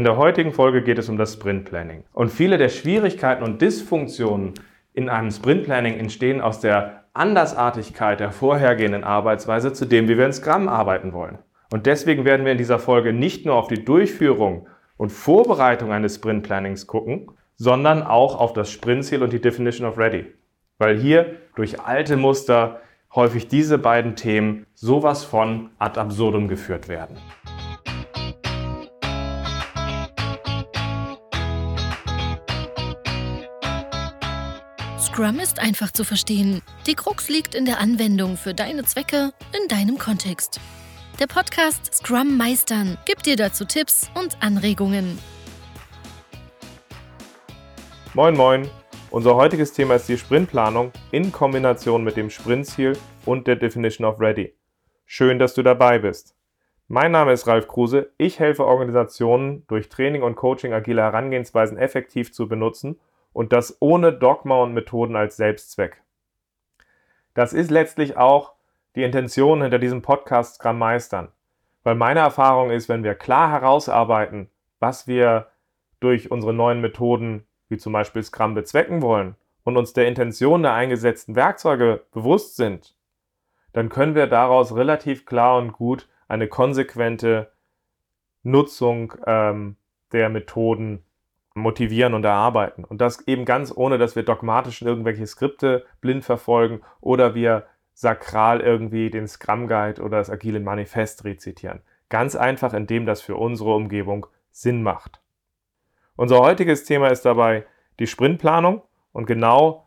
In 0.00 0.04
der 0.04 0.16
heutigen 0.16 0.54
Folge 0.54 0.80
geht 0.80 0.98
es 0.98 1.10
um 1.10 1.18
das 1.18 1.34
Sprint 1.34 1.66
Planning. 1.66 2.04
Und 2.14 2.30
viele 2.30 2.56
der 2.56 2.70
Schwierigkeiten 2.70 3.44
und 3.44 3.60
Dysfunktionen 3.60 4.54
in 4.94 5.10
einem 5.10 5.30
Sprint 5.30 5.64
Planning 5.64 5.98
entstehen 5.98 6.40
aus 6.40 6.58
der 6.58 7.04
Andersartigkeit 7.12 8.18
der 8.18 8.32
vorhergehenden 8.32 9.04
Arbeitsweise 9.04 9.74
zu 9.74 9.84
dem, 9.84 10.08
wie 10.08 10.16
wir 10.16 10.24
in 10.24 10.32
Scrum 10.32 10.68
arbeiten 10.68 11.12
wollen. 11.12 11.36
Und 11.70 11.84
deswegen 11.84 12.24
werden 12.24 12.46
wir 12.46 12.52
in 12.52 12.56
dieser 12.56 12.78
Folge 12.78 13.12
nicht 13.12 13.44
nur 13.44 13.56
auf 13.56 13.68
die 13.68 13.84
Durchführung 13.84 14.68
und 14.96 15.12
Vorbereitung 15.12 15.92
eines 15.92 16.14
Sprint 16.14 16.44
Plannings 16.44 16.86
gucken, 16.86 17.32
sondern 17.56 18.02
auch 18.02 18.40
auf 18.40 18.54
das 18.54 18.70
Sprintziel 18.70 19.22
und 19.22 19.34
die 19.34 19.42
Definition 19.42 19.86
of 19.86 19.98
Ready. 19.98 20.24
Weil 20.78 20.98
hier 20.98 21.34
durch 21.56 21.78
alte 21.78 22.16
Muster 22.16 22.80
häufig 23.14 23.48
diese 23.48 23.76
beiden 23.76 24.16
Themen 24.16 24.64
sowas 24.72 25.24
von 25.24 25.68
ad 25.78 26.00
absurdum 26.00 26.48
geführt 26.48 26.88
werden. 26.88 27.18
Scrum 35.20 35.38
ist 35.38 35.60
einfach 35.60 35.90
zu 35.90 36.02
verstehen. 36.02 36.62
Die 36.86 36.94
Krux 36.94 37.28
liegt 37.28 37.54
in 37.54 37.66
der 37.66 37.78
Anwendung 37.78 38.38
für 38.38 38.54
deine 38.54 38.84
Zwecke 38.84 39.34
in 39.52 39.68
deinem 39.68 39.98
Kontext. 39.98 40.58
Der 41.20 41.26
Podcast 41.26 41.92
Scrum 41.92 42.38
Meistern 42.38 42.96
gibt 43.04 43.26
dir 43.26 43.36
dazu 43.36 43.66
Tipps 43.66 44.10
und 44.18 44.38
Anregungen. 44.42 45.18
Moin 48.14 48.34
moin. 48.34 48.70
Unser 49.10 49.36
heutiges 49.36 49.74
Thema 49.74 49.96
ist 49.96 50.08
die 50.08 50.16
Sprintplanung 50.16 50.90
in 51.10 51.32
Kombination 51.32 52.02
mit 52.02 52.16
dem 52.16 52.30
Sprintziel 52.30 52.96
und 53.26 53.46
der 53.46 53.56
Definition 53.56 54.06
of 54.06 54.18
Ready. 54.20 54.54
Schön, 55.04 55.38
dass 55.38 55.52
du 55.52 55.62
dabei 55.62 55.98
bist. 55.98 56.34
Mein 56.88 57.12
Name 57.12 57.32
ist 57.32 57.46
Ralf 57.46 57.68
Kruse. 57.68 58.10
Ich 58.16 58.38
helfe 58.38 58.64
Organisationen 58.64 59.66
durch 59.66 59.90
Training 59.90 60.22
und 60.22 60.36
Coaching 60.36 60.72
agile 60.72 61.02
Herangehensweisen 61.02 61.76
effektiv 61.76 62.32
zu 62.32 62.48
benutzen 62.48 62.98
und 63.32 63.52
das 63.52 63.76
ohne 63.80 64.12
Dogma 64.12 64.62
und 64.62 64.74
Methoden 64.74 65.16
als 65.16 65.36
Selbstzweck. 65.36 66.02
Das 67.34 67.52
ist 67.52 67.70
letztlich 67.70 68.16
auch 68.16 68.54
die 68.96 69.04
Intention 69.04 69.62
hinter 69.62 69.78
diesem 69.78 70.02
Podcast 70.02 70.56
Scrum 70.56 70.78
Meistern. 70.78 71.28
Weil 71.82 71.94
meine 71.94 72.20
Erfahrung 72.20 72.70
ist, 72.70 72.88
wenn 72.88 73.04
wir 73.04 73.14
klar 73.14 73.50
herausarbeiten, 73.50 74.50
was 74.80 75.06
wir 75.06 75.46
durch 76.00 76.30
unsere 76.30 76.52
neuen 76.52 76.80
Methoden, 76.80 77.46
wie 77.68 77.78
zum 77.78 77.92
Beispiel 77.92 78.22
Scrum, 78.22 78.54
bezwecken 78.54 79.00
wollen 79.02 79.36
und 79.64 79.76
uns 79.76 79.92
der 79.92 80.08
Intention 80.08 80.62
der 80.62 80.74
eingesetzten 80.74 81.36
Werkzeuge 81.36 82.04
bewusst 82.12 82.56
sind, 82.56 82.96
dann 83.72 83.88
können 83.88 84.14
wir 84.14 84.26
daraus 84.26 84.74
relativ 84.74 85.24
klar 85.24 85.58
und 85.58 85.72
gut 85.72 86.08
eine 86.28 86.48
konsequente 86.48 87.52
Nutzung 88.42 89.14
ähm, 89.26 89.76
der 90.12 90.28
Methoden 90.28 91.04
motivieren 91.54 92.14
und 92.14 92.24
erarbeiten. 92.24 92.84
Und 92.84 93.00
das 93.00 93.26
eben 93.26 93.44
ganz 93.44 93.72
ohne, 93.74 93.98
dass 93.98 94.16
wir 94.16 94.22
dogmatisch 94.22 94.82
irgendwelche 94.82 95.26
Skripte 95.26 95.84
blind 96.00 96.24
verfolgen 96.24 96.80
oder 97.00 97.34
wir 97.34 97.66
sakral 97.92 98.60
irgendwie 98.60 99.10
den 99.10 99.28
Scrum 99.28 99.66
Guide 99.66 100.00
oder 100.02 100.18
das 100.18 100.30
Agile 100.30 100.60
Manifest 100.60 101.24
rezitieren. 101.24 101.80
Ganz 102.08 102.34
einfach, 102.34 102.72
indem 102.72 103.04
das 103.04 103.20
für 103.20 103.36
unsere 103.36 103.74
Umgebung 103.74 104.26
Sinn 104.50 104.82
macht. 104.82 105.20
Unser 106.16 106.40
heutiges 106.40 106.84
Thema 106.84 107.08
ist 107.08 107.24
dabei 107.24 107.66
die 107.98 108.06
Sprintplanung 108.06 108.82
und 109.12 109.26
genau 109.26 109.86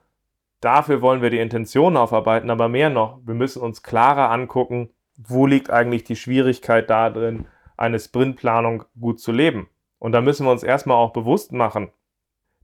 dafür 0.61 1.02
wollen 1.02 1.22
wir 1.22 1.30
die 1.30 1.39
Intention 1.39 1.97
aufarbeiten, 1.97 2.50
aber 2.50 2.69
mehr 2.69 2.89
noch, 2.89 3.19
wir 3.25 3.36
müssen 3.36 3.61
uns 3.61 3.84
klarer 3.84 4.31
angucken, 4.31 4.89
wo 5.17 5.45
liegt 5.45 5.69
eigentlich 5.69 6.03
die 6.03 6.16
Schwierigkeit 6.16 6.89
darin, 6.89 7.45
eine 7.78 8.00
Sprintplanung 8.00 8.86
gut 9.00 9.19
zu 9.19 9.31
leben. 9.31 9.69
Und 10.03 10.11
da 10.11 10.19
müssen 10.19 10.45
wir 10.45 10.51
uns 10.51 10.63
erstmal 10.63 10.97
auch 10.97 11.13
bewusst 11.13 11.53
machen, 11.53 11.89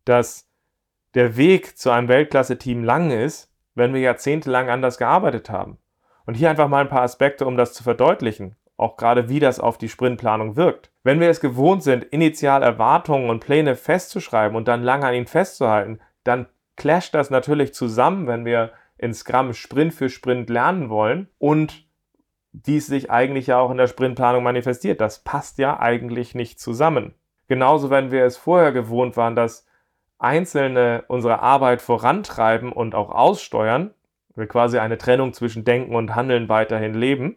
dass 0.04 0.50
der 1.14 1.38
Weg 1.38 1.78
zu 1.78 1.90
einem 1.90 2.10
Weltklasse-Team 2.10 2.84
lang 2.84 3.12
ist, 3.12 3.50
wenn 3.76 3.94
wir 3.94 4.02
jahrzehntelang 4.02 4.70
anders 4.70 4.98
gearbeitet 4.98 5.50
haben. 5.50 5.78
Und 6.26 6.34
hier 6.34 6.50
einfach 6.50 6.68
mal 6.68 6.82
ein 6.82 6.90
paar 6.90 7.04
Aspekte, 7.04 7.46
um 7.46 7.56
das 7.56 7.72
zu 7.72 7.82
verdeutlichen, 7.82 8.58
auch 8.76 8.98
gerade 8.98 9.30
wie 9.30 9.40
das 9.40 9.62
auf 9.62 9.78
die 9.78 9.88
Sprintplanung 9.88 10.58
wirkt. 10.58 10.92
Wenn 11.04 11.22
wir 11.22 11.30
es 11.30 11.40
gewohnt 11.40 11.82
sind, 11.82 12.04
initial 12.04 12.62
Erwartungen 12.62 13.30
und 13.30 13.40
Pläne 13.40 13.78
festzuschreiben 13.78 14.58
und 14.58 14.68
dann 14.68 14.84
lange 14.84 15.08
an 15.08 15.14
ihnen 15.14 15.26
festzuhalten, 15.26 16.02
dann 16.26 16.46
clasht 16.76 17.16
das 17.16 17.30
natürlich 17.30 17.74
zusammen, 17.74 18.28
wenn 18.28 18.44
wir 18.44 18.74
in 18.98 19.14
Scrum 19.14 19.54
Sprint 19.54 19.94
für 19.94 20.10
Sprint 20.10 20.50
lernen 20.50 20.90
wollen 20.90 21.30
und 21.38 21.88
dies 22.52 22.88
sich 22.88 23.10
eigentlich 23.10 23.48
ja 23.48 23.60
auch 23.62 23.72
in 23.72 23.78
der 23.78 23.88
Sprintplanung 23.88 24.44
manifestiert. 24.44 25.00
Das 25.00 25.24
passt 25.24 25.58
ja 25.58 25.80
eigentlich 25.80 26.36
nicht 26.36 26.60
zusammen. 26.60 27.16
Genauso, 27.50 27.90
wenn 27.90 28.12
wir 28.12 28.24
es 28.24 28.38
vorher 28.38 28.72
gewohnt 28.72 29.18
waren, 29.18 29.36
dass 29.36 29.66
Einzelne 30.20 31.04
unsere 31.10 31.40
Arbeit 31.42 31.82
vorantreiben 31.82 32.72
und 32.72 32.96
auch 32.96 33.10
aussteuern, 33.10 33.94
wir 34.36 34.48
quasi 34.48 34.78
eine 34.78 34.98
Trennung 34.98 35.34
zwischen 35.34 35.66
Denken 35.66 35.96
und 35.96 36.16
Handeln 36.16 36.48
weiterhin 36.48 36.94
leben, 36.94 37.36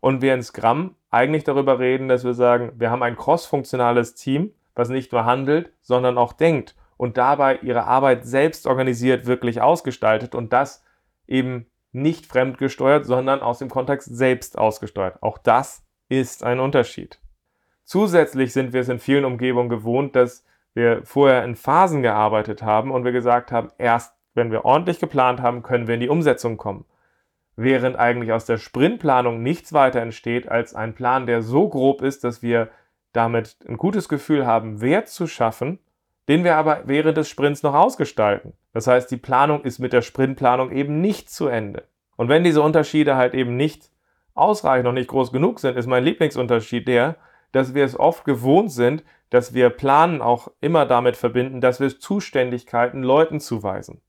und 0.00 0.20
wir 0.20 0.34
in 0.34 0.42
Scrum 0.42 0.96
eigentlich 1.10 1.44
darüber 1.44 1.78
reden, 1.78 2.08
dass 2.08 2.24
wir 2.24 2.34
sagen, 2.34 2.72
wir 2.76 2.90
haben 2.90 3.02
ein 3.02 3.16
crossfunktionales 3.16 4.14
Team, 4.14 4.52
was 4.74 4.90
nicht 4.90 5.12
nur 5.12 5.24
handelt, 5.24 5.72
sondern 5.80 6.18
auch 6.18 6.34
denkt 6.34 6.76
und 6.98 7.16
dabei 7.16 7.56
ihre 7.62 7.84
Arbeit 7.84 8.26
selbst 8.26 8.66
organisiert, 8.66 9.24
wirklich 9.24 9.62
ausgestaltet 9.62 10.34
und 10.34 10.52
das 10.52 10.84
eben 11.26 11.70
nicht 11.92 12.26
fremdgesteuert, 12.26 13.06
sondern 13.06 13.40
aus 13.40 13.60
dem 13.60 13.70
Kontext 13.70 14.14
selbst 14.14 14.58
ausgesteuert. 14.58 15.22
Auch 15.22 15.38
das 15.38 15.86
ist 16.10 16.44
ein 16.44 16.60
Unterschied. 16.60 17.18
Zusätzlich 17.84 18.52
sind 18.52 18.72
wir 18.72 18.80
es 18.80 18.88
in 18.88 18.98
vielen 18.98 19.24
Umgebungen 19.24 19.68
gewohnt, 19.68 20.16
dass 20.16 20.44
wir 20.74 21.02
vorher 21.04 21.44
in 21.44 21.54
Phasen 21.54 22.02
gearbeitet 22.02 22.62
haben 22.62 22.90
und 22.90 23.04
wir 23.04 23.12
gesagt 23.12 23.52
haben, 23.52 23.70
erst 23.78 24.14
wenn 24.34 24.50
wir 24.50 24.64
ordentlich 24.64 24.98
geplant 24.98 25.40
haben, 25.40 25.62
können 25.62 25.86
wir 25.86 25.94
in 25.94 26.00
die 26.00 26.08
Umsetzung 26.08 26.56
kommen. 26.56 26.84
Während 27.56 27.96
eigentlich 27.96 28.32
aus 28.32 28.46
der 28.46 28.58
Sprintplanung 28.58 29.42
nichts 29.42 29.72
weiter 29.72 30.00
entsteht 30.00 30.48
als 30.48 30.74
ein 30.74 30.94
Plan, 30.94 31.26
der 31.26 31.42
so 31.42 31.68
grob 31.68 32.02
ist, 32.02 32.24
dass 32.24 32.42
wir 32.42 32.70
damit 33.12 33.56
ein 33.68 33.76
gutes 33.76 34.08
Gefühl 34.08 34.44
haben, 34.44 34.80
Wert 34.80 35.08
zu 35.08 35.28
schaffen, 35.28 35.78
den 36.26 36.42
wir 36.42 36.56
aber 36.56 36.82
während 36.86 37.16
des 37.16 37.28
Sprints 37.28 37.62
noch 37.62 37.74
ausgestalten. 37.74 38.54
Das 38.72 38.88
heißt, 38.88 39.08
die 39.10 39.18
Planung 39.18 39.62
ist 39.62 39.78
mit 39.78 39.92
der 39.92 40.02
Sprintplanung 40.02 40.72
eben 40.72 41.00
nicht 41.00 41.30
zu 41.30 41.46
Ende. 41.46 41.84
Und 42.16 42.28
wenn 42.28 42.42
diese 42.42 42.62
Unterschiede 42.62 43.14
halt 43.14 43.34
eben 43.34 43.56
nicht 43.56 43.90
ausreichend 44.34 44.88
und 44.88 44.94
nicht 44.94 45.08
groß 45.08 45.30
genug 45.30 45.60
sind, 45.60 45.76
ist 45.76 45.86
mein 45.86 46.02
Lieblingsunterschied 46.02 46.88
der, 46.88 47.16
dass 47.54 47.74
wir 47.74 47.84
es 47.84 47.98
oft 47.98 48.24
gewohnt 48.24 48.72
sind, 48.72 49.04
dass 49.30 49.54
wir 49.54 49.70
Planen 49.70 50.20
auch 50.20 50.48
immer 50.60 50.86
damit 50.86 51.16
verbinden, 51.16 51.60
dass 51.60 51.80
wir 51.80 51.98
Zuständigkeiten 51.98 53.02
Leuten 53.02 53.40
zuweisen. 53.40 54.00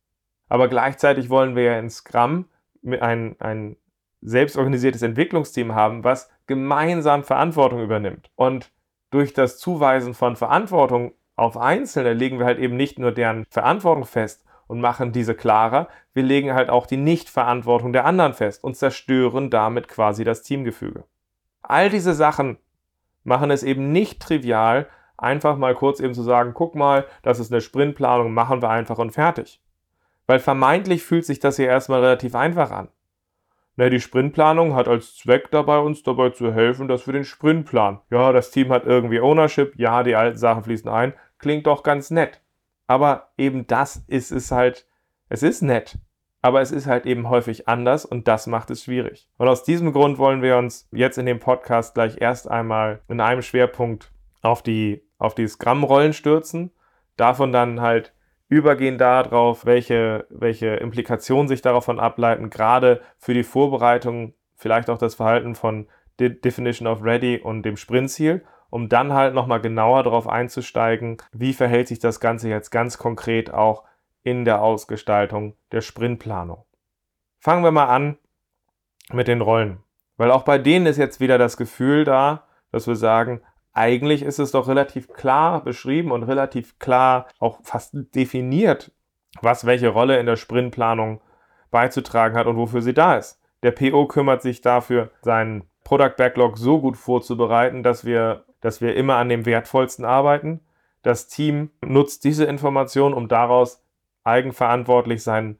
Aber 0.50 0.68
gleichzeitig 0.68 1.30
wollen 1.30 1.56
wir 1.56 1.64
ja 1.64 1.80
in 1.80 1.90
Scrum 1.90 2.46
ein, 2.84 3.36
ein 3.40 3.78
selbstorganisiertes 4.22 5.02
Entwicklungsteam 5.02 5.76
haben, 5.76 6.04
was 6.04 6.30
gemeinsam 6.48 7.24
Verantwortung 7.24 7.84
übernimmt. 7.84 8.30
Und 8.36 8.72
durch 9.12 9.34
das 9.34 9.60
Zuweisen 9.60 10.14
von 10.14 10.36
Verantwortung 10.36 11.14
auf 11.36 11.58
Einzelne 11.58 12.14
legen 12.14 12.40
wir 12.40 12.46
halt 12.46 12.60
eben 12.60 12.76
nicht 12.76 12.98
nur 12.98 13.12
deren 13.12 13.46
Verantwortung 13.50 14.06
fest 14.06 14.44
und 14.68 14.82
machen 14.82 15.12
diese 15.12 15.36
klarer, 15.36 15.88
wir 16.14 16.24
legen 16.24 16.54
halt 16.54 16.70
auch 16.70 16.88
die 16.88 16.98
Nichtverantwortung 16.98 17.94
der 17.94 18.06
anderen 18.06 18.34
fest 18.34 18.64
und 18.64 18.76
zerstören 18.76 19.50
damit 19.50 19.88
quasi 19.88 20.24
das 20.24 20.42
Teamgefüge. 20.42 21.04
All 21.62 21.90
diese 21.90 22.14
Sachen 22.14 22.58
machen 23.26 23.52
es 23.52 23.64
eben 23.64 23.92
nicht 23.92 24.22
trivial, 24.22 24.88
einfach 25.18 25.58
mal 25.58 25.76
kurz 25.76 26.00
eben 26.00 26.14
zu 26.14 26.24
sagen, 26.24 26.54
guck 26.54 26.76
mal, 26.76 27.06
das 27.24 27.40
ist 27.40 27.52
eine 27.52 27.60
Sprintplanung, 27.60 28.34
machen 28.34 28.62
wir 28.62 28.70
einfach 28.70 28.98
und 28.98 29.12
fertig. 29.12 29.62
Weil 30.28 30.40
vermeintlich 30.40 31.04
fühlt 31.04 31.26
sich 31.26 31.40
das 31.40 31.58
hier 31.58 31.68
erstmal 31.68 32.00
relativ 32.00 32.36
einfach 32.36 32.72
an. 32.72 32.88
Na, 33.76 33.90
die 33.90 34.00
Sprintplanung 34.00 34.74
hat 34.74 34.88
als 34.88 35.18
Zweck 35.18 35.52
dabei, 35.52 35.80
uns 35.80 36.02
dabei 36.02 36.30
zu 36.30 36.54
helfen, 36.54 36.88
dass 36.88 37.06
wir 37.08 37.14
den 37.14 37.26
Sprint 37.26 37.68
planen. 37.68 38.00
Ja, 38.10 38.32
das 38.32 38.52
Team 38.52 38.70
hat 38.70 38.86
irgendwie 38.86 39.20
Ownership, 39.20 39.74
ja, 39.76 40.02
die 40.04 40.16
alten 40.16 40.38
Sachen 40.38 40.64
fließen 40.64 40.90
ein, 40.90 41.14
klingt 41.40 41.68
doch 41.68 41.84
ganz 41.84 42.10
nett. 42.10 42.42
Aber 42.88 43.32
eben 43.38 43.68
das 43.68 43.98
ist 44.08 44.32
es 44.32 44.52
halt, 44.52 44.88
es 45.28 45.44
ist 45.44 45.62
nett 45.62 45.98
aber 46.46 46.62
es 46.62 46.72
ist 46.72 46.86
halt 46.86 47.08
eben 47.08 47.28
häufig 47.28 47.68
anders 47.68 48.06
und 48.06 48.28
das 48.28 48.46
macht 48.46 48.70
es 48.70 48.84
schwierig. 48.84 49.28
Und 49.40 49.48
aus 49.48 49.64
diesem 49.64 49.92
Grund 49.94 50.20
wollen 50.20 50.44
wir 50.44 50.58
uns 50.58 50.88
jetzt 50.92 51.18
in 51.18 51.26
dem 51.26 51.40
Podcast 51.40 51.96
gleich 51.96 52.22
erst 52.22 52.48
einmal 52.48 53.02
in 53.08 53.20
einem 53.20 53.42
Schwerpunkt 53.42 54.12
auf 54.44 54.62
die, 54.62 55.02
auf 55.18 55.34
die 55.34 55.48
Scrum-Rollen 55.48 56.14
stürzen, 56.14 56.70
davon 57.18 57.52
dann 57.52 57.82
halt 57.82 58.14
übergehen 58.48 59.00
darauf, 59.00 59.66
welche, 59.66 60.28
welche 60.30 60.76
Implikationen 60.76 61.48
sich 61.48 61.64
davon 61.64 62.00
ableiten, 62.00 62.52
gerade 62.52 63.02
für 63.18 63.34
die 63.34 63.42
Vorbereitung, 63.42 64.36
vielleicht 64.54 64.92
auch 64.92 65.00
das 65.00 65.16
Verhalten 65.16 65.56
von 65.56 65.88
De 66.20 66.30
Definition 66.30 66.88
of 66.88 67.04
Ready 67.04 67.40
und 67.40 67.64
dem 67.64 67.76
Sprintziel, 67.76 68.46
um 68.70 68.88
dann 68.88 69.14
halt 69.14 69.34
nochmal 69.34 69.62
genauer 69.62 70.04
darauf 70.04 70.28
einzusteigen, 70.28 71.18
wie 71.32 71.54
verhält 71.54 71.88
sich 71.88 71.98
das 71.98 72.20
Ganze 72.20 72.50
jetzt 72.50 72.70
ganz 72.70 73.00
konkret 73.00 73.52
auch 73.52 73.84
in 74.26 74.44
der 74.44 74.62
Ausgestaltung 74.62 75.56
der 75.72 75.82
Sprintplanung. 75.82 76.66
Fangen 77.38 77.64
wir 77.64 77.72
mal 77.72 77.86
an 77.86 78.18
mit 79.14 79.28
den 79.28 79.42
Rollen, 79.42 79.84
weil 80.18 80.32
auch 80.32 80.42
bei 80.42 80.58
denen 80.58 80.88
ist 80.88 80.98
jetzt 80.98 81.20
wieder 81.20 81.38
das 81.38 81.58
Gefühl 81.58 82.06
da, 82.06 82.48
dass 82.72 82.88
wir 82.88 82.96
sagen, 82.96 83.42
eigentlich 83.72 84.24
ist 84.24 84.40
es 84.40 84.50
doch 84.50 84.68
relativ 84.68 85.10
klar 85.14 85.64
beschrieben 85.64 86.12
und 86.12 86.24
relativ 86.24 86.80
klar 86.80 87.28
auch 87.38 87.60
fast 87.62 87.94
definiert, 88.16 88.92
was 89.42 89.68
welche 89.68 89.90
Rolle 89.90 90.18
in 90.18 90.26
der 90.26 90.38
Sprintplanung 90.38 91.22
beizutragen 91.70 92.36
hat 92.36 92.48
und 92.48 92.58
wofür 92.58 92.82
sie 92.82 92.96
da 92.96 93.18
ist. 93.18 93.40
Der 93.62 93.72
PO 93.72 94.08
kümmert 94.08 94.42
sich 94.42 94.62
dafür, 94.62 95.12
seinen 95.22 95.70
Product 95.84 96.16
Backlog 96.18 96.58
so 96.58 96.82
gut 96.82 96.98
vorzubereiten, 96.98 97.84
dass 97.84 98.06
wir, 98.06 98.46
dass 98.60 98.82
wir 98.82 98.96
immer 98.96 99.18
an 99.18 99.30
dem 99.30 99.46
Wertvollsten 99.46 100.04
arbeiten. 100.04 100.62
Das 101.04 101.28
Team 101.28 101.70
nutzt 101.86 102.24
diese 102.24 102.46
Information, 102.46 103.14
um 103.14 103.28
daraus 103.28 103.85
eigenverantwortlich 104.26 105.24
seinen, 105.24 105.60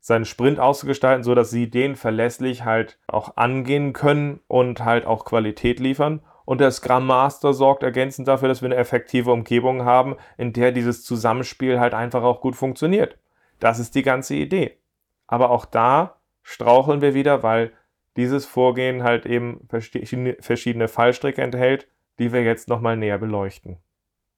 seinen 0.00 0.24
Sprint 0.24 0.60
auszugestalten, 0.60 1.24
sodass 1.24 1.50
sie 1.50 1.70
den 1.70 1.96
verlässlich 1.96 2.64
halt 2.64 2.98
auch 3.06 3.36
angehen 3.36 3.92
können 3.92 4.40
und 4.48 4.84
halt 4.84 5.06
auch 5.06 5.24
Qualität 5.24 5.80
liefern. 5.80 6.20
Und 6.44 6.60
der 6.60 6.70
Scrum 6.70 7.06
Master 7.06 7.54
sorgt 7.54 7.82
ergänzend 7.82 8.26
dafür, 8.26 8.48
dass 8.48 8.60
wir 8.60 8.66
eine 8.66 8.76
effektive 8.76 9.30
Umgebung 9.30 9.84
haben, 9.84 10.16
in 10.36 10.52
der 10.52 10.72
dieses 10.72 11.04
Zusammenspiel 11.04 11.78
halt 11.78 11.94
einfach 11.94 12.22
auch 12.22 12.40
gut 12.40 12.56
funktioniert. 12.56 13.18
Das 13.60 13.78
ist 13.78 13.94
die 13.94 14.02
ganze 14.02 14.34
Idee. 14.34 14.76
Aber 15.26 15.50
auch 15.50 15.64
da 15.64 16.16
straucheln 16.42 17.02
wir 17.02 17.14
wieder, 17.14 17.42
weil 17.42 17.72
dieses 18.16 18.46
Vorgehen 18.46 19.04
halt 19.04 19.26
eben 19.26 19.68
verschiedene 19.68 20.88
Fallstricke 20.88 21.40
enthält, 21.40 21.86
die 22.18 22.32
wir 22.32 22.42
jetzt 22.42 22.68
nochmal 22.68 22.96
näher 22.96 23.18
beleuchten. 23.18 23.76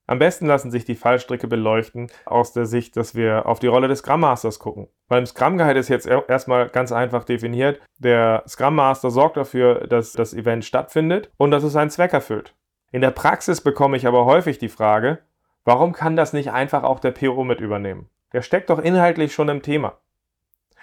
Am 0.06 0.18
besten 0.18 0.46
lassen 0.46 0.70
sich 0.70 0.84
die 0.84 0.96
Fallstricke 0.96 1.46
beleuchten 1.46 2.08
aus 2.26 2.52
der 2.52 2.66
Sicht, 2.66 2.96
dass 2.96 3.14
wir 3.14 3.46
auf 3.46 3.60
die 3.60 3.68
Rolle 3.68 3.88
des 3.88 4.00
Scrum 4.00 4.20
Masters 4.20 4.58
gucken. 4.58 4.88
Beim 5.08 5.26
Scrum 5.26 5.58
Guide 5.58 5.78
ist 5.78 5.88
jetzt 5.88 6.06
erstmal 6.06 6.68
ganz 6.68 6.90
einfach 6.90 7.24
definiert. 7.24 7.80
Der 7.98 8.42
Scrum 8.48 8.74
Master 8.74 9.10
sorgt 9.10 9.36
dafür, 9.36 9.86
dass 9.86 10.12
das 10.12 10.34
Event 10.34 10.64
stattfindet 10.64 11.30
und 11.36 11.52
dass 11.52 11.62
es 11.62 11.72
seinen 11.72 11.90
Zweck 11.90 12.12
erfüllt. 12.12 12.54
In 12.90 13.00
der 13.00 13.12
Praxis 13.12 13.60
bekomme 13.60 13.96
ich 13.96 14.06
aber 14.06 14.24
häufig 14.24 14.58
die 14.58 14.68
Frage, 14.68 15.20
warum 15.64 15.92
kann 15.92 16.16
das 16.16 16.32
nicht 16.32 16.50
einfach 16.50 16.82
auch 16.82 16.98
der 16.98 17.12
PO 17.12 17.44
mit 17.44 17.60
übernehmen? 17.60 18.10
Der 18.32 18.42
steckt 18.42 18.70
doch 18.70 18.80
inhaltlich 18.80 19.32
schon 19.32 19.48
im 19.48 19.62
Thema. 19.62 19.98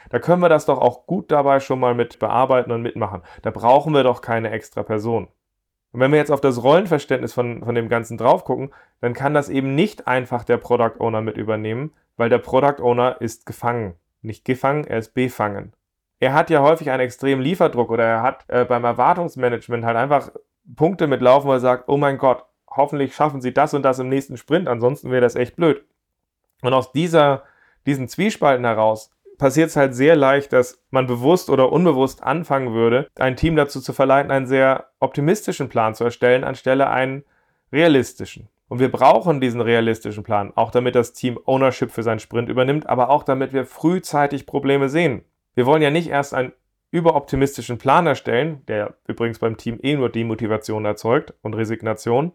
Da 0.09 0.19
können 0.19 0.41
wir 0.41 0.49
das 0.49 0.65
doch 0.65 0.79
auch 0.79 1.05
gut 1.05 1.31
dabei 1.31 1.59
schon 1.59 1.79
mal 1.79 1.93
mit 1.93 2.19
bearbeiten 2.19 2.71
und 2.71 2.81
mitmachen. 2.81 3.21
Da 3.41 3.51
brauchen 3.51 3.93
wir 3.93 4.03
doch 4.03 4.21
keine 4.21 4.49
extra 4.51 4.81
Person. 4.83 5.27
Und 5.91 5.99
wenn 5.99 6.11
wir 6.11 6.19
jetzt 6.19 6.31
auf 6.31 6.41
das 6.41 6.63
Rollenverständnis 6.63 7.33
von, 7.33 7.63
von 7.63 7.75
dem 7.75 7.89
Ganzen 7.89 8.17
drauf 8.17 8.43
gucken, 8.45 8.71
dann 9.01 9.13
kann 9.13 9.33
das 9.33 9.49
eben 9.49 9.75
nicht 9.75 10.07
einfach 10.07 10.43
der 10.43 10.57
Product 10.57 10.99
Owner 10.99 11.21
mit 11.21 11.37
übernehmen, 11.37 11.93
weil 12.17 12.29
der 12.29 12.37
Product 12.37 12.81
Owner 12.81 13.19
ist 13.21 13.45
gefangen. 13.45 13.95
Nicht 14.21 14.45
gefangen, 14.45 14.85
er 14.85 14.99
ist 14.99 15.13
befangen. 15.13 15.73
Er 16.19 16.33
hat 16.33 16.49
ja 16.49 16.61
häufig 16.61 16.91
einen 16.91 17.01
extremen 17.01 17.41
Lieferdruck 17.41 17.89
oder 17.89 18.03
er 18.03 18.21
hat 18.21 18.45
äh, 18.49 18.65
beim 18.65 18.83
Erwartungsmanagement 18.83 19.85
halt 19.85 19.95
einfach 19.95 20.31
Punkte 20.75 21.07
mitlaufen, 21.07 21.47
wo 21.47 21.53
er 21.53 21.59
sagt, 21.59 21.85
oh 21.87 21.97
mein 21.97 22.17
Gott, 22.17 22.45
hoffentlich 22.69 23.15
schaffen 23.15 23.41
sie 23.41 23.53
das 23.53 23.73
und 23.73 23.83
das 23.83 23.99
im 23.99 24.09
nächsten 24.09 24.37
Sprint, 24.37 24.67
ansonsten 24.67 25.11
wäre 25.11 25.21
das 25.21 25.35
echt 25.35 25.55
blöd. 25.55 25.83
Und 26.61 26.73
aus 26.73 26.91
dieser, 26.91 27.43
diesen 27.85 28.09
Zwiespalten 28.09 28.65
heraus 28.65 29.11
passiert 29.39 29.69
es 29.69 29.75
halt 29.75 29.95
sehr 29.95 30.15
leicht, 30.15 30.53
dass 30.53 30.83
man 30.91 31.07
bewusst 31.07 31.49
oder 31.49 31.71
unbewusst 31.71 32.21
anfangen 32.21 32.73
würde, 32.73 33.07
ein 33.17 33.35
Team 33.35 33.55
dazu 33.55 33.81
zu 33.81 33.93
verleiten, 33.93 34.31
einen 34.31 34.45
sehr 34.45 34.89
optimistischen 34.99 35.69
Plan 35.69 35.95
zu 35.95 36.03
erstellen, 36.03 36.43
anstelle 36.43 36.89
einen 36.89 37.23
realistischen. 37.71 38.49
Und 38.67 38.79
wir 38.79 38.91
brauchen 38.91 39.41
diesen 39.41 39.61
realistischen 39.61 40.23
Plan, 40.23 40.53
auch 40.55 40.69
damit 40.69 40.93
das 40.93 41.13
Team 41.13 41.39
Ownership 41.45 41.89
für 41.89 42.03
seinen 42.03 42.19
Sprint 42.19 42.49
übernimmt, 42.49 42.87
aber 42.87 43.09
auch 43.09 43.23
damit 43.23 43.51
wir 43.51 43.65
frühzeitig 43.65 44.45
Probleme 44.45 44.89
sehen. 44.89 45.23
Wir 45.55 45.65
wollen 45.65 45.81
ja 45.81 45.89
nicht 45.89 46.09
erst 46.09 46.35
einen 46.35 46.53
überoptimistischen 46.91 47.79
Plan 47.79 48.05
erstellen, 48.05 48.61
der 48.67 48.95
übrigens 49.07 49.39
beim 49.39 49.57
Team 49.57 49.79
eh 49.81 49.95
nur 49.95 50.09
Demotivation 50.09 50.85
erzeugt 50.85 51.33
und 51.41 51.55
Resignation, 51.55 52.33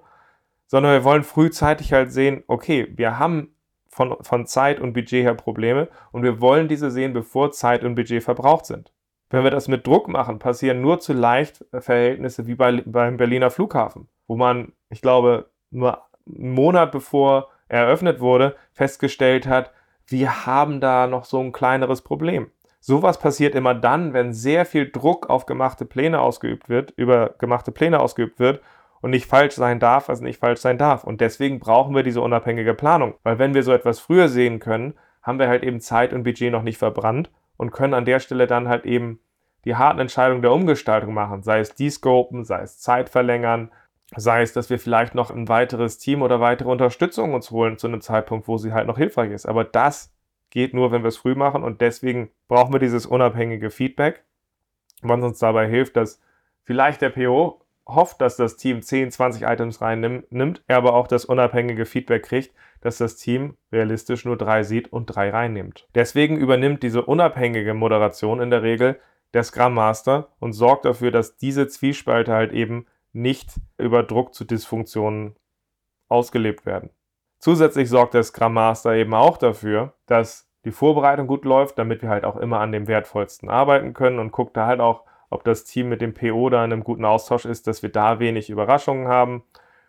sondern 0.67 0.93
wir 0.93 1.05
wollen 1.05 1.23
frühzeitig 1.23 1.93
halt 1.93 2.13
sehen, 2.13 2.43
okay, 2.47 2.89
wir 2.97 3.19
haben 3.19 3.54
von, 3.95 4.17
von 4.23 4.45
Zeit 4.45 4.81
und 4.81 4.93
Budget 4.93 5.25
her 5.25 5.35
Probleme 5.35 5.89
und 6.11 6.25
wir 6.25 6.41
wollen 6.41 6.67
diese 6.67 6.91
sehen, 6.91 7.13
bevor 7.13 7.53
Zeit 7.53 7.85
und 7.85 7.95
Budget 7.95 8.25
verbraucht 8.25 8.67
sind. 8.67 8.93
Wenn 9.31 9.45
wir 9.45 9.53
das 9.53 9.69
mit 9.69 9.87
Druck 9.87 10.09
machen, 10.09 10.41
passieren 10.41 10.81
nur 10.81 10.99
zu 10.99 11.13
leicht 11.13 11.65
Verhältnisse 11.73 12.47
wie 12.49 12.57
bei, 12.57 12.83
beim 12.85 13.17
Berliner 13.17 13.51
Flughafen, 13.51 14.09
wo 14.27 14.37
man, 14.37 14.73
ich 14.91 15.01
glaube, 15.01 15.49
nur 15.71 16.03
einen 16.27 16.51
Monat 16.51 16.91
bevor 16.91 17.51
er 17.69 17.83
eröffnet 17.83 18.19
wurde, 18.21 18.57
festgestellt 18.73 19.47
hat, 19.47 19.71
wir 20.07 20.45
haben 20.45 20.81
da 20.81 21.07
noch 21.07 21.25
so 21.25 21.39
ein 21.41 21.53
kleineres 21.53 22.03
Problem. 22.03 22.51
Sowas 22.81 23.19
passiert 23.19 23.55
immer 23.55 23.75
dann, 23.75 24.13
wenn 24.13 24.35
sehr 24.35 24.67
viel 24.67 24.91
Druck 24.91 25.31
auf 25.31 25.47
gemachte 25.47 25.85
Pläne 25.85 26.21
ausgeübt 26.21 26.69
wird, 26.69 26.91
über 26.97 27.31
gemachte 27.39 27.71
Pläne 27.71 28.01
ausgeübt 28.01 28.41
wird 28.41 28.61
und 29.05 29.11
nicht 29.11 29.27
falsch 29.27 29.55
sein 29.55 29.81
darf, 29.81 30.09
was 30.09 30.23
nicht 30.23 30.41
falsch 30.41 30.61
sein 30.61 30.79
darf. 30.79 31.05
Und 31.05 31.21
deswegen 31.21 31.61
brauchen 31.61 31.95
wir 31.95 32.03
diese 32.03 32.23
unabhängige 32.23 32.73
Planung. 32.73 33.13
Weil 33.23 33.39
wenn 33.39 33.53
wir 33.53 33.63
so 33.63 33.71
etwas 33.71 34.01
früher 34.01 34.31
sehen 34.31 34.61
können, 34.61 34.95
haben 35.21 35.39
wir 35.39 35.47
halt 35.47 35.63
eben 35.63 35.79
Zeit 35.79 36.15
und 36.15 36.23
Budget 36.23 36.51
noch 36.51 36.63
nicht 36.63 36.79
verbrannt 36.79 37.31
und 37.59 37.71
können 37.71 37.93
an 37.93 38.07
der 38.07 38.19
Stelle 38.19 38.47
dann 38.47 38.67
halt 38.67 38.87
eben 38.87 39.21
die 39.67 39.77
harten 39.77 40.01
Entscheidungen 40.01 40.41
der 40.41 40.53
Umgestaltung 40.53 41.13
machen. 41.13 41.43
Sei 41.43 41.59
es 41.59 41.75
Descopen, 41.75 42.45
sei 42.45 42.63
es 42.63 42.79
Zeit 42.79 43.11
verlängern, 43.11 43.71
sei 44.17 44.41
es, 44.41 44.55
dass 44.55 44.71
wir 44.71 44.79
vielleicht 44.79 45.15
noch 45.15 45.31
ein 45.31 45.51
weiteres 45.51 45.99
Team 45.99 46.23
oder 46.23 46.41
weitere 46.41 46.71
Unterstützung 46.71 47.35
uns 47.35 47.51
holen 47.51 47.77
zu 47.77 47.89
einem 47.89 48.01
Zeitpunkt, 48.01 48.49
wo 48.49 48.57
sie 48.57 48.73
halt 48.73 48.87
noch 48.87 48.97
hilfreich 48.97 49.33
ist. 49.33 49.45
Aber 49.45 49.65
das 49.65 50.15
geht 50.49 50.73
nur, 50.73 50.93
wenn 50.93 51.03
wir 51.03 51.09
es 51.09 51.19
früh 51.19 51.35
machen 51.35 51.63
und 51.63 51.83
deswegen 51.83 52.31
brauchen 52.49 52.73
wir 52.73 52.81
dieses 52.81 53.05
unabhängige 53.05 53.69
Feedback, 53.69 54.25
was 55.03 55.23
uns 55.23 55.41
dabei 55.41 55.69
hilft, 55.69 55.95
dass 55.95 56.23
vielleicht 56.63 57.03
der 57.03 57.11
PO 57.11 57.64
hofft, 57.87 58.21
dass 58.21 58.37
das 58.37 58.57
Team 58.57 58.83
10, 58.83 59.11
20 59.11 59.43
Items 59.43 59.81
reinnimmt, 59.81 60.63
er 60.67 60.77
aber 60.77 60.95
auch 60.95 61.07
das 61.07 61.25
unabhängige 61.25 61.85
Feedback 61.85 62.25
kriegt, 62.25 62.55
dass 62.81 62.99
das 62.99 63.17
Team 63.17 63.57
realistisch 63.73 64.25
nur 64.25 64.37
drei 64.37 64.63
sieht 64.63 64.93
und 64.93 65.07
drei 65.07 65.31
reinnimmt. 65.31 65.89
Deswegen 65.95 66.37
übernimmt 66.37 66.83
diese 66.83 67.03
unabhängige 67.03 67.75
Moderation 67.75 68.41
in 68.41 68.51
der 68.51 68.63
Regel 68.63 68.99
der 69.33 69.43
Scrum 69.43 69.75
Master 69.75 70.29
und 70.39 70.53
sorgt 70.53 70.85
dafür, 70.85 71.11
dass 71.11 71.37
diese 71.37 71.67
Zwiespalte 71.67 72.33
halt 72.33 72.53
eben 72.53 72.87
nicht 73.13 73.61
über 73.79 74.03
Druck 74.03 74.35
zu 74.35 74.45
Dysfunktionen 74.45 75.37
ausgelebt 76.09 76.67
werden. 76.67 76.91
Zusätzlich 77.39 77.89
sorgt 77.89 78.15
der 78.15 78.23
Scrum 78.23 78.55
Master 78.55 78.95
eben 78.95 79.15
auch 79.15 79.37
dafür, 79.37 79.95
dass 80.07 80.49
die 80.65 80.71
Vorbereitung 80.71 81.27
gut 81.27 81.45
läuft, 81.45 81.79
damit 81.79 82.03
wir 82.03 82.09
halt 82.09 82.25
auch 82.25 82.37
immer 82.37 82.61
an 82.61 82.73
dem 82.73 82.87
Wertvollsten 82.87 83.51
arbeiten 83.51 83.93
können 83.93 84.19
und 84.19 84.33
guckt 84.33 84.57
da 84.57 84.67
halt 84.67 84.81
auch, 84.81 85.05
ob 85.35 85.43
das 85.43 85.65
Team 85.65 85.89
mit 85.89 86.01
dem 86.01 86.15
PO 86.15 86.49
da 86.49 86.65
in 86.65 86.73
einem 86.73 86.85
guten 86.85 87.05
Austausch 87.05 87.45
ist, 87.45 87.67
dass 87.67 87.83
wir 87.83 87.91
da 87.91 88.21
wenig 88.21 88.51
Überraschungen 88.51 89.09
haben 89.09 89.43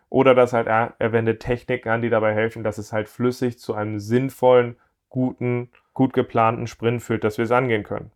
oder 0.08 0.34
dass 0.34 0.52
halt 0.52 0.66
er, 0.66 0.94
er 0.98 1.12
wendet 1.12 1.40
Techniken 1.40 1.88
an, 1.88 2.02
die 2.02 2.10
dabei 2.10 2.34
helfen, 2.34 2.64
dass 2.64 2.78
es 2.78 2.92
halt 2.92 3.08
flüssig 3.08 3.56
zu 3.56 3.72
einem 3.72 4.00
sinnvollen, 4.00 4.76
guten, 5.08 5.70
gut 5.94 6.12
geplanten 6.12 6.66
Sprint 6.66 7.00
führt, 7.00 7.22
dass 7.22 7.38
wir 7.38 7.44
es 7.44 7.52
angehen 7.52 7.84
können. 7.84 8.10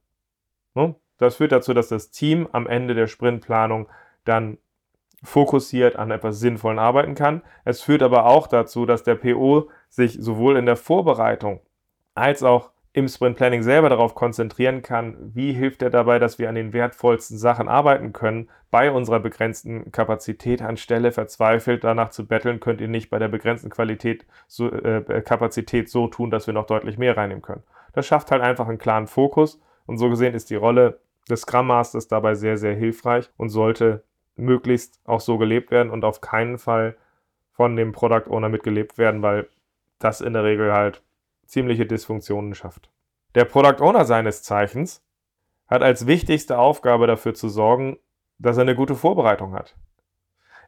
Ne? 0.74 0.96
Das 1.18 1.36
führt 1.36 1.52
dazu, 1.52 1.72
dass 1.72 1.86
das 1.86 2.10
Team 2.10 2.48
am 2.50 2.66
Ende 2.66 2.94
der 2.94 3.06
Sprintplanung 3.06 3.88
dann 4.24 4.58
fokussiert 5.22 5.94
an 5.94 6.10
etwas 6.10 6.40
Sinnvollen 6.40 6.80
arbeiten 6.80 7.14
kann. 7.14 7.42
Es 7.64 7.80
führt 7.80 8.02
aber 8.02 8.26
auch 8.26 8.48
dazu, 8.48 8.86
dass 8.86 9.04
der 9.04 9.14
PO 9.14 9.70
sich 9.88 10.14
sowohl 10.14 10.56
in 10.56 10.66
der 10.66 10.76
Vorbereitung 10.76 11.60
als 12.16 12.42
auch 12.42 12.72
im 12.92 13.06
Sprint 13.06 13.36
Planning 13.36 13.62
selber 13.62 13.88
darauf 13.88 14.14
konzentrieren 14.14 14.82
kann, 14.82 15.16
wie 15.34 15.52
hilft 15.52 15.80
er 15.82 15.90
dabei, 15.90 16.18
dass 16.18 16.38
wir 16.38 16.48
an 16.48 16.56
den 16.56 16.72
wertvollsten 16.72 17.38
Sachen 17.38 17.68
arbeiten 17.68 18.12
können, 18.12 18.48
bei 18.70 18.90
unserer 18.90 19.20
begrenzten 19.20 19.92
Kapazität, 19.92 20.60
anstelle 20.60 21.12
verzweifelt 21.12 21.84
danach 21.84 22.10
zu 22.10 22.26
betteln, 22.26 22.58
könnt 22.58 22.80
ihr 22.80 22.88
nicht 22.88 23.10
bei 23.10 23.18
der 23.18 23.28
begrenzten 23.28 23.70
Qualität 23.70 24.26
so, 24.48 24.70
äh, 24.70 25.22
Kapazität 25.22 25.88
so 25.88 26.08
tun, 26.08 26.30
dass 26.30 26.46
wir 26.46 26.54
noch 26.54 26.66
deutlich 26.66 26.98
mehr 26.98 27.16
reinnehmen 27.16 27.42
können. 27.42 27.62
Das 27.92 28.06
schafft 28.06 28.30
halt 28.32 28.42
einfach 28.42 28.68
einen 28.68 28.78
klaren 28.78 29.06
Fokus 29.06 29.60
und 29.86 29.98
so 29.98 30.08
gesehen 30.10 30.34
ist 30.34 30.50
die 30.50 30.56
Rolle 30.56 31.00
des 31.28 31.42
Scrum 31.42 31.68
Masters 31.68 32.08
dabei 32.08 32.34
sehr, 32.34 32.56
sehr 32.56 32.74
hilfreich 32.74 33.30
und 33.36 33.50
sollte 33.50 34.02
möglichst 34.36 35.00
auch 35.04 35.20
so 35.20 35.38
gelebt 35.38 35.70
werden 35.70 35.90
und 35.90 36.04
auf 36.04 36.20
keinen 36.20 36.58
Fall 36.58 36.96
von 37.52 37.76
dem 37.76 37.92
Product 37.92 38.30
Owner 38.30 38.48
mitgelebt 38.48 38.98
werden, 38.98 39.22
weil 39.22 39.48
das 39.98 40.20
in 40.20 40.32
der 40.32 40.44
Regel 40.44 40.72
halt 40.72 41.02
ziemliche 41.50 41.84
Dysfunktionen 41.84 42.54
schafft. 42.54 42.90
Der 43.34 43.44
Product 43.44 43.80
Owner 43.80 44.04
seines 44.04 44.42
Zeichens 44.42 45.04
hat 45.66 45.82
als 45.82 46.06
wichtigste 46.06 46.58
Aufgabe 46.58 47.06
dafür 47.06 47.34
zu 47.34 47.48
sorgen, 47.48 47.98
dass 48.38 48.56
er 48.56 48.62
eine 48.62 48.74
gute 48.74 48.94
Vorbereitung 48.94 49.52
hat. 49.54 49.76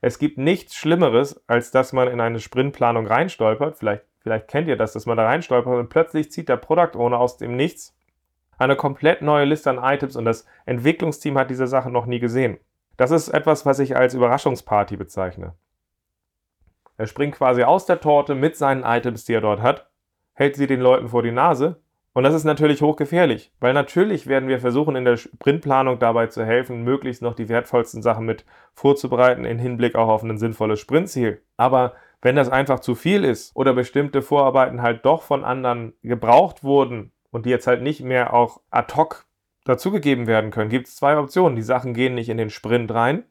Es 0.01 0.19
gibt 0.19 0.39
nichts 0.39 0.75
Schlimmeres, 0.75 1.43
als 1.47 1.71
dass 1.71 1.93
man 1.93 2.09
in 2.09 2.21
eine 2.21 2.41
Sprintplanung 2.41 3.07
reinstolpert. 3.07 3.79
Vielleicht, 3.79 4.05
vielleicht 4.19 4.49
kennt 4.49 4.69
ihr 4.69 4.77
das, 4.77 4.93
dass 4.93 5.07
man 5.07 5.17
da 5.17 5.25
reinstolpert 5.25 5.79
und 5.79 5.89
plötzlich 5.89 6.31
zieht 6.33 6.49
der 6.49 6.57
Product 6.57 6.97
Owner 6.97 7.19
aus 7.19 7.37
dem 7.37 7.57
Nichts 7.57 7.97
eine 8.59 8.77
komplett 8.77 9.23
neue 9.23 9.45
Liste 9.45 9.71
an 9.71 9.79
Items 9.83 10.17
und 10.17 10.25
das 10.25 10.47
Entwicklungsteam 10.67 11.39
hat 11.39 11.51
diese 11.51 11.67
Sache 11.67 11.91
noch 11.91 12.07
nie 12.07 12.19
gesehen. 12.19 12.59
Das 12.97 13.11
ist 13.11 13.29
etwas, 13.29 13.65
was 13.67 13.79
ich 13.79 13.97
als 13.97 14.15
Überraschungsparty 14.15 14.97
bezeichne. 14.97 15.55
Er 16.97 17.07
springt 17.07 17.37
quasi 17.37 17.62
aus 17.62 17.87
der 17.87 18.01
Torte 18.01 18.35
mit 18.35 18.57
seinen 18.57 18.85
Items, 18.85 19.25
die 19.25 19.35
er 19.35 19.41
dort 19.41 19.62
hat 19.62 19.91
hält 20.35 20.57
sie 20.57 20.67
den 20.67 20.81
Leuten 20.81 21.09
vor 21.09 21.23
die 21.23 21.33
Nase 21.33 21.81
Und 22.15 22.25
das 22.25 22.35
ist 22.35 22.45
natürlich 22.45 22.83
hochgefährlich, 22.83 23.53
weil 23.61 23.73
natürlich 23.73 24.27
werden 24.27 24.49
wir 24.49 24.61
versuchen, 24.61 24.97
in 24.97 25.05
der 25.05 25.17
Sprintplanung 25.17 25.99
dabei 25.99 26.27
zu 26.27 26.45
helfen, 26.45 26.83
möglichst 26.83 27.23
noch 27.23 27.35
die 27.35 27.49
wertvollsten 27.49 28.03
Sachen 28.03 28.27
mit 28.27 28.45
vorzubereiten, 28.75 29.45
im 29.45 29.59
Hinblick 29.59 29.95
auch 29.95 30.09
auf 30.09 30.23
ein 30.23 30.39
sinnvolles 30.39 30.81
Sprintziel. 30.81 31.43
Aber 31.57 31.95
wenn 32.21 32.37
das 32.37 32.49
einfach 32.49 32.81
zu 32.81 32.95
viel 32.95 33.25
ist 33.25 33.55
oder 33.57 33.75
bestimmte 33.75 34.23
Vorarbeiten 34.23 34.81
halt 34.83 35.05
doch 35.05 35.23
von 35.23 35.45
anderen 35.45 35.93
gebraucht 36.03 36.62
wurden 36.62 37.12
und 37.31 37.47
die 37.47 37.51
jetzt 37.51 37.67
halt 37.67 37.83
nicht 37.83 38.03
mehr 38.03 38.33
auch 38.33 38.61
ad 38.71 38.95
hoc 38.95 39.27
dazugegeben 39.65 40.27
werden 40.27 40.51
können, 40.51 40.71
gibt 40.71 40.87
es 40.89 40.97
zwei 40.97 41.19
Optionen. 41.19 41.57
Die 41.57 41.62
Sachen 41.62 41.95
gehen 41.95 42.15
nicht 42.15 42.29
in 42.29 42.37
den 42.37 42.51
Sprint 42.51 42.93
rein, 42.93 43.25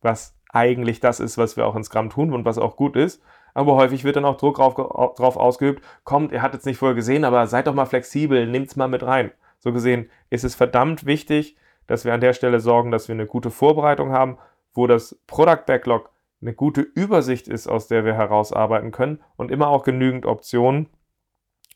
was 0.00 0.34
eigentlich 0.50 1.00
das 1.00 1.20
ist, 1.20 1.38
was 1.38 1.56
wir 1.56 1.66
auch 1.66 1.76
in 1.76 1.84
Scrum 1.84 2.08
tun 2.08 2.32
und 2.32 2.44
was 2.44 2.58
auch 2.58 2.76
gut 2.76 2.96
ist. 2.96 3.22
Aber 3.58 3.74
häufig 3.74 4.04
wird 4.04 4.14
dann 4.14 4.24
auch 4.24 4.36
Druck 4.36 4.58
drauf, 4.58 5.36
ausgeübt, 5.36 5.82
kommt, 6.04 6.30
ihr 6.30 6.42
habt 6.42 6.54
es 6.54 6.64
nicht 6.64 6.78
vorher 6.78 6.94
gesehen, 6.94 7.24
aber 7.24 7.44
seid 7.48 7.66
doch 7.66 7.74
mal 7.74 7.86
flexibel, 7.86 8.46
nehmt 8.46 8.68
es 8.68 8.76
mal 8.76 8.86
mit 8.86 9.02
rein. 9.02 9.32
So 9.58 9.72
gesehen 9.72 10.08
ist 10.30 10.44
es 10.44 10.54
verdammt 10.54 11.06
wichtig, 11.06 11.56
dass 11.88 12.04
wir 12.04 12.14
an 12.14 12.20
der 12.20 12.34
Stelle 12.34 12.60
sorgen, 12.60 12.92
dass 12.92 13.08
wir 13.08 13.14
eine 13.14 13.26
gute 13.26 13.50
Vorbereitung 13.50 14.12
haben, 14.12 14.38
wo 14.74 14.86
das 14.86 15.18
Product 15.26 15.64
Backlog 15.66 16.08
eine 16.40 16.54
gute 16.54 16.82
Übersicht 16.82 17.48
ist, 17.48 17.66
aus 17.66 17.88
der 17.88 18.04
wir 18.04 18.14
herausarbeiten 18.14 18.92
können 18.92 19.20
und 19.34 19.50
immer 19.50 19.66
auch 19.66 19.82
genügend 19.82 20.24
Optionen, 20.24 20.88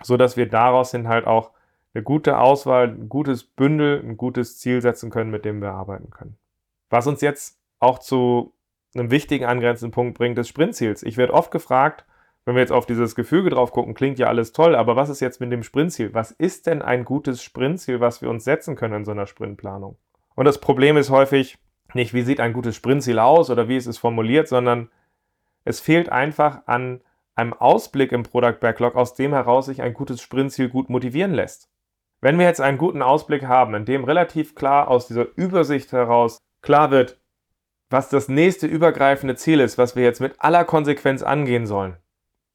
sodass 0.05 0.37
wir 0.37 0.49
daraus 0.49 0.93
hin 0.93 1.09
halt 1.09 1.27
auch 1.27 1.51
eine 1.95 2.05
gute 2.05 2.39
Auswahl, 2.39 2.91
ein 2.91 3.09
gutes 3.09 3.43
Bündel, 3.43 4.01
ein 4.05 4.17
gutes 4.17 4.57
Ziel 4.61 4.83
setzen 4.83 5.11
können, 5.11 5.33
mit 5.33 5.45
dem 5.45 5.61
wir 5.61 5.73
arbeiten 5.73 6.11
können. 6.11 6.37
Was 6.91 7.09
uns 7.09 7.23
jetzt 7.23 7.59
auch 7.81 7.99
zu 7.99 8.55
einem 8.95 9.11
wichtigen 9.11 9.45
angrenzenden 9.45 9.93
Punkt 9.93 10.17
bringt, 10.17 10.39
des 10.39 10.49
Sprintziels. 10.49 11.03
Ich 11.03 11.17
werde 11.17 11.35
oft 11.35 11.51
gefragt, 11.51 12.05
wenn 12.45 12.55
wir 12.55 12.61
jetzt 12.61 12.73
auf 12.73 12.87
dieses 12.87 13.15
Gefüge 13.15 13.51
drauf 13.51 13.71
gucken, 13.71 13.95
klingt 13.95 14.19
ja 14.19 14.27
alles 14.27 14.53
toll, 14.53 14.75
aber 14.75 14.97
was 14.97 15.09
ist 15.09 15.21
jetzt 15.21 15.41
mit 15.41 15.53
dem 15.53 15.63
Sprintziel? 15.63 16.13
Was 16.13 16.33
ist 16.33 16.67
denn 16.67 16.83
ein 16.83 17.05
gutes 17.05 17.43
Sprintziel, 17.43 18.01
was 18.01 18.21
wir 18.21 18.31
uns 18.31 18.45
setzen 18.45 18.75
können 18.75 18.95
in 18.95 19.05
so 19.05 19.13
einer 19.13 19.27
Sprintplanung? 19.27 19.97
Und 20.35 20.45
das 20.45 20.59
Problem 20.59 20.97
ist 20.97 21.11
häufig 21.11 21.59
nicht, 21.95 22.15
wie 22.15 22.23
sieht 22.23 22.41
ein 22.41 22.53
gutes 22.53 22.75
Sprintziel 22.75 23.19
aus 23.19 23.51
oder 23.51 23.69
wie 23.69 23.77
ist 23.77 23.87
es 23.87 23.99
formuliert, 23.99 24.49
sondern 24.49 24.91
es 25.65 25.79
fehlt 25.79 26.11
einfach 26.11 26.63
an 26.67 27.03
einem 27.35 27.53
Ausblick 27.55 28.13
im 28.13 28.25
Product 28.25 28.59
Backlog, 28.61 28.97
aus 28.97 29.15
dem 29.15 29.33
heraus 29.33 29.67
sich 29.67 29.81
ein 29.81 29.95
gutes 29.95 30.21
Sprintziel 30.21 30.69
gut 30.69 30.91
motivieren 30.91 31.33
lässt. 31.33 31.69
Wenn 32.21 32.39
wir 32.39 32.47
jetzt 32.47 32.61
einen 32.61 32.79
guten 32.79 33.03
Ausblick 33.03 33.45
haben, 33.47 33.75
in 33.75 33.85
dem 33.85 34.05
relativ 34.05 34.55
klar 34.55 34.89
aus 34.89 35.07
dieser 35.07 35.27
Übersicht 35.37 35.93
heraus 35.93 36.39
klar 36.61 36.91
wird, 36.91 37.21
was 37.93 38.09
das 38.09 38.29
nächste 38.29 38.67
übergreifende 38.67 39.37
Ziel 39.37 39.61
ist, 39.61 39.79
was 39.79 39.95
wir 39.97 40.03
jetzt 40.03 40.21
mit 40.21 40.35
aller 40.39 40.65
Konsequenz 40.65 41.23
angehen 41.23 41.67
sollen, 41.67 41.97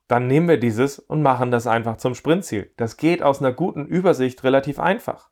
dann 0.08 0.28
nehmen 0.28 0.48
wir 0.48 0.60
dieses 0.60 1.00
und 1.00 1.22
machen 1.22 1.52
das 1.52 1.68
einfach 1.68 1.98
zum 1.98 2.16
Sprintziel. 2.16 2.72
Das 2.78 2.98
geht 2.98 3.22
aus 3.22 3.40
einer 3.40 3.54
guten 3.54 3.86
Übersicht 3.86 4.44
relativ 4.44 4.80
einfach. 4.80 5.30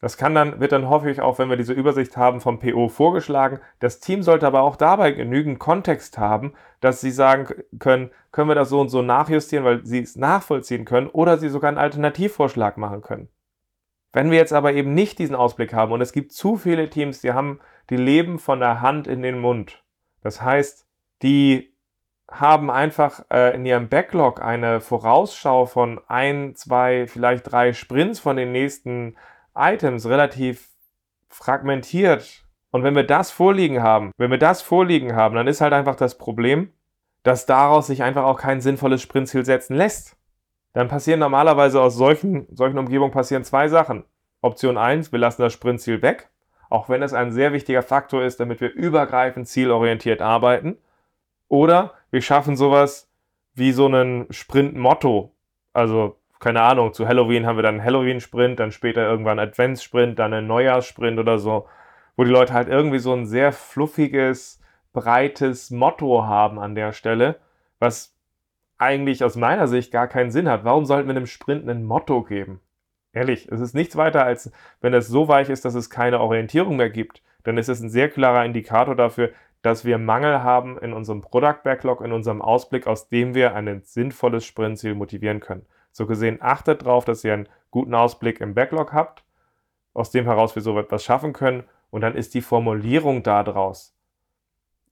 Das 0.00 0.16
kann 0.16 0.34
dann, 0.34 0.58
wird 0.58 0.72
dann 0.72 0.88
häufig 0.88 1.20
auch, 1.20 1.38
wenn 1.38 1.48
wir 1.48 1.56
diese 1.56 1.74
Übersicht 1.74 2.16
haben, 2.16 2.40
vom 2.40 2.58
PO 2.58 2.88
vorgeschlagen. 2.88 3.60
Das 3.78 4.00
Team 4.00 4.24
sollte 4.24 4.48
aber 4.48 4.62
auch 4.62 4.74
dabei 4.74 5.12
genügend 5.12 5.60
Kontext 5.60 6.18
haben, 6.18 6.54
dass 6.80 7.00
sie 7.00 7.12
sagen 7.12 7.46
können, 7.78 8.10
können 8.32 8.48
wir 8.48 8.56
das 8.56 8.68
so 8.68 8.80
und 8.80 8.88
so 8.88 9.00
nachjustieren, 9.00 9.64
weil 9.64 9.86
sie 9.86 10.00
es 10.00 10.16
nachvollziehen 10.16 10.84
können 10.84 11.06
oder 11.06 11.38
sie 11.38 11.50
sogar 11.50 11.68
einen 11.68 11.78
Alternativvorschlag 11.78 12.78
machen 12.78 13.02
können. 13.02 13.28
Wenn 14.12 14.30
wir 14.30 14.38
jetzt 14.38 14.52
aber 14.52 14.74
eben 14.74 14.94
nicht 14.94 15.18
diesen 15.18 15.34
Ausblick 15.34 15.72
haben 15.72 15.92
und 15.92 16.00
es 16.00 16.12
gibt 16.12 16.32
zu 16.32 16.56
viele 16.56 16.90
Teams, 16.90 17.20
die 17.20 17.32
haben, 17.32 17.60
die 17.90 17.96
leben 17.96 18.38
von 18.38 18.60
der 18.60 18.80
Hand 18.80 19.06
in 19.06 19.22
den 19.22 19.38
Mund. 19.38 19.82
Das 20.22 20.42
heißt, 20.42 20.86
die 21.22 21.72
haben 22.30 22.70
einfach 22.70 23.24
äh, 23.30 23.54
in 23.54 23.66
ihrem 23.66 23.88
Backlog 23.88 24.42
eine 24.42 24.80
Vorausschau 24.80 25.66
von 25.66 26.00
ein, 26.08 26.54
zwei, 26.54 27.06
vielleicht 27.06 27.50
drei 27.50 27.72
Sprints 27.72 28.20
von 28.20 28.36
den 28.36 28.52
nächsten 28.52 29.16
Items 29.54 30.06
relativ 30.06 30.68
fragmentiert. 31.28 32.44
Und 32.70 32.84
wenn 32.84 32.94
wir 32.94 33.04
das 33.04 33.30
vorliegen 33.30 33.82
haben, 33.82 34.12
wenn 34.16 34.30
wir 34.30 34.38
das 34.38 34.62
vorliegen 34.62 35.14
haben, 35.14 35.34
dann 35.34 35.46
ist 35.46 35.60
halt 35.60 35.72
einfach 35.72 35.96
das 35.96 36.16
Problem, 36.16 36.72
dass 37.22 37.46
daraus 37.46 37.86
sich 37.86 38.02
einfach 38.02 38.24
auch 38.24 38.38
kein 38.38 38.60
sinnvolles 38.60 39.02
Sprintziel 39.02 39.44
setzen 39.44 39.76
lässt 39.76 40.16
dann 40.72 40.88
passieren 40.88 41.20
normalerweise 41.20 41.80
aus 41.80 41.96
solchen, 41.96 42.46
solchen 42.54 42.78
Umgebungen 42.78 43.12
passieren 43.12 43.44
zwei 43.44 43.68
Sachen. 43.68 44.04
Option 44.40 44.76
1, 44.76 45.12
wir 45.12 45.18
lassen 45.18 45.42
das 45.42 45.52
Sprintziel 45.52 46.02
weg, 46.02 46.28
auch 46.68 46.88
wenn 46.88 47.02
es 47.02 47.12
ein 47.12 47.32
sehr 47.32 47.52
wichtiger 47.52 47.82
Faktor 47.82 48.24
ist, 48.24 48.40
damit 48.40 48.60
wir 48.60 48.72
übergreifend 48.72 49.46
zielorientiert 49.46 50.20
arbeiten. 50.20 50.78
Oder 51.48 51.92
wir 52.10 52.22
schaffen 52.22 52.56
sowas 52.56 53.10
wie 53.54 53.72
so 53.72 53.86
einen 53.86 54.26
Sprint-Motto. 54.32 55.32
Also, 55.74 56.16
keine 56.40 56.62
Ahnung, 56.62 56.92
zu 56.92 57.06
Halloween 57.06 57.46
haben 57.46 57.56
wir 57.56 57.62
dann 57.62 57.76
einen 57.76 57.84
Halloween-Sprint, 57.84 58.58
dann 58.58 58.72
später 58.72 59.06
irgendwann 59.06 59.38
einen 59.38 59.50
Advents-Sprint, 59.50 60.18
dann 60.18 60.32
einen 60.32 60.46
Neujahrssprint 60.46 61.18
oder 61.18 61.38
so, 61.38 61.68
wo 62.16 62.24
die 62.24 62.30
Leute 62.30 62.54
halt 62.54 62.68
irgendwie 62.68 62.98
so 62.98 63.12
ein 63.12 63.26
sehr 63.26 63.52
fluffiges, 63.52 64.60
breites 64.92 65.70
Motto 65.70 66.24
haben 66.24 66.58
an 66.58 66.74
der 66.74 66.92
Stelle, 66.92 67.38
was 67.78 68.11
eigentlich 68.78 69.24
aus 69.24 69.36
meiner 69.36 69.68
Sicht 69.68 69.92
gar 69.92 70.08
keinen 70.08 70.30
Sinn 70.30 70.48
hat. 70.48 70.64
Warum 70.64 70.84
sollten 70.84 71.08
wir 71.08 71.16
einem 71.16 71.26
Sprint 71.26 71.68
ein 71.68 71.84
Motto 71.84 72.22
geben? 72.22 72.60
Ehrlich, 73.12 73.48
es 73.50 73.60
ist 73.60 73.74
nichts 73.74 73.96
weiter, 73.96 74.24
als 74.24 74.50
wenn 74.80 74.94
es 74.94 75.08
so 75.08 75.28
weich 75.28 75.50
ist, 75.50 75.64
dass 75.64 75.74
es 75.74 75.90
keine 75.90 76.20
Orientierung 76.20 76.76
mehr 76.76 76.90
gibt. 76.90 77.22
Dann 77.44 77.58
ist 77.58 77.68
es 77.68 77.80
ein 77.80 77.90
sehr 77.90 78.08
klarer 78.08 78.44
Indikator 78.44 78.96
dafür, 78.96 79.30
dass 79.60 79.84
wir 79.84 79.98
Mangel 79.98 80.42
haben 80.42 80.78
in 80.78 80.92
unserem 80.92 81.20
Product 81.20 81.62
Backlog, 81.62 82.00
in 82.00 82.12
unserem 82.12 82.42
Ausblick, 82.42 82.86
aus 82.86 83.08
dem 83.08 83.34
wir 83.34 83.54
ein 83.54 83.82
sinnvolles 83.84 84.44
Sprintziel 84.44 84.94
motivieren 84.94 85.40
können. 85.40 85.66
So 85.92 86.06
gesehen, 86.06 86.38
achtet 86.40 86.82
darauf, 86.82 87.04
dass 87.04 87.22
ihr 87.22 87.34
einen 87.34 87.48
guten 87.70 87.94
Ausblick 87.94 88.40
im 88.40 88.54
Backlog 88.54 88.92
habt, 88.92 89.24
aus 89.94 90.10
dem 90.10 90.24
heraus 90.24 90.54
wir 90.54 90.62
so 90.62 90.78
etwas 90.78 91.04
schaffen 91.04 91.32
können. 91.32 91.64
Und 91.90 92.00
dann 92.00 92.16
ist 92.16 92.34
die 92.34 92.40
Formulierung 92.40 93.22
daraus 93.22 93.94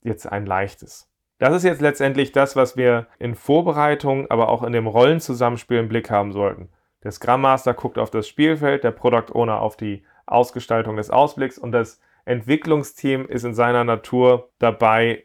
jetzt 0.02 0.30
ein 0.30 0.46
leichtes. 0.46 1.09
Das 1.40 1.54
ist 1.54 1.62
jetzt 1.62 1.80
letztendlich 1.80 2.32
das, 2.32 2.54
was 2.54 2.76
wir 2.76 3.06
in 3.18 3.34
Vorbereitung, 3.34 4.30
aber 4.30 4.50
auch 4.50 4.62
in 4.62 4.74
dem 4.74 4.86
Rollenzusammenspiel 4.86 5.78
im 5.78 5.88
Blick 5.88 6.10
haben 6.10 6.32
sollten. 6.32 6.68
Der 7.02 7.12
Scrum 7.12 7.40
Master 7.40 7.72
guckt 7.72 7.96
auf 7.96 8.10
das 8.10 8.28
Spielfeld, 8.28 8.84
der 8.84 8.90
Product 8.90 9.32
Owner 9.32 9.62
auf 9.62 9.78
die 9.78 10.04
Ausgestaltung 10.26 10.96
des 10.96 11.08
Ausblicks 11.08 11.56
und 11.56 11.72
das 11.72 11.98
Entwicklungsteam 12.26 13.26
ist 13.26 13.44
in 13.44 13.54
seiner 13.54 13.84
Natur 13.84 14.50
dabei, 14.58 15.24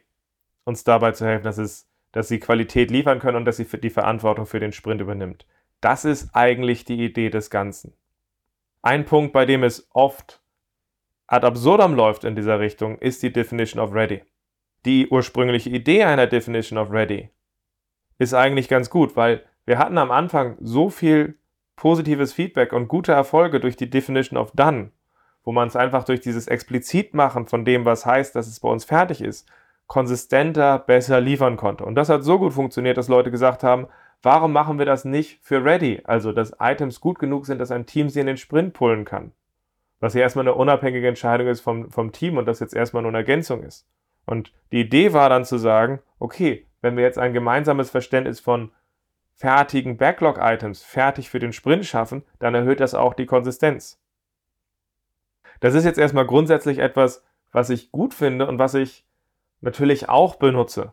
uns 0.64 0.84
dabei 0.84 1.12
zu 1.12 1.26
helfen, 1.26 1.44
dass, 1.44 1.58
es, 1.58 1.86
dass 2.12 2.28
sie 2.28 2.40
Qualität 2.40 2.90
liefern 2.90 3.18
können 3.18 3.36
und 3.36 3.44
dass 3.44 3.58
sie 3.58 3.66
die 3.66 3.90
Verantwortung 3.90 4.46
für 4.46 4.58
den 4.58 4.72
Sprint 4.72 5.02
übernimmt. 5.02 5.44
Das 5.82 6.06
ist 6.06 6.30
eigentlich 6.34 6.86
die 6.86 7.04
Idee 7.04 7.28
des 7.28 7.50
Ganzen. 7.50 7.92
Ein 8.80 9.04
Punkt, 9.04 9.34
bei 9.34 9.44
dem 9.44 9.62
es 9.62 9.86
oft 9.92 10.40
ad 11.26 11.46
absurdum 11.46 11.94
läuft 11.94 12.24
in 12.24 12.34
dieser 12.34 12.58
Richtung, 12.58 12.96
ist 13.00 13.22
die 13.22 13.34
Definition 13.34 13.82
of 13.82 13.92
Ready 13.92 14.22
die 14.86 15.08
ursprüngliche 15.08 15.70
Idee 15.70 16.04
einer 16.04 16.26
Definition 16.26 16.78
of 16.78 16.90
Ready 16.90 17.30
ist 18.18 18.34
eigentlich 18.34 18.68
ganz 18.68 18.88
gut, 18.88 19.16
weil 19.16 19.44
wir 19.66 19.78
hatten 19.78 19.98
am 19.98 20.10
Anfang 20.10 20.56
so 20.60 20.88
viel 20.88 21.38
positives 21.74 22.32
Feedback 22.32 22.72
und 22.72 22.88
gute 22.88 23.12
Erfolge 23.12 23.60
durch 23.60 23.76
die 23.76 23.90
Definition 23.90 24.38
of 24.38 24.52
Done, 24.52 24.92
wo 25.44 25.52
man 25.52 25.68
es 25.68 25.76
einfach 25.76 26.04
durch 26.04 26.20
dieses 26.20 26.48
Explizitmachen 26.48 27.46
von 27.46 27.64
dem, 27.64 27.84
was 27.84 28.06
heißt, 28.06 28.34
dass 28.34 28.46
es 28.46 28.60
bei 28.60 28.68
uns 28.68 28.84
fertig 28.84 29.20
ist, 29.20 29.46
konsistenter, 29.86 30.78
besser 30.78 31.20
liefern 31.20 31.56
konnte. 31.56 31.84
Und 31.84 31.94
das 31.94 32.08
hat 32.08 32.24
so 32.24 32.38
gut 32.38 32.52
funktioniert, 32.52 32.96
dass 32.96 33.08
Leute 33.08 33.30
gesagt 33.30 33.62
haben, 33.62 33.86
warum 34.22 34.52
machen 34.52 34.78
wir 34.78 34.86
das 34.86 35.04
nicht 35.04 35.38
für 35.42 35.64
Ready? 35.64 36.00
Also, 36.04 36.32
dass 36.32 36.56
Items 36.58 37.00
gut 37.00 37.18
genug 37.18 37.46
sind, 37.46 37.58
dass 37.58 37.70
ein 37.70 37.86
Team 37.86 38.08
sie 38.08 38.20
in 38.20 38.26
den 38.26 38.36
Sprint 38.38 38.72
pullen 38.72 39.04
kann. 39.04 39.32
Was 40.00 40.14
ja 40.14 40.22
erstmal 40.22 40.44
eine 40.44 40.54
unabhängige 40.54 41.06
Entscheidung 41.06 41.46
ist 41.46 41.60
vom, 41.60 41.90
vom 41.90 42.12
Team 42.12 42.36
und 42.36 42.46
das 42.46 42.60
jetzt 42.60 42.74
erstmal 42.74 43.02
nur 43.02 43.10
eine 43.10 43.18
Ergänzung 43.18 43.62
ist. 43.62 43.86
Und 44.26 44.52
die 44.72 44.80
Idee 44.80 45.12
war 45.12 45.28
dann 45.28 45.44
zu 45.44 45.58
sagen, 45.58 46.00
okay, 46.18 46.66
wenn 46.82 46.96
wir 46.96 47.04
jetzt 47.04 47.18
ein 47.18 47.32
gemeinsames 47.32 47.90
Verständnis 47.90 48.40
von 48.40 48.72
fertigen 49.34 49.96
Backlog-Items 49.96 50.82
fertig 50.82 51.30
für 51.30 51.38
den 51.38 51.52
Sprint 51.52 51.86
schaffen, 51.86 52.24
dann 52.38 52.54
erhöht 52.54 52.80
das 52.80 52.94
auch 52.94 53.14
die 53.14 53.26
Konsistenz. 53.26 54.00
Das 55.60 55.74
ist 55.74 55.84
jetzt 55.84 55.98
erstmal 55.98 56.26
grundsätzlich 56.26 56.78
etwas, 56.78 57.24
was 57.52 57.70
ich 57.70 57.90
gut 57.92 58.14
finde 58.14 58.46
und 58.46 58.58
was 58.58 58.74
ich 58.74 59.04
natürlich 59.60 60.08
auch 60.08 60.36
benutze. 60.36 60.92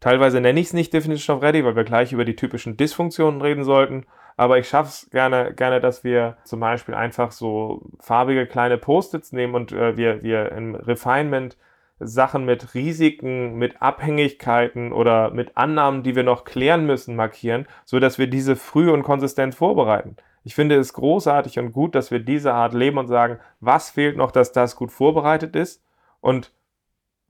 Teilweise 0.00 0.40
nenne 0.40 0.60
ich 0.60 0.66
es 0.66 0.72
nicht 0.72 0.92
Definition 0.92 1.36
of 1.36 1.42
Ready, 1.42 1.64
weil 1.64 1.76
wir 1.76 1.84
gleich 1.84 2.12
über 2.12 2.24
die 2.24 2.36
typischen 2.36 2.76
Dysfunktionen 2.76 3.40
reden 3.40 3.64
sollten. 3.64 4.06
Aber 4.36 4.58
ich 4.58 4.68
schaffe 4.68 4.88
es 4.88 5.10
gerne, 5.10 5.54
gerne, 5.54 5.80
dass 5.80 6.04
wir 6.04 6.36
zum 6.44 6.60
Beispiel 6.60 6.94
einfach 6.94 7.32
so 7.32 7.86
farbige 8.00 8.46
kleine 8.46 8.76
Post-its 8.76 9.32
nehmen 9.32 9.54
und 9.54 9.72
äh, 9.72 9.96
wir, 9.96 10.22
wir 10.22 10.52
im 10.52 10.74
Refinement 10.74 11.56
Sachen 11.98 12.44
mit 12.44 12.74
Risiken, 12.74 13.56
mit 13.56 13.80
Abhängigkeiten 13.82 14.92
oder 14.92 15.30
mit 15.30 15.56
Annahmen, 15.56 16.02
die 16.02 16.16
wir 16.16 16.24
noch 16.24 16.44
klären 16.44 16.86
müssen, 16.86 17.16
markieren, 17.16 17.66
so 17.84 18.00
dass 18.00 18.18
wir 18.18 18.26
diese 18.26 18.56
früh 18.56 18.90
und 18.90 19.02
konsistent 19.02 19.54
vorbereiten. 19.54 20.16
Ich 20.42 20.54
finde 20.54 20.76
es 20.76 20.92
großartig 20.92 21.58
und 21.58 21.72
gut, 21.72 21.94
dass 21.94 22.10
wir 22.10 22.20
diese 22.20 22.52
Art 22.52 22.74
leben 22.74 22.98
und 22.98 23.06
sagen, 23.06 23.38
was 23.60 23.90
fehlt 23.90 24.16
noch, 24.16 24.30
dass 24.30 24.52
das 24.52 24.76
gut 24.76 24.92
vorbereitet 24.92 25.56
ist 25.56 25.82
und 26.20 26.52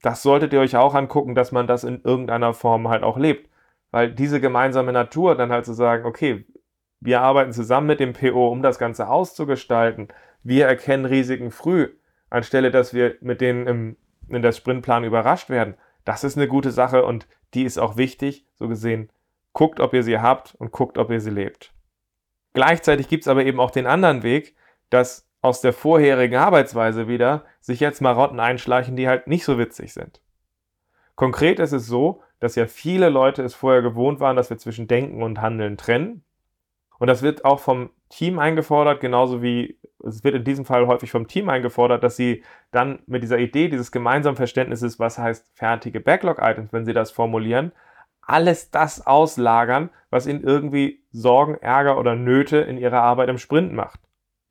das 0.01 0.21
solltet 0.21 0.53
ihr 0.53 0.59
euch 0.59 0.75
auch 0.75 0.93
angucken, 0.93 1.35
dass 1.35 1.51
man 1.51 1.67
das 1.67 1.83
in 1.83 2.01
irgendeiner 2.03 2.53
Form 2.53 2.89
halt 2.89 3.03
auch 3.03 3.17
lebt. 3.17 3.49
Weil 3.91 4.11
diese 4.11 4.41
gemeinsame 4.41 4.91
Natur 4.91 5.35
dann 5.35 5.51
halt 5.51 5.65
zu 5.65 5.73
sagen, 5.73 6.05
okay, 6.05 6.45
Wir 7.05 7.21
arbeiten 7.21 7.53
zusammen 7.53 7.87
mit 7.87 7.99
dem 7.99 8.13
PO, 8.13 8.49
um 8.49 8.61
das 8.63 8.79
Ganze 8.79 9.07
auszugestalten. 9.09 10.07
Wir 10.43 10.65
erkennen 10.67 11.05
Risiken 11.05 11.51
früh, 11.51 11.89
anstelle 12.29 12.71
dass 12.71 12.93
wir 12.93 13.15
mit 13.21 13.41
denen 13.41 13.67
im, 13.67 13.97
in 14.29 14.41
der 14.41 14.51
Sprintplan 14.51 15.03
überrascht 15.03 15.49
werden. 15.49 15.75
Das 16.03 16.23
ist 16.23 16.37
eine 16.37 16.47
gute 16.47 16.71
Sache 16.71 17.05
und 17.05 17.27
die 17.53 17.63
ist 17.63 17.77
auch 17.77 17.97
wichtig. 17.97 18.45
So 18.55 18.67
gesehen, 18.67 19.11
guckt, 19.53 19.79
ob 19.79 19.93
ihr 19.93 20.03
sie 20.03 20.19
habt 20.19 20.55
und 20.55 20.71
guckt, 20.71 20.97
ob 20.97 21.09
ihr 21.09 21.21
sie 21.21 21.31
lebt. 21.31 21.73
Gleichzeitig 22.53 23.07
gibt 23.07 23.23
es 23.23 23.27
aber 23.27 23.45
eben 23.45 23.59
auch 23.59 23.71
den 23.71 23.87
anderen 23.87 24.23
Weg, 24.23 24.55
dass 24.89 25.27
aus 25.41 25.61
der 25.61 25.73
vorherigen 25.73 26.37
Arbeitsweise 26.37 27.07
wieder 27.07 27.45
sich 27.61 27.79
jetzt 27.79 28.01
Marotten 28.01 28.39
einschleichen, 28.39 28.95
die 28.95 29.07
halt 29.07 29.27
nicht 29.27 29.45
so 29.45 29.57
witzig 29.57 29.93
sind. 29.93 30.21
Konkret 31.15 31.59
ist 31.59 31.71
es 31.71 31.87
so, 31.87 32.21
dass 32.39 32.55
ja 32.55 32.67
viele 32.67 33.09
Leute 33.09 33.43
es 33.43 33.53
vorher 33.53 33.81
gewohnt 33.81 34.19
waren, 34.19 34.35
dass 34.35 34.49
wir 34.49 34.57
zwischen 34.57 34.87
Denken 34.87 35.23
und 35.23 35.41
Handeln 35.41 35.77
trennen. 35.77 36.24
Und 36.99 37.07
das 37.07 37.21
wird 37.21 37.45
auch 37.45 37.59
vom 37.59 37.89
Team 38.09 38.39
eingefordert, 38.39 39.01
genauso 39.01 39.41
wie 39.41 39.79
es 40.05 40.23
wird 40.23 40.35
in 40.35 40.43
diesem 40.43 40.65
Fall 40.65 40.87
häufig 40.87 41.11
vom 41.11 41.27
Team 41.27 41.49
eingefordert, 41.49 42.03
dass 42.03 42.15
sie 42.15 42.43
dann 42.71 42.99
mit 43.07 43.23
dieser 43.23 43.39
Idee 43.39 43.69
dieses 43.69 43.91
gemeinsamen 43.91 44.37
Verständnisses, 44.37 44.99
was 44.99 45.17
heißt 45.17 45.51
fertige 45.55 45.99
Backlog-Items, 45.99 46.71
wenn 46.71 46.85
sie 46.85 46.93
das 46.93 47.11
formulieren, 47.11 47.71
alles 48.21 48.71
das 48.71 49.05
auslagern, 49.05 49.89
was 50.09 50.27
ihnen 50.27 50.43
irgendwie 50.43 51.03
Sorgen, 51.11 51.55
Ärger 51.55 51.97
oder 51.97 52.15
Nöte 52.15 52.57
in 52.57 52.77
ihrer 52.77 53.01
Arbeit 53.01 53.29
im 53.29 53.37
Sprint 53.37 53.73
macht. 53.73 53.99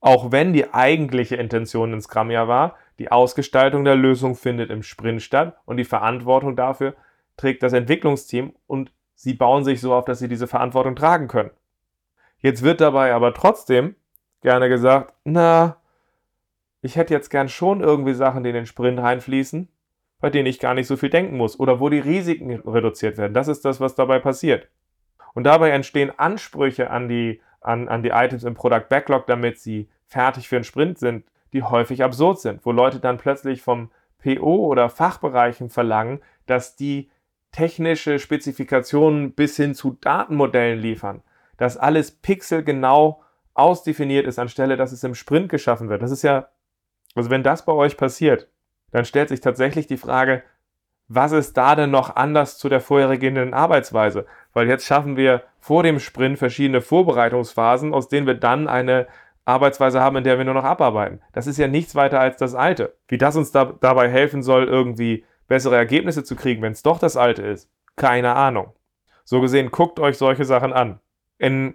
Auch 0.01 0.33
wenn 0.33 0.53
die 0.53 0.73
eigentliche 0.73 1.37
Intention 1.37 1.93
in 1.93 2.01
Scrum 2.01 2.31
ja 2.31 2.47
war, 2.47 2.77
die 2.99 3.11
Ausgestaltung 3.11 3.85
der 3.85 3.97
Lösung 3.97 4.35
findet 4.35 4.71
im 4.71 4.83
Sprint 4.83 5.23
statt 5.23 5.57
und 5.65 5.79
die 5.79 5.85
Verantwortung 5.85 6.57
dafür 6.57 6.95
trägt 7.37 7.63
das 7.63 7.73
Entwicklungsteam 7.73 8.55
und 8.67 8.93
sie 9.15 9.35
bauen 9.35 9.65
sich 9.65 9.81
so 9.81 9.95
auf, 9.95 10.05
dass 10.05 10.19
sie 10.19 10.29
diese 10.29 10.47
Verantwortung 10.47 10.95
tragen 10.95 11.27
können. 11.27 11.51
Jetzt 12.45 12.63
wird 12.63 12.83
dabei 12.83 13.15
aber 13.15 13.33
trotzdem 13.33 13.97
gerne 14.43 14.69
gesagt, 14.69 15.15
na, 15.25 15.79
ich 16.83 16.97
hätte 16.97 17.15
jetzt 17.15 17.31
gern 17.31 17.49
schon 17.49 17.81
irgendwie 17.81 18.13
Sachen, 18.13 18.45
die 18.45 18.51
in 18.51 18.55
den 18.55 18.67
Sprint 18.67 19.01
reinfließen, 19.01 19.67
bei 20.21 20.29
denen 20.29 20.45
ich 20.45 20.59
gar 20.61 20.75
nicht 20.75 20.87
so 20.87 20.99
viel 20.99 21.09
denken 21.09 21.39
muss 21.39 21.59
oder 21.59 21.81
wo 21.81 21.89
die 21.89 22.01
Risiken 22.01 22.51
reduziert 22.69 23.17
werden. 23.17 23.33
Das 23.33 23.49
ist 23.49 23.65
das, 23.65 23.81
was 23.81 23.95
dabei 23.95 24.19
passiert. 24.19 24.69
Und 25.33 25.45
dabei 25.45 25.71
entstehen 25.71 26.13
Ansprüche 26.19 26.91
an 26.91 27.09
die, 27.09 27.41
an, 27.63 27.89
an 27.89 28.03
die 28.03 28.11
Items 28.11 28.45
im 28.45 28.53
Product 28.53 28.91
Backlog, 28.91 29.27
damit 29.27 29.59
sie 29.59 29.89
fertig 30.05 30.47
für 30.47 30.57
einen 30.57 30.65
Sprint 30.65 30.99
sind, 30.99 31.25
die 31.55 31.63
häufig 31.63 32.05
absurd 32.05 32.41
sind, 32.41 32.67
wo 32.67 32.73
Leute 32.73 33.01
dann 33.01 33.17
plötzlich 33.17 33.63
vom 33.63 33.91
PO 34.23 34.67
oder 34.67 34.91
Fachbereichen 34.91 35.71
verlangen, 35.71 36.21
dass 36.45 36.77
die 36.77 37.11
technische 37.53 38.19
Spezifikationen 38.19 39.33
bis 39.33 39.57
hin 39.57 39.75
zu 39.75 39.97
Datenmodellen 39.99 40.79
liefern, 40.79 41.23
dass 41.57 41.77
alles 41.77 42.11
pixelgenau 42.11 43.23
ausdefiniert 43.55 44.27
ist, 44.27 44.39
anstelle 44.39 44.77
dass 44.77 44.93
es 44.93 45.05
im 45.05 45.15
Sprint 45.15 45.49
geschaffen 45.49 45.89
wird. 45.89 46.03
Das 46.03 46.11
ist 46.11 46.23
ja, 46.23 46.49
also 47.15 47.31
wenn 47.31 47.43
das 47.43 47.65
bei 47.65 47.73
euch 47.73 47.97
passiert, 47.97 48.49
dann 48.91 49.05
stellt 49.05 49.29
sich 49.29 49.41
tatsächlich 49.41 49.87
die 49.87 49.97
Frage, 49.97 50.43
was 51.09 51.33
ist 51.33 51.57
da 51.57 51.77
denn 51.77 51.91
noch 51.91 52.17
anders 52.17 52.59
zu 52.59 52.69
der 52.69 52.81
vorhergehenden 52.81 53.55
Arbeitsweise? 53.55 54.27
Weil 54.53 54.69
jetzt 54.69 54.87
schaffen 54.87 55.17
wir 55.17 55.43
vor 55.61 55.83
dem 55.83 55.99
Sprint 55.99 56.39
verschiedene 56.39 56.81
Vorbereitungsphasen, 56.81 57.93
aus 57.93 58.09
denen 58.09 58.27
wir 58.27 58.35
dann 58.35 58.69
eine 58.69 59.07
Arbeitsweise 59.45 60.01
haben, 60.01 60.17
in 60.17 60.25
der 60.25 60.39
wir 60.39 60.45
nur 60.45 60.55
noch 60.55 60.65
abarbeiten. 60.65 61.21
Das 61.33 61.47
ist 61.47 61.59
ja 61.59 61.69
nichts 61.69 61.95
weiter 61.95 62.21
als 62.21 62.39
das 62.39 62.55
Alte. 62.55 62.97
Wie 63.09 63.19
das 63.19 63.37
uns 63.37 63.53
da, 63.53 63.75
dabei 63.79 64.09
helfen 64.09 64.43
soll, 64.43 64.65
irgendwie 64.65 65.25
bessere 65.47 65.77
Ergebnisse 65.77 66.25
zu 66.25 66.37
kriegen, 66.37 66.63
wenn 66.63 66.73
es 66.73 66.83
doch 66.83 66.99
das 66.99 67.17
Alte 67.17 67.43
ist, 67.43 67.71
keine 67.97 68.35
Ahnung. 68.35 68.73
So 69.25 69.41
gesehen, 69.41 69.71
guckt 69.71 70.01
euch 70.01 70.17
solche 70.17 70.45
Sachen 70.45 70.73
an. 70.73 71.01
In 71.39 71.75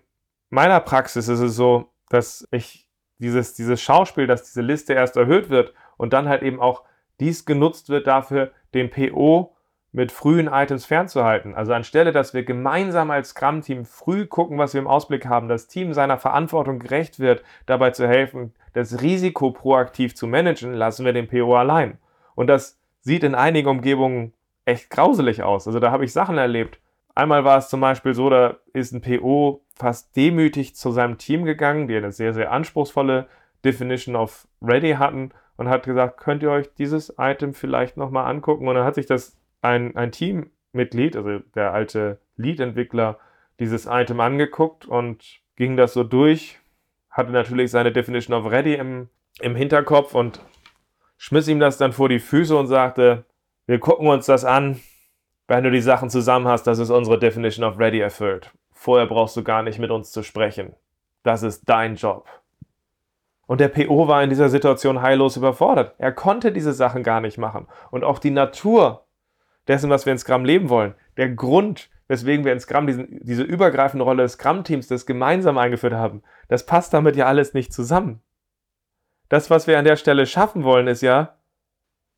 meiner 0.49 0.79
Praxis 0.79 1.27
ist 1.27 1.39
es 1.39 1.55
so, 1.55 1.89
dass 2.09 2.47
ich 2.51 2.89
dieses, 3.17 3.53
dieses 3.53 3.81
Schauspiel, 3.81 4.27
dass 4.27 4.43
diese 4.43 4.61
Liste 4.61 4.93
erst 4.93 5.17
erhöht 5.17 5.49
wird 5.49 5.73
und 5.97 6.13
dann 6.13 6.29
halt 6.29 6.41
eben 6.41 6.59
auch 6.59 6.83
dies 7.19 7.45
genutzt 7.45 7.89
wird 7.89 8.07
dafür, 8.07 8.51
den 8.73 8.89
PO 8.89 9.55
mit 9.91 10.11
frühen 10.11 10.47
Items 10.47 10.85
fernzuhalten. 10.85 11.55
Also 11.55 11.73
anstelle, 11.73 12.11
dass 12.11 12.33
wir 12.33 12.43
gemeinsam 12.43 13.09
als 13.09 13.29
Scrum-Team 13.29 13.85
früh 13.85 14.27
gucken, 14.27 14.57
was 14.57 14.73
wir 14.73 14.81
im 14.81 14.87
Ausblick 14.87 15.25
haben, 15.25 15.49
das 15.49 15.67
Team 15.67 15.93
seiner 15.93 16.19
Verantwortung 16.19 16.79
gerecht 16.79 17.19
wird, 17.19 17.43
dabei 17.65 17.91
zu 17.91 18.07
helfen, 18.07 18.53
das 18.73 19.01
Risiko 19.01 19.51
proaktiv 19.51 20.15
zu 20.15 20.27
managen, 20.27 20.73
lassen 20.73 21.05
wir 21.05 21.13
den 21.13 21.27
PO 21.27 21.55
allein. 21.55 21.97
Und 22.35 22.47
das 22.47 22.79
sieht 23.01 23.23
in 23.23 23.35
einigen 23.35 23.67
Umgebungen 23.67 24.33
echt 24.65 24.89
grauselig 24.91 25.41
aus. 25.41 25.67
Also 25.67 25.79
da 25.79 25.91
habe 25.91 26.05
ich 26.05 26.13
Sachen 26.13 26.37
erlebt. 26.37 26.79
Einmal 27.19 27.43
war 27.43 27.57
es 27.57 27.67
zum 27.67 27.81
Beispiel 27.81 28.13
so, 28.13 28.29
da 28.29 28.59
ist 28.71 28.93
ein 28.93 29.01
PO 29.01 29.65
fast 29.75 30.15
demütig 30.15 30.77
zu 30.77 30.91
seinem 30.91 31.17
Team 31.17 31.43
gegangen, 31.43 31.89
die 31.89 31.97
eine 31.97 32.13
sehr, 32.13 32.33
sehr 32.33 32.49
anspruchsvolle 32.49 33.27
Definition 33.65 34.15
of 34.15 34.47
Ready 34.61 34.93
hatten 34.93 35.31
und 35.57 35.67
hat 35.67 35.83
gesagt, 35.83 36.15
könnt 36.15 36.43
ihr 36.43 36.51
euch 36.51 36.73
dieses 36.75 37.13
Item 37.17 37.53
vielleicht 37.53 37.97
nochmal 37.97 38.31
angucken? 38.31 38.69
Und 38.69 38.75
dann 38.75 38.85
hat 38.85 38.95
sich 38.95 39.05
das 39.05 39.37
ein, 39.61 39.97
ein 39.97 40.13
Teammitglied, 40.13 41.17
also 41.17 41.39
der 41.55 41.73
alte 41.73 42.21
Lead-Entwickler, 42.37 43.19
dieses 43.59 43.85
Item 43.85 44.21
angeguckt 44.21 44.85
und 44.85 45.41
ging 45.57 45.75
das 45.75 45.91
so 45.91 46.05
durch, 46.05 46.57
hatte 47.09 47.33
natürlich 47.33 47.69
seine 47.69 47.91
Definition 47.91 48.33
of 48.33 48.49
Ready 48.49 48.75
im, 48.75 49.09
im 49.41 49.57
Hinterkopf 49.57 50.15
und 50.15 50.39
schmiss 51.17 51.49
ihm 51.49 51.59
das 51.59 51.77
dann 51.77 51.91
vor 51.91 52.07
die 52.07 52.19
Füße 52.19 52.55
und 52.55 52.67
sagte, 52.67 53.25
wir 53.65 53.79
gucken 53.79 54.07
uns 54.07 54.25
das 54.25 54.45
an, 54.45 54.79
wenn 55.49 55.63
du 55.63 55.71
die 55.71 55.81
Sachen 55.81 56.11
zusammen 56.11 56.47
hast, 56.47 56.67
das 56.67 56.77
ist 56.77 56.91
unsere 56.91 57.17
Definition 57.17 57.65
of 57.65 57.79
Ready 57.79 57.99
erfüllt. 57.99 58.51
Vorher 58.71 59.07
brauchst 59.07 59.35
du 59.35 59.43
gar 59.43 59.63
nicht 59.63 59.79
mit 59.79 59.89
uns 59.89 60.11
zu 60.11 60.21
sprechen. 60.21 60.73
Das 61.23 61.41
ist 61.41 61.67
dein 61.67 61.95
Job. 61.95 62.29
Und 63.47 63.59
der 63.59 63.69
PO 63.69 64.07
war 64.07 64.23
in 64.23 64.29
dieser 64.29 64.49
Situation 64.49 65.01
heillos 65.01 65.37
überfordert. 65.37 65.95
Er 65.97 66.11
konnte 66.11 66.51
diese 66.51 66.71
Sachen 66.71 67.01
gar 67.01 67.19
nicht 67.19 67.39
machen. 67.39 67.67
Und 67.89 68.03
auch 68.03 68.19
die 68.19 68.29
Natur 68.29 69.07
dessen, 69.67 69.89
was 69.89 70.05
wir 70.05 70.13
in 70.13 70.19
Scrum 70.19 70.45
leben 70.45 70.69
wollen, 70.69 70.93
der 71.17 71.29
Grund, 71.29 71.89
weswegen 72.07 72.45
wir 72.45 72.53
in 72.53 72.59
Scrum 72.59 72.85
diesen, 72.85 73.19
diese 73.23 73.41
übergreifende 73.41 74.05
Rolle 74.05 74.21
des 74.21 74.33
Scrum-Teams, 74.33 74.87
das 74.87 75.07
gemeinsam 75.07 75.57
eingeführt 75.57 75.93
haben, 75.93 76.21
das 76.47 76.67
passt 76.67 76.93
damit 76.93 77.15
ja 77.15 77.25
alles 77.25 77.55
nicht 77.55 77.73
zusammen. 77.73 78.21
Das, 79.29 79.49
was 79.49 79.65
wir 79.65 79.79
an 79.79 79.85
der 79.85 79.95
Stelle 79.95 80.27
schaffen 80.27 80.63
wollen, 80.63 80.85
ist 80.85 81.01
ja, 81.01 81.38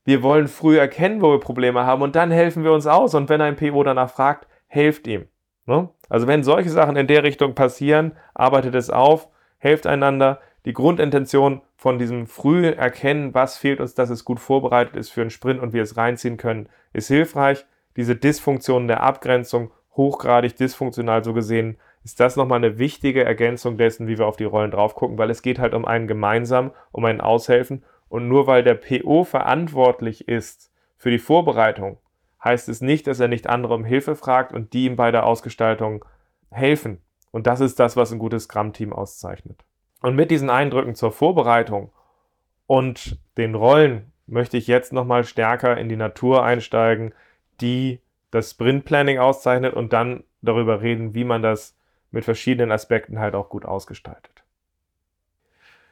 wir 0.04 0.24
wollen 0.24 0.48
früh 0.48 0.78
erkennen, 0.78 1.22
wo 1.22 1.32
wir 1.32 1.40
Probleme 1.40 1.86
haben 1.86 2.02
und 2.02 2.16
dann 2.16 2.32
helfen 2.32 2.64
wir 2.64 2.72
uns 2.72 2.88
aus. 2.88 3.14
Und 3.14 3.30
wenn 3.30 3.42
ein 3.42 3.56
PO 3.56 3.84
danach 3.84 4.10
fragt, 4.10 4.48
helft 4.68 5.08
ihm. 5.08 5.28
Ne? 5.66 5.90
Also 6.10 6.28
wenn 6.28 6.44
solche 6.44 6.70
Sachen 6.70 6.96
in 6.96 7.08
der 7.08 7.24
Richtung 7.24 7.56
passieren, 7.56 8.14
arbeitet 8.34 8.76
es 8.76 8.90
auf, 8.90 9.30
helft 9.58 9.86
einander. 9.88 10.40
Die 10.66 10.74
Grundintention 10.74 11.62
von 11.76 11.98
diesem 11.98 12.28
frühen 12.28 12.78
Erkennen, 12.78 13.34
was 13.34 13.58
fehlt 13.58 13.80
uns, 13.80 13.96
dass 13.96 14.10
es 14.10 14.26
gut 14.26 14.40
vorbereitet 14.40 14.96
ist 14.96 15.10
für 15.10 15.22
einen 15.22 15.30
Sprint 15.30 15.60
und 15.60 15.74
wir 15.74 15.82
es 15.82 15.98
reinziehen 15.98 16.38
können, 16.38 16.70
ist 16.94 17.08
hilfreich. 17.08 17.66
Diese 17.96 18.16
Dysfunktion 18.16 18.88
der 18.88 19.02
Abgrenzung, 19.02 19.72
hochgradig 19.96 20.56
dysfunktional 20.56 21.24
so 21.24 21.34
gesehen, 21.34 21.78
ist 22.04 22.20
das 22.20 22.36
nochmal 22.36 22.58
eine 22.58 22.80
wichtige 22.80 23.24
Ergänzung 23.24 23.78
dessen, 23.78 24.08
wie 24.08 24.18
wir 24.18 24.28
auf 24.28 24.38
die 24.38 24.44
Rollen 24.44 24.72
drauf 24.72 24.96
gucken, 24.96 25.18
weil 25.18 25.30
es 25.30 25.42
geht 25.42 25.60
halt 25.60 25.74
um 25.74 25.86
einen 25.86 26.08
gemeinsam, 26.08 26.72
um 26.92 27.06
ein 27.06 27.22
Aushelfen. 27.22 27.84
Und 28.12 28.28
nur 28.28 28.45
weil 28.45 28.62
der 28.62 28.74
PO 28.74 29.24
verantwortlich 29.24 30.28
ist 30.28 30.69
für 30.97 31.10
die 31.10 31.17
Vorbereitung, 31.17 31.97
heißt 32.43 32.67
es 32.67 32.82
nicht, 32.82 33.08
dass 33.08 33.21
er 33.21 33.30
nicht 33.30 33.47
andere 33.47 33.74
um 33.74 33.86
Hilfe 33.86 34.17
fragt 34.17 34.52
und 34.52 34.74
die 34.74 34.84
ihm 34.84 34.97
bei 34.97 35.12
der 35.12 35.26
Ausgestaltung 35.26 36.04
helfen. 36.50 37.02
Und 37.32 37.47
das 37.47 37.62
ist 37.62 37.80
das, 37.80 37.95
was 37.95 38.12
ein 38.12 38.19
gutes 38.19 38.43
Scrum-Team 38.43 38.91
auszeichnet. 38.91 39.63
Und 40.02 40.17
mit 40.17 40.30
diesen 40.30 40.50
Eindrücken 40.50 40.93
zur 40.93 41.13
Vorbereitung 41.13 41.93
und 42.67 43.17
den 43.38 43.56
Rollen 43.56 44.12
möchte 44.28 44.58
ich 44.58 44.67
jetzt 44.67 44.91
nochmal 44.91 45.24
stärker 45.24 45.78
in 45.78 45.88
die 45.88 45.95
Natur 45.95 46.43
einsteigen, 46.43 47.13
die 47.62 48.02
das 48.30 48.52
Sprint-Planning 48.52 49.19
auszeichnet 49.19 49.74
und 49.74 49.93
dann 49.93 50.26
darüber 50.41 50.82
reden, 50.82 51.13
wie 51.13 51.24
man 51.24 51.41
das 51.41 51.78
mit 52.12 52.26
verschiedenen 52.26 52.74
Aspekten 52.74 53.19
halt 53.19 53.36
auch 53.36 53.47
gut 53.47 53.63
ausgestaltet. 53.63 54.43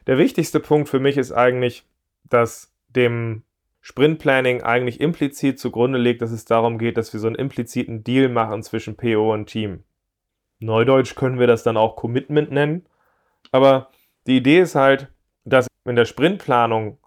Der 0.06 0.18
wichtigste 0.18 0.60
Punkt 0.60 0.90
für 0.90 1.00
mich 1.00 1.16
ist 1.16 1.32
eigentlich, 1.32 1.86
dass 2.30 2.72
dem 2.88 3.42
Sprint-Planning 3.82 4.62
eigentlich 4.62 5.00
implizit 5.00 5.58
zugrunde 5.58 5.98
liegt, 5.98 6.22
dass 6.22 6.30
es 6.30 6.44
darum 6.44 6.78
geht, 6.78 6.96
dass 6.96 7.12
wir 7.12 7.20
so 7.20 7.26
einen 7.26 7.36
impliziten 7.36 8.04
Deal 8.04 8.28
machen 8.28 8.62
zwischen 8.62 8.96
PO 8.96 9.32
und 9.32 9.46
Team. 9.46 9.84
Neudeutsch 10.58 11.14
können 11.14 11.38
wir 11.38 11.46
das 11.46 11.62
dann 11.62 11.76
auch 11.76 11.96
Commitment 11.96 12.50
nennen. 12.50 12.86
Aber 13.52 13.90
die 14.26 14.36
Idee 14.36 14.60
ist 14.60 14.74
halt, 14.74 15.08
dass 15.44 15.66
in 15.84 15.96
der 15.96 16.04
Sprintplanung 16.04 16.98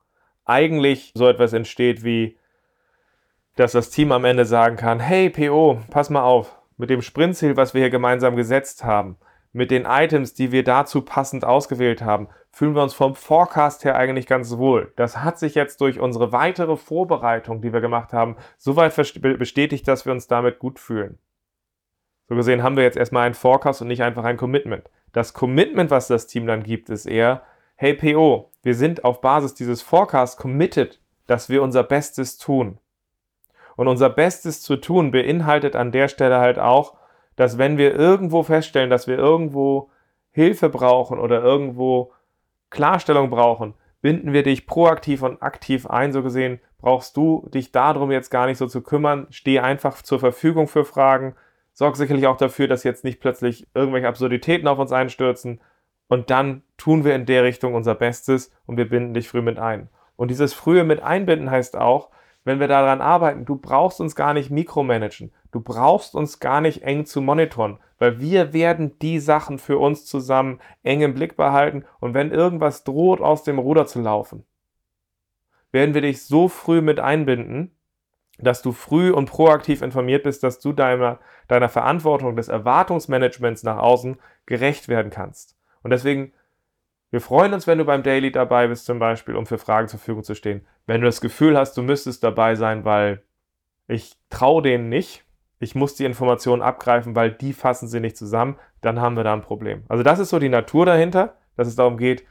eigentlich 0.45 1.11
so 1.15 1.27
etwas 1.27 1.53
entsteht 1.53 2.03
wie, 2.03 2.37
dass 3.55 3.73
das 3.73 3.91
Team 3.91 4.11
am 4.11 4.25
Ende 4.25 4.45
sagen 4.45 4.75
kann, 4.75 4.99
hey 4.99 5.29
PO, 5.29 5.81
pass 5.91 6.09
mal 6.09 6.23
auf, 6.23 6.59
mit 6.77 6.89
dem 6.89 7.03
Sprintziel, 7.03 7.55
was 7.55 7.73
wir 7.75 7.81
hier 7.81 7.91
gemeinsam 7.91 8.35
gesetzt 8.35 8.83
haben, 8.83 9.17
mit 9.53 9.71
den 9.71 9.85
Items, 9.85 10.33
die 10.33 10.51
wir 10.51 10.63
dazu 10.63 11.03
passend 11.03 11.45
ausgewählt 11.45 12.01
haben, 12.01 12.27
fühlen 12.51 12.75
wir 12.75 12.83
uns 12.83 12.93
vom 12.93 13.15
Forecast 13.15 13.85
her 13.85 13.95
eigentlich 13.95 14.27
ganz 14.27 14.57
wohl. 14.57 14.91
Das 14.95 15.17
hat 15.17 15.39
sich 15.39 15.55
jetzt 15.55 15.79
durch 15.79 15.99
unsere 15.99 16.31
weitere 16.31 16.75
Vorbereitung, 16.75 17.61
die 17.61 17.71
wir 17.71 17.81
gemacht 17.81 18.13
haben, 18.13 18.35
soweit 18.57 18.95
bestätigt, 18.95 19.87
dass 19.87 20.05
wir 20.05 20.11
uns 20.11 20.27
damit 20.27 20.59
gut 20.59 20.79
fühlen. 20.79 21.19
So 22.27 22.35
gesehen 22.35 22.63
haben 22.63 22.77
wir 22.77 22.83
jetzt 22.83 22.97
erstmal 22.97 23.25
einen 23.25 23.35
Forecast 23.35 23.81
und 23.81 23.87
nicht 23.87 24.01
einfach 24.01 24.23
ein 24.23 24.37
Commitment. 24.37 24.89
Das 25.11 25.33
Commitment, 25.33 25.91
was 25.91 26.07
das 26.07 26.25
Team 26.25 26.47
dann 26.47 26.63
gibt, 26.63 26.89
ist 26.89 27.05
eher, 27.05 27.43
hey 27.75 27.93
PO, 27.93 28.51
wir 28.63 28.75
sind 28.75 29.03
auf 29.03 29.21
Basis 29.21 29.53
dieses 29.53 29.81
Forecast 29.83 30.39
committed, 30.39 30.99
dass 31.27 31.49
wir 31.49 31.61
unser 31.61 31.83
Bestes 31.83 32.37
tun. 32.37 32.79
Und 33.75 33.87
unser 33.87 34.09
Bestes 34.09 34.61
zu 34.61 34.77
tun 34.77 35.11
beinhaltet 35.11 35.75
an 35.75 35.91
der 35.91 36.07
Stelle 36.07 36.39
halt 36.39 36.59
auch, 36.59 36.95
dass 37.35 37.57
wenn 37.57 37.77
wir 37.77 37.95
irgendwo 37.95 38.43
feststellen, 38.43 38.89
dass 38.89 39.07
wir 39.07 39.17
irgendwo 39.17 39.89
Hilfe 40.31 40.69
brauchen 40.69 41.19
oder 41.19 41.41
irgendwo 41.41 42.11
Klarstellung 42.69 43.29
brauchen, 43.29 43.75
binden 44.01 44.33
wir 44.33 44.43
dich 44.43 44.67
proaktiv 44.67 45.21
und 45.23 45.41
aktiv 45.41 45.87
ein. 45.87 46.11
So 46.11 46.23
gesehen 46.23 46.59
brauchst 46.79 47.15
du 47.15 47.47
dich 47.53 47.71
darum 47.71 48.11
jetzt 48.11 48.29
gar 48.29 48.47
nicht 48.47 48.57
so 48.57 48.67
zu 48.67 48.81
kümmern. 48.81 49.27
Steh 49.29 49.59
einfach 49.59 50.01
zur 50.01 50.19
Verfügung 50.19 50.67
für 50.67 50.83
Fragen. 50.83 51.35
Sorg 51.71 51.95
sicherlich 51.95 52.27
auch 52.27 52.37
dafür, 52.37 52.67
dass 52.67 52.83
jetzt 52.83 53.03
nicht 53.03 53.19
plötzlich 53.19 53.67
irgendwelche 53.73 54.07
Absurditäten 54.07 54.67
auf 54.67 54.79
uns 54.79 54.91
einstürzen. 54.91 55.61
Und 56.07 56.29
dann 56.29 56.63
tun 56.77 57.05
wir 57.05 57.15
in 57.15 57.25
der 57.25 57.43
Richtung 57.43 57.73
unser 57.73 57.95
Bestes 57.95 58.51
und 58.65 58.77
wir 58.77 58.89
binden 58.89 59.13
dich 59.13 59.29
früh 59.29 59.41
mit 59.41 59.57
ein. 59.57 59.89
Und 60.15 60.29
dieses 60.29 60.53
frühe 60.53 60.83
mit 60.83 61.01
einbinden 61.01 61.49
heißt 61.49 61.75
auch, 61.77 62.09
wenn 62.43 62.59
wir 62.59 62.67
daran 62.67 63.01
arbeiten, 63.01 63.45
du 63.45 63.55
brauchst 63.55 64.01
uns 64.01 64.15
gar 64.15 64.33
nicht 64.33 64.49
mikromanagen. 64.49 65.31
Du 65.51 65.61
brauchst 65.61 66.15
uns 66.15 66.39
gar 66.39 66.61
nicht 66.61 66.83
eng 66.83 67.05
zu 67.05 67.21
monitoren, 67.21 67.79
weil 67.99 68.19
wir 68.19 68.53
werden 68.53 68.97
die 68.99 69.19
Sachen 69.19 69.59
für 69.59 69.77
uns 69.77 70.05
zusammen 70.05 70.59
eng 70.83 71.01
im 71.01 71.13
Blick 71.13 71.37
behalten 71.37 71.85
und 71.99 72.13
wenn 72.13 72.31
irgendwas 72.31 72.83
droht, 72.83 73.21
aus 73.21 73.43
dem 73.43 73.59
Ruder 73.59 73.85
zu 73.85 74.01
laufen, 74.01 74.45
werden 75.71 75.93
wir 75.93 76.01
dich 76.01 76.23
so 76.25 76.47
früh 76.47 76.81
mit 76.81 76.99
einbinden, 76.99 77.75
dass 78.39 78.61
du 78.61 78.71
früh 78.71 79.11
und 79.11 79.29
proaktiv 79.29 79.81
informiert 79.81 80.23
bist, 80.23 80.43
dass 80.43 80.59
du 80.59 80.73
deiner, 80.73 81.19
deiner 81.47 81.69
Verantwortung 81.69 82.35
des 82.35 82.47
Erwartungsmanagements 82.47 83.63
nach 83.63 83.77
außen 83.77 84.17
gerecht 84.45 84.87
werden 84.87 85.11
kannst. 85.11 85.57
Und 85.83 85.91
deswegen, 85.91 86.33
wir 87.13 87.21
freuen 87.21 87.53
uns, 87.53 87.67
wenn 87.67 87.77
du 87.77 87.85
beim 87.85 88.01
Daily 88.01 88.31
dabei 88.31 88.69
bist, 88.69 88.87
zum 88.87 88.97
Beispiel, 88.97 89.35
um 89.35 89.45
für 89.45 89.59
Fragen 89.59 89.87
zur 89.87 89.99
Verfügung 89.99 90.23
zu 90.23 90.33
stehen. 90.33 90.65
Wenn 90.87 90.99
du 90.99 91.05
das 91.05 91.21
Gefühl 91.21 91.55
hast, 91.55 91.77
du 91.77 91.83
müsstest 91.83 92.23
dabei 92.23 92.55
sein, 92.55 92.85
weil 92.85 93.21
ich 93.87 94.15
traue 94.31 94.63
denen 94.63 94.89
nicht, 94.89 95.23
ich 95.59 95.75
muss 95.75 95.93
die 95.93 96.05
Informationen 96.05 96.63
abgreifen, 96.63 97.15
weil 97.15 97.31
die 97.31 97.53
fassen 97.53 97.87
sie 97.87 97.99
nicht 97.99 98.17
zusammen, 98.17 98.57
dann 98.81 98.99
haben 98.99 99.15
wir 99.15 99.23
da 99.23 99.31
ein 99.31 99.43
Problem. 99.43 99.83
Also 99.89 100.01
das 100.01 100.17
ist 100.17 100.29
so 100.31 100.39
die 100.39 100.49
Natur 100.49 100.87
dahinter, 100.87 101.35
dass 101.55 101.67
es 101.67 101.75
darum 101.75 101.97
geht, 101.97 102.25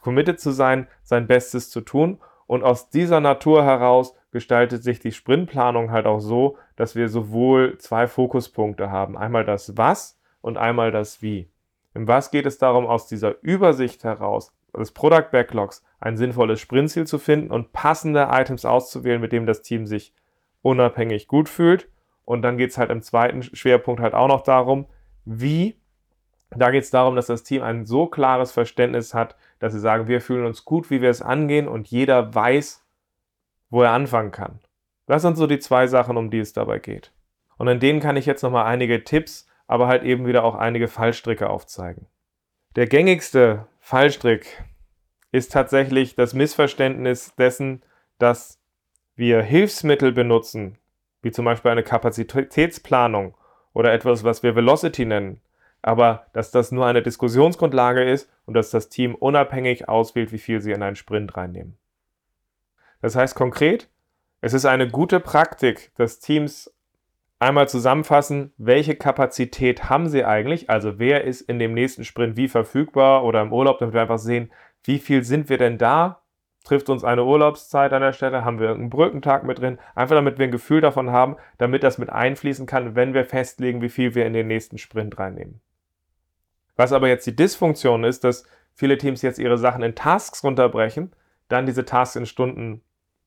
committed 0.00 0.38
zu 0.38 0.52
sein, 0.52 0.86
sein 1.02 1.26
Bestes 1.26 1.68
zu 1.68 1.80
tun. 1.80 2.20
Und 2.46 2.62
aus 2.62 2.90
dieser 2.90 3.18
Natur 3.18 3.64
heraus 3.64 4.14
gestaltet 4.30 4.84
sich 4.84 5.00
die 5.00 5.10
Sprintplanung 5.10 5.90
halt 5.90 6.06
auch 6.06 6.20
so, 6.20 6.58
dass 6.76 6.94
wir 6.94 7.08
sowohl 7.08 7.76
zwei 7.78 8.06
Fokuspunkte 8.06 8.88
haben. 8.92 9.18
Einmal 9.18 9.44
das 9.44 9.76
Was 9.76 10.16
und 10.42 10.58
einmal 10.58 10.92
das 10.92 11.22
Wie. 11.22 11.50
Im 11.98 12.06
Was 12.06 12.30
geht 12.30 12.46
es 12.46 12.58
darum, 12.58 12.86
aus 12.86 13.08
dieser 13.08 13.42
Übersicht 13.42 14.04
heraus, 14.04 14.52
des 14.72 14.92
Product 14.92 15.32
Backlogs, 15.32 15.82
ein 15.98 16.16
sinnvolles 16.16 16.60
Sprintziel 16.60 17.08
zu 17.08 17.18
finden 17.18 17.50
und 17.50 17.72
passende 17.72 18.28
Items 18.30 18.64
auszuwählen, 18.64 19.20
mit 19.20 19.32
dem 19.32 19.46
das 19.46 19.62
Team 19.62 19.84
sich 19.84 20.14
unabhängig 20.62 21.26
gut 21.26 21.48
fühlt 21.48 21.88
und 22.24 22.42
dann 22.42 22.56
geht 22.56 22.70
es 22.70 22.78
halt 22.78 22.90
im 22.90 23.02
zweiten 23.02 23.42
Schwerpunkt 23.42 24.00
halt 24.00 24.14
auch 24.14 24.28
noch 24.28 24.42
darum, 24.42 24.86
wie. 25.24 25.80
Da 26.50 26.70
geht 26.70 26.84
es 26.84 26.90
darum, 26.90 27.16
dass 27.16 27.26
das 27.26 27.42
Team 27.42 27.62
ein 27.62 27.84
so 27.84 28.06
klares 28.06 28.52
Verständnis 28.52 29.12
hat, 29.12 29.34
dass 29.58 29.72
sie 29.72 29.80
sagen, 29.80 30.06
wir 30.06 30.20
fühlen 30.20 30.46
uns 30.46 30.64
gut, 30.64 30.90
wie 30.90 31.02
wir 31.02 31.10
es 31.10 31.20
angehen 31.20 31.66
und 31.66 31.88
jeder 31.88 32.32
weiß, 32.32 32.86
wo 33.70 33.82
er 33.82 33.90
anfangen 33.90 34.30
kann. 34.30 34.60
Das 35.06 35.22
sind 35.22 35.36
so 35.36 35.48
die 35.48 35.58
zwei 35.58 35.88
Sachen, 35.88 36.16
um 36.16 36.30
die 36.30 36.38
es 36.38 36.52
dabei 36.52 36.78
geht. 36.78 37.12
Und 37.56 37.66
in 37.66 37.80
denen 37.80 37.98
kann 37.98 38.16
ich 38.16 38.24
jetzt 38.24 38.42
nochmal 38.42 38.66
einige 38.66 39.02
Tipps, 39.02 39.47
aber 39.68 39.86
halt 39.86 40.02
eben 40.02 40.26
wieder 40.26 40.42
auch 40.42 40.56
einige 40.56 40.88
Fallstricke 40.88 41.48
aufzeigen. 41.48 42.06
Der 42.74 42.86
gängigste 42.86 43.66
Fallstrick 43.78 44.64
ist 45.30 45.52
tatsächlich 45.52 46.16
das 46.16 46.34
Missverständnis 46.34 47.34
dessen, 47.36 47.82
dass 48.18 48.58
wir 49.14 49.42
Hilfsmittel 49.42 50.12
benutzen, 50.12 50.78
wie 51.22 51.30
zum 51.30 51.44
Beispiel 51.44 51.70
eine 51.70 51.82
Kapazitätsplanung 51.82 53.36
oder 53.72 53.92
etwas, 53.92 54.24
was 54.24 54.42
wir 54.42 54.56
Velocity 54.56 55.04
nennen, 55.04 55.40
aber 55.82 56.26
dass 56.32 56.50
das 56.50 56.72
nur 56.72 56.86
eine 56.86 57.02
Diskussionsgrundlage 57.02 58.10
ist 58.10 58.30
und 58.46 58.54
dass 58.54 58.70
das 58.70 58.88
Team 58.88 59.14
unabhängig 59.14 59.88
auswählt, 59.88 60.32
wie 60.32 60.38
viel 60.38 60.60
sie 60.60 60.72
in 60.72 60.82
einen 60.82 60.96
Sprint 60.96 61.36
reinnehmen. 61.36 61.76
Das 63.00 63.16
heißt 63.16 63.34
konkret, 63.34 63.88
es 64.40 64.54
ist 64.54 64.64
eine 64.64 64.88
gute 64.88 65.20
Praktik, 65.20 65.92
dass 65.96 66.20
Teams 66.20 66.72
einmal 67.38 67.68
zusammenfassen, 67.68 68.52
welche 68.56 68.96
Kapazität 68.96 69.88
haben 69.88 70.08
sie 70.08 70.24
eigentlich, 70.24 70.70
also 70.70 70.98
wer 70.98 71.24
ist 71.24 71.42
in 71.42 71.58
dem 71.58 71.74
nächsten 71.74 72.04
Sprint 72.04 72.36
wie 72.36 72.48
verfügbar 72.48 73.24
oder 73.24 73.42
im 73.42 73.52
Urlaub, 73.52 73.78
damit 73.78 73.94
wir 73.94 74.02
einfach 74.02 74.18
sehen, 74.18 74.50
wie 74.84 74.98
viel 74.98 75.24
sind 75.24 75.48
wir 75.48 75.58
denn 75.58 75.78
da? 75.78 76.22
Trifft 76.64 76.90
uns 76.90 77.04
eine 77.04 77.24
Urlaubszeit 77.24 77.92
an 77.92 78.02
der 78.02 78.12
Stelle, 78.12 78.44
haben 78.44 78.58
wir 78.58 78.70
einen 78.70 78.90
Brückentag 78.90 79.44
mit 79.44 79.58
drin, 79.58 79.78
einfach 79.94 80.16
damit 80.16 80.38
wir 80.38 80.44
ein 80.44 80.50
Gefühl 80.52 80.80
davon 80.80 81.10
haben, 81.10 81.36
damit 81.56 81.82
das 81.82 81.98
mit 81.98 82.10
einfließen 82.10 82.66
kann, 82.66 82.94
wenn 82.94 83.14
wir 83.14 83.24
festlegen, 83.24 83.80
wie 83.80 83.88
viel 83.88 84.14
wir 84.14 84.26
in 84.26 84.32
den 84.32 84.48
nächsten 84.48 84.76
Sprint 84.76 85.18
reinnehmen. 85.18 85.60
Was 86.76 86.92
aber 86.92 87.08
jetzt 87.08 87.26
die 87.26 87.36
Dysfunktion 87.36 88.04
ist, 88.04 88.24
dass 88.24 88.44
viele 88.74 88.98
Teams 88.98 89.22
jetzt 89.22 89.38
ihre 89.38 89.58
Sachen 89.58 89.82
in 89.82 89.94
Tasks 89.94 90.44
runterbrechen, 90.44 91.12
dann 91.48 91.66
diese 91.66 91.84
Tasks 91.84 92.16
in 92.16 92.26
Stunden 92.26 92.82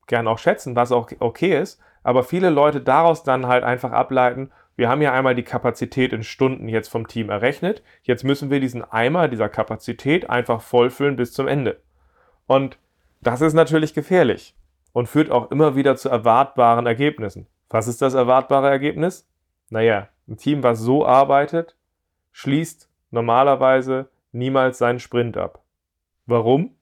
gern 0.06 0.28
auch 0.28 0.38
schätzen, 0.38 0.76
was 0.76 0.92
auch 0.92 1.10
okay 1.20 1.58
ist, 1.58 1.80
aber 2.02 2.24
viele 2.24 2.50
Leute 2.50 2.80
daraus 2.80 3.22
dann 3.22 3.46
halt 3.46 3.64
einfach 3.64 3.92
ableiten, 3.92 4.50
wir 4.74 4.88
haben 4.88 5.02
ja 5.02 5.12
einmal 5.12 5.34
die 5.34 5.42
Kapazität 5.42 6.12
in 6.12 6.22
Stunden 6.22 6.68
jetzt 6.68 6.88
vom 6.88 7.06
Team 7.06 7.28
errechnet, 7.28 7.82
jetzt 8.02 8.24
müssen 8.24 8.50
wir 8.50 8.58
diesen 8.58 8.82
Eimer 8.82 9.28
dieser 9.28 9.48
Kapazität 9.48 10.30
einfach 10.30 10.62
vollfüllen 10.62 11.16
bis 11.16 11.32
zum 11.32 11.46
Ende. 11.46 11.80
Und 12.46 12.78
das 13.20 13.40
ist 13.40 13.52
natürlich 13.52 13.94
gefährlich 13.94 14.54
und 14.92 15.08
führt 15.08 15.30
auch 15.30 15.50
immer 15.50 15.76
wieder 15.76 15.96
zu 15.96 16.08
erwartbaren 16.08 16.86
Ergebnissen. 16.86 17.46
Was 17.68 17.86
ist 17.86 18.02
das 18.02 18.14
erwartbare 18.14 18.68
Ergebnis? 18.68 19.28
Naja, 19.70 20.08
ein 20.28 20.36
Team, 20.36 20.62
was 20.62 20.80
so 20.80 21.06
arbeitet, 21.06 21.76
schließt 22.32 22.88
normalerweise 23.10 24.08
niemals 24.32 24.78
seinen 24.78 25.00
Sprint 25.00 25.36
ab. 25.36 25.62
Warum? 26.26 26.74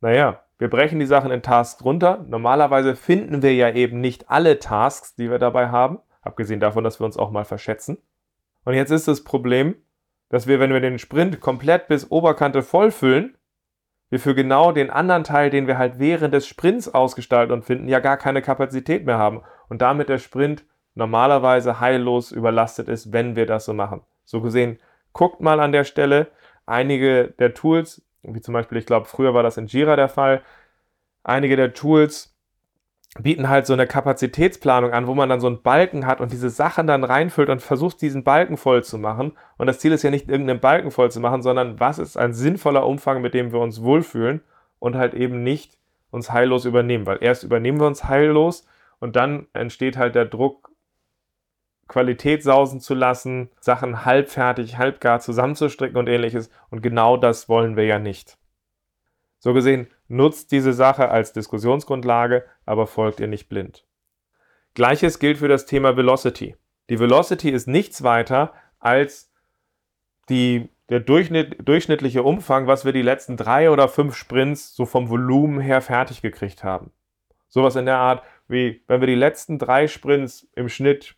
Naja, 0.00 0.42
wir 0.58 0.70
brechen 0.70 0.98
die 0.98 1.06
Sachen 1.06 1.30
in 1.30 1.42
Tasks 1.42 1.84
runter. 1.84 2.24
Normalerweise 2.28 2.96
finden 2.96 3.42
wir 3.42 3.54
ja 3.54 3.70
eben 3.70 4.00
nicht 4.00 4.30
alle 4.30 4.58
Tasks, 4.58 5.14
die 5.14 5.30
wir 5.30 5.38
dabei 5.38 5.68
haben, 5.68 5.98
abgesehen 6.22 6.60
davon, 6.60 6.84
dass 6.84 7.00
wir 7.00 7.04
uns 7.04 7.18
auch 7.18 7.30
mal 7.30 7.44
verschätzen. 7.44 7.98
Und 8.64 8.74
jetzt 8.74 8.90
ist 8.90 9.06
das 9.06 9.22
Problem, 9.22 9.76
dass 10.28 10.46
wir, 10.46 10.58
wenn 10.58 10.72
wir 10.72 10.80
den 10.80 10.98
Sprint 10.98 11.40
komplett 11.40 11.88
bis 11.88 12.10
Oberkante 12.10 12.62
vollfüllen, 12.62 13.36
wir 14.08 14.20
für 14.20 14.34
genau 14.34 14.72
den 14.72 14.90
anderen 14.90 15.24
Teil, 15.24 15.50
den 15.50 15.66
wir 15.66 15.78
halt 15.78 15.98
während 15.98 16.32
des 16.32 16.46
Sprints 16.46 16.92
ausgestalten 16.92 17.52
und 17.52 17.64
finden, 17.64 17.88
ja 17.88 17.98
gar 17.98 18.16
keine 18.16 18.40
Kapazität 18.40 19.04
mehr 19.04 19.18
haben 19.18 19.42
und 19.68 19.82
damit 19.82 20.08
der 20.08 20.18
Sprint 20.18 20.64
normalerweise 20.94 21.80
heillos 21.80 22.32
überlastet 22.32 22.88
ist, 22.88 23.12
wenn 23.12 23.36
wir 23.36 23.46
das 23.46 23.64
so 23.64 23.74
machen. 23.74 24.02
So 24.24 24.40
gesehen, 24.40 24.78
guckt 25.12 25.40
mal 25.40 25.60
an 25.60 25.72
der 25.72 25.84
Stelle 25.84 26.28
einige 26.66 27.34
der 27.38 27.54
Tools, 27.54 28.02
wie 28.34 28.40
zum 28.40 28.54
Beispiel, 28.54 28.78
ich 28.78 28.86
glaube, 28.86 29.06
früher 29.06 29.34
war 29.34 29.42
das 29.42 29.56
in 29.56 29.66
Jira 29.66 29.96
der 29.96 30.08
Fall, 30.08 30.42
einige 31.22 31.56
der 31.56 31.74
Tools 31.74 32.36
bieten 33.22 33.48
halt 33.48 33.66
so 33.66 33.72
eine 33.72 33.86
Kapazitätsplanung 33.86 34.92
an, 34.92 35.06
wo 35.06 35.14
man 35.14 35.28
dann 35.28 35.40
so 35.40 35.46
einen 35.46 35.62
Balken 35.62 36.06
hat 36.06 36.20
und 36.20 36.32
diese 36.32 36.50
Sachen 36.50 36.86
dann 36.86 37.04
reinfüllt 37.04 37.48
und 37.48 37.62
versucht, 37.62 38.00
diesen 38.02 38.24
Balken 38.24 38.56
voll 38.56 38.84
zu 38.84 38.98
machen. 38.98 39.32
Und 39.56 39.66
das 39.66 39.78
Ziel 39.78 39.92
ist 39.92 40.02
ja 40.02 40.10
nicht, 40.10 40.28
irgendeinen 40.28 40.60
Balken 40.60 40.90
voll 40.90 41.10
zu 41.10 41.20
machen, 41.20 41.42
sondern 41.42 41.80
was 41.80 41.98
ist 41.98 42.16
ein 42.16 42.34
sinnvoller 42.34 42.86
Umfang, 42.86 43.22
mit 43.22 43.34
dem 43.34 43.52
wir 43.52 43.60
uns 43.60 43.82
wohlfühlen 43.82 44.42
und 44.78 44.96
halt 44.96 45.14
eben 45.14 45.42
nicht 45.42 45.78
uns 46.10 46.32
heillos 46.32 46.64
übernehmen. 46.64 47.06
Weil 47.06 47.18
erst 47.20 47.42
übernehmen 47.42 47.80
wir 47.80 47.86
uns 47.86 48.04
heillos 48.04 48.66
und 48.98 49.16
dann 49.16 49.46
entsteht 49.52 49.96
halt 49.96 50.14
der 50.14 50.26
Druck, 50.26 50.70
Qualität 51.88 52.42
sausen 52.42 52.80
zu 52.80 52.94
lassen, 52.94 53.50
Sachen 53.60 54.04
halbfertig, 54.04 54.78
halbgar 54.78 55.20
zusammenzustricken 55.20 55.96
und 55.96 56.08
ähnliches. 56.08 56.50
Und 56.70 56.82
genau 56.82 57.16
das 57.16 57.48
wollen 57.48 57.76
wir 57.76 57.84
ja 57.84 57.98
nicht. 57.98 58.38
So 59.38 59.52
gesehen, 59.52 59.88
nutzt 60.08 60.52
diese 60.52 60.72
Sache 60.72 61.08
als 61.08 61.32
Diskussionsgrundlage, 61.32 62.44
aber 62.64 62.86
folgt 62.86 63.20
ihr 63.20 63.28
nicht 63.28 63.48
blind. 63.48 63.84
Gleiches 64.74 65.18
gilt 65.18 65.38
für 65.38 65.48
das 65.48 65.66
Thema 65.66 65.96
Velocity. 65.96 66.56
Die 66.90 66.98
Velocity 66.98 67.50
ist 67.50 67.66
nichts 67.66 68.02
weiter 68.02 68.52
als 68.78 69.32
die, 70.28 70.68
der 70.88 71.00
Durchschnitt, 71.00 71.66
durchschnittliche 71.66 72.22
Umfang, 72.22 72.66
was 72.66 72.84
wir 72.84 72.92
die 72.92 73.02
letzten 73.02 73.36
drei 73.36 73.70
oder 73.70 73.88
fünf 73.88 74.16
Sprints 74.16 74.74
so 74.74 74.86
vom 74.86 75.08
Volumen 75.08 75.60
her 75.60 75.80
fertig 75.80 76.22
gekriegt 76.22 76.62
haben. 76.62 76.92
Sowas 77.48 77.76
in 77.76 77.86
der 77.86 77.98
Art 77.98 78.22
wie, 78.48 78.82
wenn 78.86 79.00
wir 79.00 79.06
die 79.06 79.14
letzten 79.14 79.58
drei 79.58 79.88
Sprints 79.88 80.48
im 80.54 80.68
Schnitt 80.68 81.15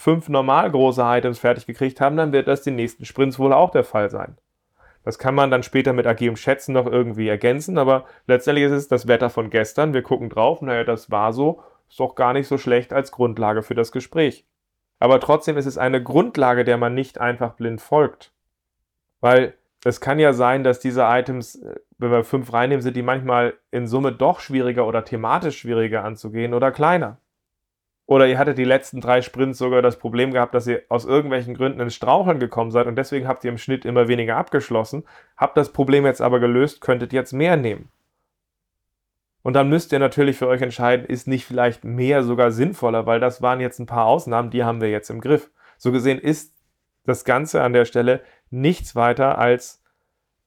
fünf 0.00 0.30
normal 0.30 0.70
große 0.70 1.02
Items 1.02 1.38
fertig 1.38 1.66
gekriegt 1.66 2.00
haben, 2.00 2.16
dann 2.16 2.32
wird 2.32 2.48
das 2.48 2.62
die 2.62 2.70
nächsten 2.70 3.04
Sprints 3.04 3.38
wohl 3.38 3.52
auch 3.52 3.70
der 3.70 3.84
Fall 3.84 4.08
sein. 4.08 4.38
Das 5.04 5.18
kann 5.18 5.34
man 5.34 5.50
dann 5.50 5.62
später 5.62 5.92
mit 5.92 6.06
agilem 6.06 6.36
Schätzen 6.36 6.72
noch 6.72 6.86
irgendwie 6.86 7.28
ergänzen, 7.28 7.76
aber 7.76 8.06
letztendlich 8.26 8.64
ist 8.64 8.72
es 8.72 8.88
das 8.88 9.08
Wetter 9.08 9.28
von 9.28 9.50
gestern. 9.50 9.92
Wir 9.92 10.00
gucken 10.02 10.30
drauf, 10.30 10.62
naja, 10.62 10.84
das 10.84 11.10
war 11.10 11.34
so, 11.34 11.62
ist 11.90 12.00
doch 12.00 12.14
gar 12.14 12.32
nicht 12.32 12.48
so 12.48 12.56
schlecht 12.56 12.94
als 12.94 13.12
Grundlage 13.12 13.62
für 13.62 13.74
das 13.74 13.92
Gespräch. 13.92 14.46
Aber 15.00 15.20
trotzdem 15.20 15.58
ist 15.58 15.66
es 15.66 15.76
eine 15.76 16.02
Grundlage, 16.02 16.64
der 16.64 16.78
man 16.78 16.94
nicht 16.94 17.20
einfach 17.20 17.52
blind 17.52 17.82
folgt. 17.82 18.32
Weil 19.20 19.52
es 19.84 20.00
kann 20.00 20.18
ja 20.18 20.32
sein, 20.32 20.64
dass 20.64 20.80
diese 20.80 21.02
Items, 21.02 21.56
äh, 21.56 21.74
wenn 21.98 22.10
wir 22.10 22.24
fünf 22.24 22.54
reinnehmen, 22.54 22.82
sind 22.82 22.96
die 22.96 23.02
manchmal 23.02 23.52
in 23.70 23.86
Summe 23.86 24.12
doch 24.12 24.40
schwieriger 24.40 24.86
oder 24.86 25.04
thematisch 25.04 25.58
schwieriger 25.58 26.04
anzugehen 26.04 26.54
oder 26.54 26.72
kleiner. 26.72 27.18
Oder 28.10 28.26
ihr 28.26 28.38
hattet 28.38 28.58
die 28.58 28.64
letzten 28.64 29.00
drei 29.00 29.22
Sprints 29.22 29.56
sogar 29.56 29.82
das 29.82 29.96
Problem 29.96 30.32
gehabt, 30.32 30.52
dass 30.52 30.66
ihr 30.66 30.82
aus 30.88 31.04
irgendwelchen 31.04 31.54
Gründen 31.54 31.78
ins 31.78 31.94
Straucheln 31.94 32.40
gekommen 32.40 32.72
seid 32.72 32.88
und 32.88 32.96
deswegen 32.96 33.28
habt 33.28 33.44
ihr 33.44 33.52
im 33.52 33.56
Schnitt 33.56 33.84
immer 33.84 34.08
weniger 34.08 34.36
abgeschlossen, 34.36 35.04
habt 35.36 35.56
das 35.56 35.72
Problem 35.72 36.04
jetzt 36.04 36.20
aber 36.20 36.40
gelöst, 36.40 36.80
könntet 36.80 37.12
jetzt 37.12 37.32
mehr 37.32 37.56
nehmen. 37.56 37.88
Und 39.42 39.54
dann 39.54 39.68
müsst 39.68 39.92
ihr 39.92 40.00
natürlich 40.00 40.36
für 40.36 40.48
euch 40.48 40.60
entscheiden, 40.60 41.06
ist 41.06 41.28
nicht 41.28 41.44
vielleicht 41.44 41.84
mehr 41.84 42.24
sogar 42.24 42.50
sinnvoller, 42.50 43.06
weil 43.06 43.20
das 43.20 43.42
waren 43.42 43.60
jetzt 43.60 43.78
ein 43.78 43.86
paar 43.86 44.06
Ausnahmen, 44.06 44.50
die 44.50 44.64
haben 44.64 44.80
wir 44.80 44.90
jetzt 44.90 45.10
im 45.10 45.20
Griff. 45.20 45.48
So 45.78 45.92
gesehen 45.92 46.18
ist 46.18 46.52
das 47.04 47.24
Ganze 47.24 47.62
an 47.62 47.72
der 47.72 47.84
Stelle 47.84 48.22
nichts 48.50 48.96
weiter 48.96 49.38
als 49.38 49.84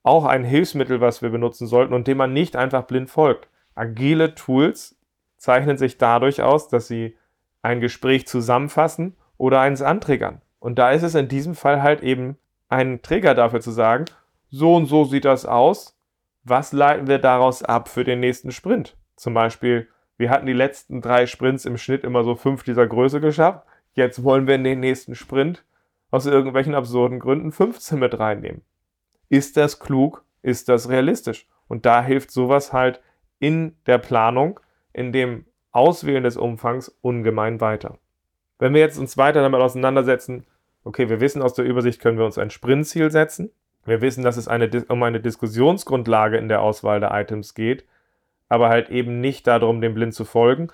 auch 0.04 0.26
ein 0.26 0.44
Hilfsmittel, 0.44 1.00
was 1.00 1.22
wir 1.22 1.30
benutzen 1.30 1.68
sollten 1.68 1.94
und 1.94 2.08
dem 2.08 2.18
man 2.18 2.34
nicht 2.34 2.58
einfach 2.58 2.84
blind 2.84 3.10
folgt. 3.10 3.48
Agile 3.74 4.36
Tools 4.36 4.98
zeichnen 5.38 5.78
sich 5.78 5.98
dadurch 5.98 6.42
aus, 6.42 6.68
dass 6.68 6.90
sie 6.90 7.16
ein 7.64 7.80
Gespräch 7.80 8.28
zusammenfassen 8.28 9.16
oder 9.38 9.60
eins 9.62 9.82
antriggern. 9.82 10.42
Und 10.60 10.78
da 10.78 10.92
ist 10.92 11.04
es 11.04 11.16
in 11.16 11.28
diesem 11.28 11.56
Fall 11.56 11.82
halt 11.82 12.04
eben 12.04 12.38
ein 12.70 13.02
Trigger 13.02 13.34
dafür 13.34 13.62
zu 13.62 13.72
sagen, 13.72 14.06
so 14.50 14.76
und 14.76 14.86
so 14.86 15.06
sieht 15.06 15.26
das 15.26 15.46
aus, 15.46 15.98
was 16.44 16.74
leiten 16.74 17.08
wir 17.08 17.20
daraus 17.20 17.64
ab 17.64 17.90
für 17.90 18.04
den 18.04 18.20
nächsten 18.20 18.52
Sprint? 18.52 18.96
Zum 19.16 19.34
Beispiel, 19.34 19.88
wir 20.18 20.30
hatten 20.30 20.46
die 20.46 20.54
letzten 20.54 21.02
drei 21.02 21.26
Sprints 21.26 21.66
im 21.66 21.78
Schnitt 21.78 22.04
immer 22.04 22.24
so 22.24 22.36
fünf 22.36 22.64
dieser 22.64 22.86
Größe 22.86 23.20
geschafft. 23.20 23.66
Jetzt 23.94 24.24
wollen 24.24 24.48
wir 24.48 24.56
in 24.56 24.64
den 24.64 24.80
nächsten 24.80 25.16
Sprint 25.16 25.64
aus 26.12 26.26
irgendwelchen 26.26 26.76
absurden 26.76 27.20
Gründen 27.20 27.52
15 27.52 27.98
mit 27.98 28.20
reinnehmen. 28.20 28.62
Ist 29.30 29.58
das 29.58 29.80
klug? 29.80 30.24
Ist 30.42 30.70
das 30.70 30.90
realistisch? 30.90 31.48
Und 31.68 31.86
da 31.86 32.04
hilft 32.04 32.30
sowas 32.32 32.74
halt 32.74 33.02
in 33.40 33.76
der 33.88 33.98
Planung, 33.98 34.60
in 34.92 35.12
dem 35.12 35.46
Auswählen 35.74 36.24
des 36.24 36.38
Umfangs 36.38 36.90
ungemein 37.02 37.60
weiter. 37.60 37.98
Wenn 38.60 38.74
wir 38.74 38.82
jetzt 38.82 38.98
uns 38.98 39.18
weiter 39.18 39.42
damit 39.42 39.60
auseinandersetzen, 39.60 40.46
okay, 40.84 41.10
wir 41.10 41.20
wissen 41.20 41.42
aus 41.42 41.54
der 41.54 41.66
Übersicht, 41.66 42.00
können 42.00 42.18
wir 42.18 42.26
uns 42.26 42.38
ein 42.38 42.50
Sprintziel 42.50 43.12
setzen. 43.12 43.52
Wir 43.86 44.02
wissen, 44.02 44.24
dass 44.24 44.38
es 44.38 44.48
eine, 44.48 44.70
um 44.88 45.04
eine 45.04 45.20
Diskussionsgrundlage 45.20 46.38
in 46.38 46.48
der 46.48 46.62
Auswahl 46.62 47.00
der 47.00 47.12
Items 47.12 47.54
geht, 47.54 47.86
aber 48.48 48.70
halt 48.70 48.90
eben 48.90 49.20
nicht 49.20 49.48
darum, 49.48 49.82
dem 49.82 49.94
blind 49.94 50.14
zu 50.14 50.24
folgen. 50.24 50.70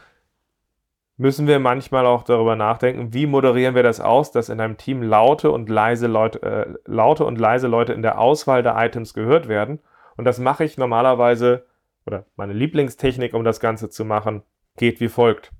Müssen 1.17 1.47
wir 1.47 1.59
manchmal 1.59 2.05
auch 2.05 2.23
darüber 2.23 2.55
nachdenken, 2.55 3.13
wie 3.13 3.25
moderieren 3.25 3.75
wir 3.75 3.83
das 3.83 3.99
aus, 3.99 4.31
dass 4.31 4.49
in 4.49 4.62
einem 4.62 4.77
Team 4.77 5.01
laute 5.01 5.51
und 5.51 5.67
leise 5.67 6.07
Leute, 6.07 6.41
äh, 6.43 6.73
laute 6.85 7.25
und 7.25 7.39
leise 7.39 7.67
Leute 7.67 7.93
in 7.93 8.01
der 8.01 8.19
Auswahl 8.19 8.63
der 8.63 8.77
Items 8.77 9.13
gehört 9.13 9.47
werden. 9.47 9.79
Und 10.15 10.25
das 10.25 10.39
mache 10.39 10.63
ich 10.63 10.77
normalerweise, 10.77 11.65
oder 12.05 12.25
meine 12.35 12.53
Lieblingstechnik, 12.53 13.33
um 13.33 13.43
das 13.43 13.59
Ganze 13.59 13.89
zu 13.89 14.05
machen, 14.05 14.43
geht 14.80 15.00
wie 15.00 15.10
folgt. 15.10 15.52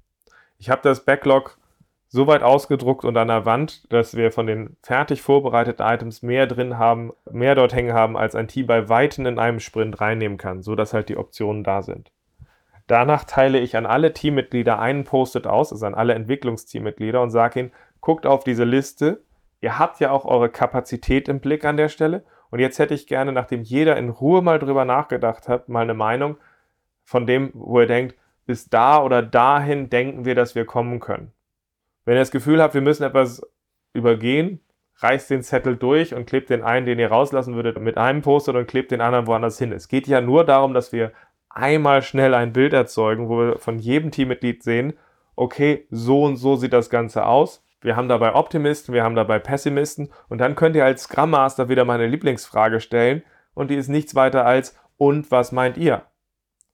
Ich 0.58 0.72
habe 0.72 0.82
das 0.82 1.06
Backlog 1.06 1.60
so 2.08 2.26
weit 2.26 2.42
ausgedruckt 2.42 3.06
und 3.06 3.16
an 3.18 3.28
der 3.28 3.46
Wand, 3.46 3.92
dass 3.94 4.16
wir 4.16 4.32
von 4.32 4.48
den 4.48 4.78
fertig 4.82 5.22
vorbereiteten 5.22 5.86
Items 5.86 6.24
mehr 6.24 6.48
drin 6.48 6.80
haben, 6.80 7.14
mehr 7.32 7.54
dort 7.54 7.74
hängen 7.74 7.94
haben, 7.94 8.18
als 8.18 8.34
ein 8.34 8.48
Team 8.48 8.66
bei 8.66 8.90
Weitem 8.90 9.28
in 9.28 9.38
einem 9.38 9.60
Sprint 9.60 10.02
reinnehmen 10.02 10.40
kann, 10.40 10.64
sodass 10.64 10.94
halt 10.94 11.10
die 11.10 11.18
Optionen 11.18 11.64
da 11.64 11.84
sind. 11.84 12.12
Danach 12.88 13.26
teile 13.26 13.60
ich 13.60 13.78
an 13.78 13.86
alle 13.86 14.14
Teammitglieder 14.14 14.80
einen 14.80 15.04
Post-it 15.04 15.46
aus, 15.46 15.72
also 15.72 15.86
an 15.86 15.94
alle 15.94 16.16
Entwicklungsteammitglieder 16.16 17.22
und 17.22 17.30
sage 17.30 17.60
ihnen, 17.60 17.72
guckt 18.02 18.26
auf 18.26 18.44
diese 18.44 18.64
Liste. 18.64 19.22
Ihr 19.62 19.78
habt 19.78 20.00
ja 20.00 20.10
auch 20.10 20.26
eure 20.26 20.50
Kapazität 20.50 21.30
im 21.30 21.40
Blick 21.40 21.64
an 21.66 21.78
der 21.78 21.90
Stelle. 21.90 22.24
Und 22.50 22.58
jetzt 22.58 22.80
hätte 22.80 22.96
ich 22.96 23.06
gerne, 23.06 23.32
nachdem 23.32 23.62
jeder 23.62 23.98
in 23.98 24.10
Ruhe 24.10 24.42
mal 24.42 24.58
drüber 24.58 24.86
nachgedacht 24.86 25.48
hat, 25.48 25.70
mal 25.70 25.82
eine 25.82 25.94
Meinung 25.94 26.38
von 27.04 27.28
dem, 27.28 27.52
wo 27.54 27.80
ihr 27.80 27.86
denkt, 27.86 28.16
bis 28.50 28.68
da 28.68 29.04
oder 29.04 29.22
dahin 29.22 29.92
denken 29.92 30.26
wir, 30.26 30.34
dass 30.34 30.56
wir 30.56 30.66
kommen 30.66 31.00
können. 31.00 31.32
Wenn 32.04 32.16
ihr 32.16 32.22
das 32.22 32.32
Gefühl 32.32 32.64
habt, 32.64 32.74
wir 32.74 32.82
müssen 32.82 33.04
etwas 33.04 33.44
übergehen, 33.94 34.60
reißt 34.96 35.30
den 35.30 35.44
Zettel 35.44 35.78
durch 35.78 36.16
und 36.16 36.26
klebt 36.26 36.50
den 36.50 36.64
einen, 36.64 36.88
den 36.88 36.98
ihr 36.98 37.12
rauslassen 37.12 37.54
würdet, 37.54 37.80
mit 37.80 38.00
einem 38.00 38.24
Poster 38.24 38.56
und 38.56 38.66
klebt 38.66 38.90
den 38.90 39.02
anderen 39.02 39.28
woanders 39.28 39.60
hin. 39.60 39.72
Es 39.72 39.88
geht 39.88 40.08
ja 40.08 40.20
nur 40.20 40.46
darum, 40.46 40.74
dass 40.74 40.92
wir 40.92 41.12
einmal 41.48 42.02
schnell 42.02 42.34
ein 42.34 42.52
Bild 42.52 42.74
erzeugen, 42.74 43.30
wo 43.30 43.38
wir 43.38 43.60
von 43.60 43.78
jedem 43.78 44.10
Teammitglied 44.10 44.64
sehen, 44.64 44.94
okay, 45.36 45.86
so 45.92 46.24
und 46.24 46.38
so 46.38 46.56
sieht 46.56 46.74
das 46.74 46.90
Ganze 46.90 47.28
aus. 47.28 47.64
Wir 47.82 47.96
haben 47.96 48.10
dabei 48.10 48.34
Optimisten, 48.34 48.96
wir 48.96 49.04
haben 49.04 49.14
dabei 49.14 49.38
Pessimisten 49.38 50.10
und 50.28 50.40
dann 50.40 50.56
könnt 50.56 50.76
ihr 50.76 50.86
als 50.86 51.04
Scrum 51.04 51.30
Master 51.30 51.70
wieder 51.70 51.86
meine 51.86 52.08
Lieblingsfrage 52.08 52.80
stellen 52.80 53.22
und 53.54 53.70
die 53.70 53.76
ist 53.76 53.90
nichts 53.90 54.16
weiter 54.16 54.48
als 54.48 54.76
und 54.98 55.30
was 55.30 55.52
meint 55.52 55.78
ihr? 55.78 56.02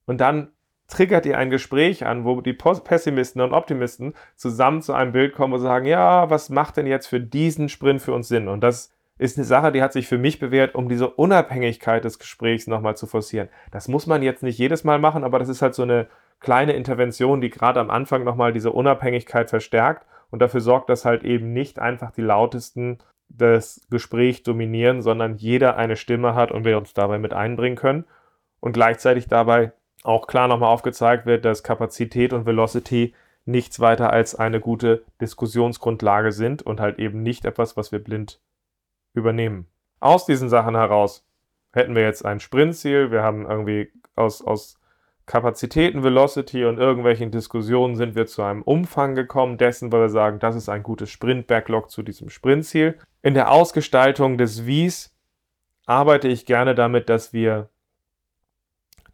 Und 0.05 0.21
dann 0.21 0.54
triggert 0.87 1.25
ihr 1.25 1.37
ein 1.37 1.49
Gespräch 1.49 2.05
an, 2.05 2.25
wo 2.25 2.41
die 2.41 2.53
Pessimisten 2.53 3.41
und 3.41 3.53
Optimisten 3.53 4.13
zusammen 4.35 4.81
zu 4.81 4.93
einem 4.93 5.11
Bild 5.11 5.33
kommen 5.33 5.53
und 5.53 5.61
sagen, 5.61 5.85
ja, 5.85 6.29
was 6.29 6.49
macht 6.49 6.77
denn 6.77 6.87
jetzt 6.87 7.07
für 7.07 7.19
diesen 7.19 7.69
Sprint 7.69 8.01
für 8.01 8.13
uns 8.13 8.27
Sinn? 8.27 8.47
Und 8.47 8.61
das 8.61 8.93
ist 9.17 9.37
eine 9.37 9.45
Sache, 9.45 9.71
die 9.71 9.81
hat 9.81 9.93
sich 9.93 10.07
für 10.07 10.17
mich 10.17 10.39
bewährt, 10.39 10.75
um 10.75 10.89
diese 10.89 11.09
Unabhängigkeit 11.09 12.03
des 12.03 12.19
Gesprächs 12.19 12.67
nochmal 12.67 12.97
zu 12.97 13.07
forcieren. 13.07 13.49
Das 13.71 13.87
muss 13.87 14.07
man 14.07 14.21
jetzt 14.21 14.43
nicht 14.43 14.59
jedes 14.59 14.83
Mal 14.83 14.99
machen, 14.99 15.23
aber 15.23 15.39
das 15.39 15.49
ist 15.49 15.61
halt 15.61 15.73
so 15.73 15.83
eine 15.83 16.07
kleine 16.39 16.73
Intervention, 16.73 17.41
die 17.41 17.49
gerade 17.49 17.79
am 17.79 17.89
Anfang 17.89 18.23
nochmal 18.23 18.51
diese 18.51 18.71
Unabhängigkeit 18.71 19.49
verstärkt 19.49 20.05
und 20.31 20.41
dafür 20.41 20.59
sorgt, 20.59 20.89
dass 20.89 21.05
halt 21.05 21.23
eben 21.23 21.53
nicht 21.53 21.79
einfach 21.79 22.11
die 22.11 22.21
lautesten 22.21 22.97
das 23.29 23.87
Gespräch 23.89 24.43
dominieren, 24.43 25.01
sondern 25.01 25.35
jeder 25.35 25.77
eine 25.77 25.95
Stimme 25.95 26.35
hat 26.35 26.51
und 26.51 26.65
wir 26.65 26.77
uns 26.77 26.93
dabei 26.93 27.17
mit 27.17 27.33
einbringen 27.33 27.77
können 27.77 28.05
und 28.59 28.73
gleichzeitig 28.73 29.27
dabei 29.27 29.71
auch 30.05 30.27
klar 30.27 30.47
nochmal 30.47 30.69
aufgezeigt 30.69 31.25
wird, 31.25 31.45
dass 31.45 31.63
Kapazität 31.63 32.33
und 32.33 32.45
Velocity 32.45 33.13
nichts 33.45 33.79
weiter 33.79 34.11
als 34.11 34.35
eine 34.35 34.59
gute 34.59 35.03
Diskussionsgrundlage 35.21 36.31
sind 36.31 36.63
und 36.63 36.79
halt 36.79 36.99
eben 36.99 37.21
nicht 37.21 37.45
etwas, 37.45 37.77
was 37.77 37.91
wir 37.91 37.99
blind 37.99 38.39
übernehmen. 39.13 39.67
Aus 39.99 40.25
diesen 40.25 40.49
Sachen 40.49 40.75
heraus 40.75 41.25
hätten 41.71 41.95
wir 41.95 42.03
jetzt 42.03 42.25
ein 42.25 42.39
Sprintziel, 42.39 43.11
wir 43.11 43.21
haben 43.21 43.45
irgendwie 43.45 43.91
aus, 44.15 44.41
aus 44.41 44.79
Kapazitäten, 45.25 46.03
Velocity 46.03 46.65
und 46.65 46.77
irgendwelchen 46.77 47.31
Diskussionen 47.31 47.95
sind 47.95 48.15
wir 48.15 48.27
zu 48.27 48.43
einem 48.43 48.61
Umfang 48.61 49.15
gekommen 49.15 49.57
dessen, 49.57 49.91
weil 49.91 50.01
wir 50.01 50.09
sagen, 50.09 50.39
das 50.39 50.55
ist 50.55 50.69
ein 50.69 50.83
gutes 50.83 51.09
Sprint-Backlog 51.09 51.89
zu 51.89 52.03
diesem 52.03 52.29
Sprintziel. 52.29 52.99
In 53.23 53.33
der 53.33 53.51
Ausgestaltung 53.51 54.37
des 54.37 54.65
Wies 54.65 55.15
arbeite 55.87 56.27
ich 56.27 56.45
gerne 56.45 56.75
damit, 56.75 57.09
dass 57.09 57.33
wir 57.33 57.69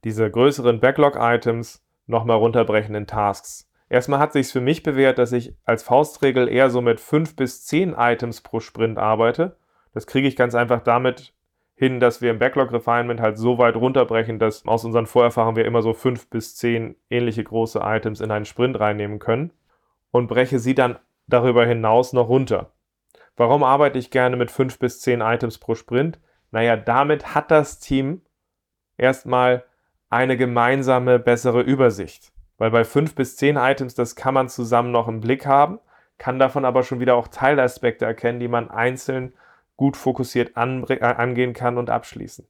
diese 0.04 0.30
größeren 0.30 0.80
Backlog-Items 0.80 1.84
nochmal 2.08 2.38
runterbrechen 2.38 2.96
in 2.96 3.08
Tasks. 3.08 3.70
Erstmal 3.90 4.20
hat 4.20 4.34
sich 4.34 4.48
für 4.48 4.62
mich 4.62 4.84
bewährt, 4.84 5.18
dass 5.18 5.34
ich 5.34 5.54
als 5.66 5.84
Faustregel 5.84 6.48
eher 6.48 6.70
so 6.70 6.82
mit 6.82 7.00
fünf 7.00 7.36
bis 7.36 7.66
zehn 7.66 7.94
Items 7.94 8.42
pro 8.42 8.60
Sprint 8.60 8.98
arbeite. 8.98 9.58
Das 9.94 10.08
kriege 10.08 10.28
ich 10.28 10.36
ganz 10.36 10.56
einfach 10.56 10.82
damit 10.82 11.34
hin, 11.76 12.00
dass 12.00 12.22
wir 12.22 12.32
im 12.32 12.40
Backlog 12.40 12.72
Refinement 12.72 13.20
halt 13.20 13.38
so 13.38 13.58
weit 13.58 13.76
runterbrechen, 13.76 14.40
dass 14.40 14.66
aus 14.66 14.86
unseren 14.86 15.08
Vorerfahrungen 15.08 15.56
wir 15.56 15.66
immer 15.66 15.82
so 15.82 15.94
fünf 15.94 16.30
bis 16.30 16.56
zehn 16.56 16.96
ähnliche 17.10 17.44
große 17.44 17.82
Items 17.84 18.22
in 18.22 18.32
einen 18.32 18.46
Sprint 18.46 18.80
reinnehmen 18.80 19.20
können 19.20 19.52
und 20.12 20.28
breche 20.28 20.60
sie 20.60 20.76
dann 20.76 20.98
darüber 21.28 21.66
hinaus 21.66 22.14
noch 22.14 22.30
runter. 22.30 22.72
Warum 23.36 23.64
arbeite 23.64 23.98
ich 23.98 24.12
gerne 24.12 24.36
mit 24.38 24.52
fünf 24.52 24.80
bis 24.80 25.02
zehn 25.02 25.22
Items 25.22 25.58
pro 25.58 25.76
Sprint? 25.76 26.20
Naja, 26.52 26.78
damit 26.78 27.34
hat 27.34 27.50
das 27.50 27.80
Team 27.80 28.22
erstmal 28.98 29.64
eine 30.12 30.38
gemeinsame, 30.38 31.18
bessere 31.18 31.62
Übersicht. 31.62 32.32
Weil 32.58 32.70
bei 32.70 32.84
fünf 32.84 33.16
bis 33.16 33.38
zehn 33.38 33.56
Items, 33.56 33.96
das 33.96 34.16
kann 34.16 34.36
man 34.36 34.50
zusammen 34.50 34.92
noch 34.92 35.08
im 35.08 35.22
Blick 35.22 35.48
haben, 35.48 35.80
kann 36.20 36.38
davon 36.38 36.66
aber 36.66 36.84
schon 36.84 37.00
wieder 37.00 37.16
auch 37.16 37.28
Teilaspekte 37.28 38.06
erkennen, 38.06 38.40
die 38.40 38.48
man 38.48 38.70
einzeln 38.70 39.34
gut 39.78 39.98
fokussiert 39.98 40.52
äh, 40.56 41.00
angehen 41.02 41.54
kann 41.54 41.80
und 41.80 41.90
abschließen. 41.90 42.46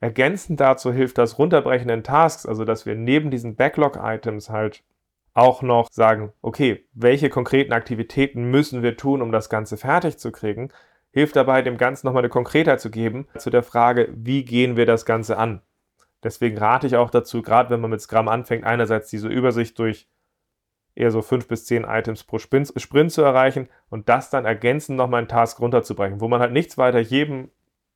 Ergänzend 0.00 0.60
dazu 0.60 0.92
hilft 0.92 1.18
das 1.18 1.38
Runterbrechen 1.38 1.90
in 1.90 2.02
Tasks, 2.02 2.46
also 2.46 2.64
dass 2.64 2.86
wir 2.86 2.94
neben 2.94 3.30
diesen 3.30 3.56
Backlog-Items 3.56 4.48
halt 4.48 4.82
auch 5.34 5.60
noch 5.60 5.88
sagen, 5.90 6.32
okay, 6.40 6.86
welche 6.94 7.28
konkreten 7.28 7.72
Aktivitäten 7.72 8.50
müssen 8.50 8.82
wir 8.82 8.96
tun, 8.96 9.20
um 9.20 9.32
das 9.32 9.50
Ganze 9.50 9.76
fertig 9.76 10.18
zu 10.18 10.32
kriegen, 10.32 10.70
hilft 11.10 11.36
dabei, 11.36 11.62
dem 11.62 11.76
Ganzen 11.76 12.06
nochmal 12.06 12.22
eine 12.22 12.30
Konkretheit 12.30 12.80
zu 12.80 12.90
geben 12.90 13.26
zu 13.36 13.50
der 13.50 13.62
Frage, 13.62 14.08
wie 14.14 14.44
gehen 14.44 14.76
wir 14.76 14.86
das 14.86 15.04
Ganze 15.04 15.36
an? 15.36 15.60
Deswegen 16.22 16.58
rate 16.58 16.86
ich 16.86 16.96
auch 16.96 17.10
dazu, 17.10 17.42
gerade 17.42 17.70
wenn 17.70 17.80
man 17.80 17.90
mit 17.90 18.00
Scrum 18.00 18.28
anfängt, 18.28 18.64
einerseits 18.64 19.10
diese 19.10 19.28
Übersicht 19.28 19.78
durch 19.78 20.08
eher 20.94 21.10
so 21.10 21.22
fünf 21.22 21.46
bis 21.46 21.66
zehn 21.66 21.84
Items 21.84 22.24
pro 22.24 22.38
Sprint, 22.38 23.12
zu 23.12 23.22
erreichen 23.22 23.68
und 23.90 24.08
das 24.08 24.30
dann 24.30 24.46
ergänzend 24.46 24.96
nochmal 24.96 25.18
einen 25.18 25.28
Task 25.28 25.60
runterzubrechen, 25.60 26.20
wo 26.20 26.28
man 26.28 26.40
halt 26.40 26.52
nichts 26.52 26.78
weiter 26.78 27.00
jedem 27.00 27.50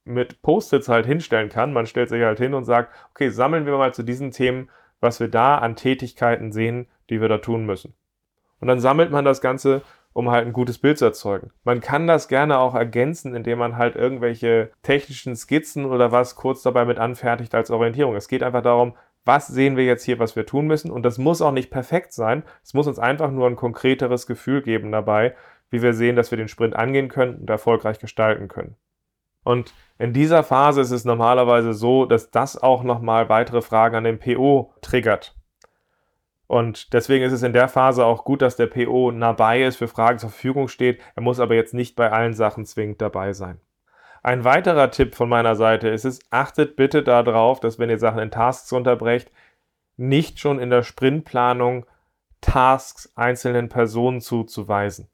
mit 0.05 0.43
Post-its 0.43 0.89
halt 0.89 1.07
hinstellen 1.07 1.49
kann. 1.49 1.73
Man 1.73 1.87
stellt 1.87 2.11
sich 2.11 2.23
halt 2.23 2.39
hin 2.39 2.55
und 2.55 2.65
sagt, 2.65 2.95
okay, 3.11 3.31
sammeln 3.31 3.67
wir 3.67 3.77
mal 3.77 3.95
zu 3.95 4.03
diesen 4.03 4.31
Themen, 4.31 4.71
was 5.01 5.19
wir 5.19 5.29
da 5.29 5.59
an 5.59 5.77
Tätigkeiten 5.77 6.53
sehen, 6.53 6.89
die 7.09 7.21
wir 7.21 7.29
da 7.29 7.39
tun 7.39 7.65
müssen. 7.65 7.95
Und 8.61 8.69
dann 8.69 8.81
sammelt 8.81 9.11
man 9.11 9.25
das 9.25 9.41
Ganze 9.41 9.83
um 10.13 10.31
halt 10.31 10.47
ein 10.47 10.53
gutes 10.53 10.79
Bild 10.79 10.99
zu 10.99 11.05
erzeugen. 11.05 11.51
Man 11.65 11.81
kann 11.81 12.07
das 12.07 12.29
gerne 12.29 12.59
auch 12.59 12.75
ergänzen, 12.75 13.35
indem 13.35 13.59
man 13.59 13.77
halt 13.77 13.97
irgendwelche 13.97 14.71
technischen 14.83 15.37
Skizzen 15.37 15.85
oder 15.85 16.13
was 16.13 16.35
kurz 16.35 16.63
dabei 16.63 16.85
mit 16.85 16.99
anfertigt 16.99 17.55
als 17.55 17.71
Orientierung. 17.71 18.17
Es 18.17 18.29
geht 18.29 18.43
einfach 18.43 18.63
darum, 18.63 18.95
was 19.25 19.47
sehen 19.47 19.77
wir 19.77 19.85
jetzt 19.85 20.05
hier, 20.05 20.19
was 20.19 20.35
wir 20.37 20.47
tun 20.47 20.67
müssen. 20.67 20.91
Und 20.91 21.03
das 21.03 21.19
muss 21.19 21.43
auch 21.43 21.53
nicht 21.53 21.71
perfekt 21.71 22.13
sein. 22.13 22.43
Es 22.63 22.75
muss 22.75 22.87
uns 22.87 22.99
einfach 22.99 23.31
nur 23.31 23.47
ein 23.47 23.57
konkreteres 23.57 24.27
Gefühl 24.27 24.63
geben 24.63 24.93
dabei, 24.93 25.35
wie 25.71 25.83
wir 25.83 25.95
sehen, 25.95 26.17
dass 26.17 26.31
wir 26.31 26.39
den 26.39 26.49
Sprint 26.49 26.75
angehen 26.75 27.09
können 27.09 27.37
und 27.37 27.51
erfolgreich 27.51 27.99
gestalten 27.99 28.49
können. 28.49 28.77
Und 29.45 29.73
in 29.99 30.13
dieser 30.13 30.43
Phase 30.43 30.81
ist 30.81 30.91
es 30.91 31.05
normalerweise 31.05 31.73
so, 31.73 32.05
dass 32.05 32.31
das 32.31 32.61
auch 32.61 32.83
nochmal 32.83 33.29
weitere 33.29 33.63
Fragen 33.63 33.97
an 33.97 34.05
den 34.05 34.19
PO 34.19 34.73
triggert. 34.81 35.35
Und 36.51 36.95
deswegen 36.95 37.25
ist 37.25 37.33
es 37.33 37.45
in 37.45 37.53
der 37.53 37.69
Phase 37.69 38.05
auch 38.05 38.25
gut, 38.25 38.43
dass 38.43 38.57
der 38.57 38.67
PO 38.67 39.13
nah 39.13 39.31
bei 39.31 39.63
ist, 39.63 39.77
für 39.77 39.87
Fragen 39.87 40.19
zur 40.19 40.31
Verfügung 40.31 40.67
steht. 40.67 41.01
Er 41.15 41.23
muss 41.23 41.39
aber 41.39 41.55
jetzt 41.55 41.75
nicht 41.75 41.95
bei 41.95 42.11
allen 42.11 42.35
Sachen 42.35 42.65
zwingend 42.65 43.01
dabei 43.01 43.35
sein. 43.35 43.61
Ein 44.25 44.43
weiterer 44.43 44.91
Tipp 44.91 45.15
von 45.15 45.29
meiner 45.29 45.55
Seite 45.55 45.87
ist 45.87 46.05
es, 46.05 46.19
achtet 46.31 46.75
bitte 46.75 47.05
darauf, 47.05 47.61
dass 47.61 47.79
wenn 47.79 47.89
ihr 47.89 48.01
Sachen 48.01 48.19
in 48.19 48.33
Tasks 48.33 48.73
unterbrecht, 48.73 49.31
nicht 49.97 50.41
schon 50.41 50.59
in 50.59 50.71
der 50.71 50.83
Sprintplanung 50.83 51.87
Tasks 52.41 53.13
einzelnen 53.15 53.69
Personen 53.69 54.21
zuzuweisen. 54.21 55.09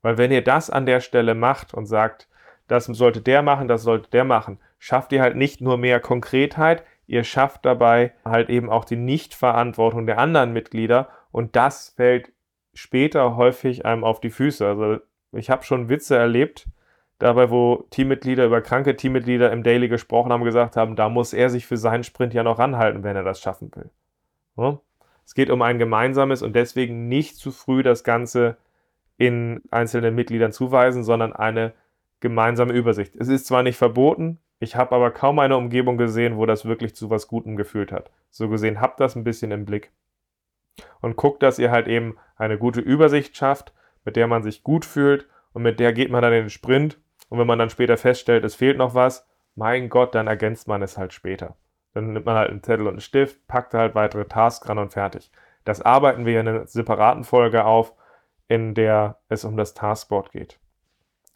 Weil 0.00 0.18
wenn 0.18 0.32
ihr 0.32 0.42
das 0.42 0.68
an 0.68 0.84
der 0.84 0.98
Stelle 0.98 1.36
macht 1.36 1.74
und 1.74 1.86
sagt, 1.86 2.26
das 2.66 2.86
sollte 2.86 3.20
der 3.20 3.42
machen, 3.42 3.68
das 3.68 3.84
sollte 3.84 4.10
der 4.10 4.24
machen, 4.24 4.58
schafft 4.80 5.12
ihr 5.12 5.22
halt 5.22 5.36
nicht 5.36 5.60
nur 5.60 5.78
mehr 5.78 6.00
Konkretheit, 6.00 6.82
ihr 7.06 7.24
schafft 7.24 7.64
dabei 7.64 8.12
halt 8.24 8.48
eben 8.48 8.70
auch 8.70 8.84
die 8.84 8.96
Nichtverantwortung 8.96 10.06
der 10.06 10.18
anderen 10.18 10.52
Mitglieder 10.52 11.08
und 11.30 11.56
das 11.56 11.90
fällt 11.90 12.32
später 12.74 13.36
häufig 13.36 13.84
einem 13.84 14.04
auf 14.04 14.20
die 14.20 14.30
Füße. 14.30 14.66
Also 14.66 14.98
ich 15.32 15.50
habe 15.50 15.64
schon 15.64 15.88
Witze 15.88 16.16
erlebt, 16.16 16.66
dabei 17.18 17.50
wo 17.50 17.86
Teammitglieder 17.90 18.46
über 18.46 18.60
kranke 18.60 18.96
Teammitglieder 18.96 19.52
im 19.52 19.62
Daily 19.62 19.88
gesprochen 19.88 20.32
haben, 20.32 20.44
gesagt 20.44 20.76
haben, 20.76 20.96
da 20.96 21.08
muss 21.08 21.32
er 21.32 21.50
sich 21.50 21.66
für 21.66 21.76
seinen 21.76 22.04
Sprint 22.04 22.34
ja 22.34 22.42
noch 22.42 22.58
ranhalten, 22.58 23.04
wenn 23.04 23.16
er 23.16 23.24
das 23.24 23.40
schaffen 23.40 23.70
will. 23.74 23.90
Ja? 24.56 24.80
Es 25.24 25.34
geht 25.34 25.50
um 25.50 25.62
ein 25.62 25.78
gemeinsames 25.78 26.42
und 26.42 26.54
deswegen 26.54 27.08
nicht 27.08 27.36
zu 27.36 27.52
früh 27.52 27.82
das 27.82 28.04
Ganze 28.04 28.56
in 29.18 29.62
einzelnen 29.70 30.14
Mitgliedern 30.14 30.52
zuweisen, 30.52 31.04
sondern 31.04 31.32
eine 31.32 31.72
gemeinsame 32.20 32.72
Übersicht. 32.72 33.14
Es 33.16 33.28
ist 33.28 33.46
zwar 33.46 33.62
nicht 33.62 33.76
verboten, 33.76 34.38
ich 34.62 34.76
habe 34.76 34.94
aber 34.94 35.10
kaum 35.10 35.40
eine 35.40 35.56
Umgebung 35.56 35.96
gesehen, 35.96 36.36
wo 36.36 36.46
das 36.46 36.64
wirklich 36.64 36.94
zu 36.94 37.10
was 37.10 37.26
Gutem 37.26 37.56
gefühlt 37.56 37.90
hat. 37.90 38.12
So 38.30 38.48
gesehen, 38.48 38.80
habt 38.80 39.00
das 39.00 39.16
ein 39.16 39.24
bisschen 39.24 39.50
im 39.50 39.64
Blick. 39.64 39.90
Und 41.00 41.16
guckt, 41.16 41.42
dass 41.42 41.58
ihr 41.58 41.72
halt 41.72 41.88
eben 41.88 42.16
eine 42.36 42.58
gute 42.58 42.80
Übersicht 42.80 43.36
schafft, 43.36 43.72
mit 44.04 44.14
der 44.14 44.28
man 44.28 44.44
sich 44.44 44.62
gut 44.62 44.84
fühlt 44.84 45.28
und 45.52 45.62
mit 45.62 45.80
der 45.80 45.92
geht 45.92 46.12
man 46.12 46.22
dann 46.22 46.32
in 46.32 46.44
den 46.44 46.50
Sprint. 46.50 47.00
Und 47.28 47.40
wenn 47.40 47.46
man 47.48 47.58
dann 47.58 47.70
später 47.70 47.96
feststellt, 47.96 48.44
es 48.44 48.54
fehlt 48.54 48.78
noch 48.78 48.94
was, 48.94 49.28
mein 49.56 49.88
Gott, 49.88 50.14
dann 50.14 50.28
ergänzt 50.28 50.68
man 50.68 50.80
es 50.80 50.96
halt 50.96 51.12
später. 51.12 51.56
Dann 51.92 52.12
nimmt 52.12 52.26
man 52.26 52.36
halt 52.36 52.50
einen 52.50 52.62
Zettel 52.62 52.86
und 52.86 52.92
einen 52.92 53.00
Stift, 53.00 53.48
packt 53.48 53.74
halt 53.74 53.96
weitere 53.96 54.26
Tasks 54.26 54.68
ran 54.68 54.78
und 54.78 54.92
fertig. 54.92 55.32
Das 55.64 55.82
arbeiten 55.82 56.24
wir 56.24 56.38
in 56.38 56.46
einer 56.46 56.68
separaten 56.68 57.24
Folge 57.24 57.64
auf, 57.64 57.94
in 58.46 58.74
der 58.74 59.18
es 59.28 59.44
um 59.44 59.56
das 59.56 59.74
Taskboard 59.74 60.30
geht. 60.30 60.60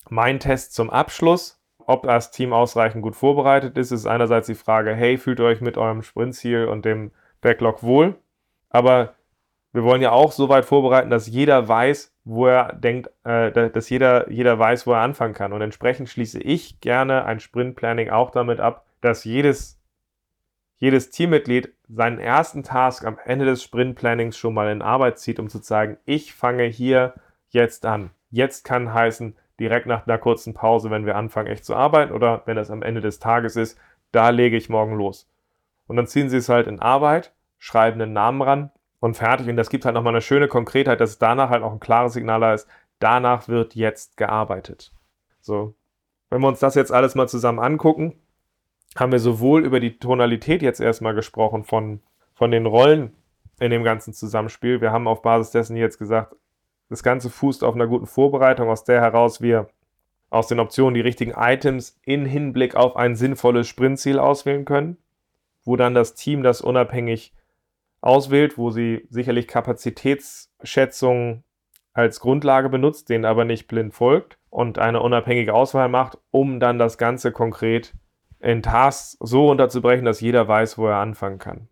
Mein 0.09 0.39
Test 0.39 0.75
zum 0.75 0.91
Abschluss 0.91 1.56
ob 1.87 2.03
das 2.03 2.31
Team 2.31 2.53
ausreichend 2.53 3.03
gut 3.03 3.17
vorbereitet 3.17 3.79
ist, 3.79 3.93
ist 3.93 4.07
einerseits 4.07 4.49
die 4.49 4.55
Frage, 4.55 4.95
hey, 4.95 5.19
fühlt 5.19 5.41
ihr 5.41 5.47
euch 5.47 5.61
mit 5.61 5.79
eurem 5.79 6.03
Sprintziel 6.03 6.67
und 6.67 6.85
dem 6.85 7.13
Backlog 7.41 7.83
wohl? 7.83 8.17
Aber 8.71 9.15
wir 9.73 9.85
wollen 9.85 10.03
ja 10.03 10.11
auch 10.11 10.33
so 10.33 10.49
weit 10.49 10.65
vorbereiten, 10.65 11.11
dass 11.11 11.27
jeder 11.27 11.69
weiß, 11.69 12.13
wo 12.25 12.47
er 12.47 12.73
denkt, 12.73 13.11
äh, 13.25 13.71
dass 13.71 13.89
jeder, 13.89 14.31
jeder 14.31 14.59
weiß, 14.59 14.87
wo 14.87 14.93
er 14.93 15.01
anfangen 15.01 15.35
kann. 15.35 15.53
Und 15.53 15.61
entsprechend 15.61 16.09
schließe 16.09 16.41
ich 16.41 16.81
gerne 16.81 17.25
ein 17.25 17.41
Sprintplanning 17.41 18.11
auch 18.11 18.31
damit 18.31 18.59
ab, 18.59 18.87
dass 19.01 19.25
jedes, 19.25 19.79
jedes 20.79 21.11
Teammitglied 21.11 21.73
seinen 21.89 22.19
ersten 22.19 22.63
Task 22.65 23.05
am 23.05 23.19
Ende 23.25 23.45
des 23.45 23.63
Sprintplannings 23.63 24.37
schon 24.37 24.55
mal 24.55 24.73
in 24.73 24.83
Arbeit 24.83 25.19
zieht, 25.19 25.39
um 25.39 25.49
zu 25.49 25.61
zeigen, 25.61 25.99
ich 26.05 26.35
fange 26.35 26.65
hier 26.65 27.15
jetzt 27.51 27.87
an. 27.87 28.11
Jetzt 28.31 28.65
kann 28.65 28.93
heißen, 28.93 29.37
direkt 29.61 29.87
nach 29.87 30.07
einer 30.07 30.19
kurzen 30.19 30.55
Pause, 30.55 30.91
wenn 30.91 31.07
wir 31.07 31.17
anfangen, 31.17 31.49
echt 31.49 31.65
zu 31.65 31.75
arbeiten 31.75 32.13
oder 32.13 32.43
wenn 32.47 32.57
das 32.57 32.71
am 32.71 32.83
Ende 32.83 33.01
des 33.01 33.19
Tages 33.19 33.57
ist, 33.57 33.79
da 34.13 34.31
lege 34.31 34.57
ich 34.57 34.69
morgen 34.69 34.97
los. 34.97 35.29
Und 35.87 35.97
dann 35.97 36.07
ziehen 36.07 36.29
sie 36.29 36.39
es 36.39 36.49
halt 36.49 36.67
in 36.67 36.81
Arbeit, 36.81 37.33
schreiben 37.59 38.01
einen 38.01 38.13
Namen 38.13 38.43
ran 38.43 38.71
und 39.01 39.17
fertig. 39.17 39.49
Und 39.49 39.57
das 39.57 39.71
gibt 39.71 39.85
halt 39.85 39.95
nochmal 39.95 40.13
eine 40.13 40.21
schöne 40.21 40.49
Konkretheit, 40.49 41.01
dass 41.01 41.19
danach 41.19 41.51
halt 41.51 41.63
auch 41.63 41.73
ein 41.73 41.81
klares 41.81 42.13
Signal 42.13 42.41
da 42.41 42.55
ist, 42.55 42.69
danach 42.99 43.49
wird 43.49 43.75
jetzt 43.75 44.17
gearbeitet. 44.17 44.93
So. 45.41 45.75
Wenn 46.29 46.41
wir 46.41 46.49
uns 46.49 46.61
das 46.61 46.75
jetzt 46.75 46.93
alles 46.93 47.15
mal 47.15 47.29
zusammen 47.29 47.61
angucken, 47.61 48.15
haben 48.97 49.13
wir 49.13 49.21
sowohl 49.21 49.65
über 49.65 49.81
die 49.81 49.99
Tonalität 49.99 50.63
jetzt 50.63 50.81
erstmal 50.81 51.15
gesprochen 51.15 51.65
von, 51.65 52.01
von 52.35 52.51
den 52.51 52.67
Rollen 52.67 53.15
in 53.61 53.71
dem 53.71 53.85
ganzen 53.85 54.13
Zusammenspiel. 54.13 54.81
Wir 54.81 54.93
haben 54.93 55.07
auf 55.07 55.23
Basis 55.23 55.53
dessen 55.53 55.77
jetzt 55.77 55.99
gesagt, 55.99 56.35
das 56.89 57.03
Ganze 57.03 57.31
fußt 57.31 57.65
auf 57.65 57.75
einer 57.75 57.87
guten 57.87 58.07
Vorbereitung, 58.07 58.69
aus 58.69 58.85
der 58.85 59.01
heraus 59.01 59.41
wir 59.41 59.69
aus 60.31 60.49
den 60.49 60.61
Optionen 60.61 60.95
die 60.95 61.01
richtigen 61.01 61.33
Items 61.37 61.99
in 62.05 62.25
Hinblick 62.25 62.75
auf 62.75 62.97
ein 62.97 63.17
sinnvolles 63.17 63.69
Sprintziel 63.69 64.19
auswählen 64.19 64.65
können, 64.65 64.97
wo 65.65 65.77
dann 65.77 65.95
das 65.95 66.15
Team 66.15 66.43
das 66.43 66.61
unabhängig 66.61 67.33
auswählt, 68.01 68.59
wo 68.59 68.71
sie 68.71 69.07
sicherlich 69.09 69.49
Kapazitätsschätzungen 69.49 71.45
als 71.93 72.21
Grundlage 72.21 72.69
benutzt, 72.69 73.09
denen 73.09 73.25
aber 73.25 73.45
nicht 73.45 73.69
blind 73.69 73.95
folgt 73.95 74.39
und 74.51 74.79
eine 74.79 75.01
unabhängige 75.01 75.55
Auswahl 75.55 75.89
macht, 75.89 76.19
um 76.31 76.61
dann 76.61 76.79
das 76.79 76.99
Ganze 76.99 77.33
konkret 77.33 77.95
in 78.39 78.63
Tasks 78.63 79.17
so 79.21 79.49
unterzubrechen, 79.49 80.05
dass 80.05 80.21
jeder 80.21 80.47
weiß, 80.47 80.77
wo 80.77 80.87
er 80.87 80.97
anfangen 80.97 81.39
kann. 81.39 81.69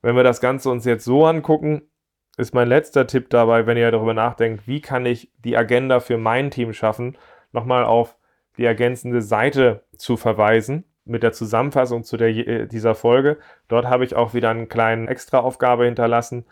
Wenn 0.00 0.16
wir 0.16 0.24
das 0.24 0.40
Ganze 0.40 0.70
uns 0.70 0.84
jetzt 0.84 1.04
so 1.04 1.26
angucken, 1.26 1.82
ist 2.36 2.54
mein 2.54 2.68
letzter 2.68 3.06
Tipp 3.06 3.28
dabei, 3.30 3.66
wenn 3.66 3.76
ihr 3.76 3.90
darüber 3.90 4.14
nachdenkt, 4.14 4.66
wie 4.66 4.80
kann 4.80 5.04
ich 5.06 5.30
die 5.44 5.56
Agenda 5.56 6.00
für 6.00 6.16
mein 6.16 6.50
Team 6.50 6.72
schaffen, 6.72 7.18
nochmal 7.52 7.84
auf 7.84 8.16
die 8.56 8.64
ergänzende 8.64 9.22
Seite 9.22 9.84
zu 9.96 10.16
verweisen 10.16 10.84
mit 11.04 11.22
der 11.22 11.32
Zusammenfassung 11.32 12.04
zu 12.04 12.16
der, 12.16 12.28
äh, 12.28 12.66
dieser 12.66 12.94
Folge. 12.94 13.38
Dort 13.68 13.86
habe 13.86 14.04
ich 14.04 14.14
auch 14.14 14.34
wieder 14.34 14.50
eine 14.50 14.66
kleine 14.66 15.08
Extraaufgabe 15.08 15.84
hinterlassen. 15.84 16.46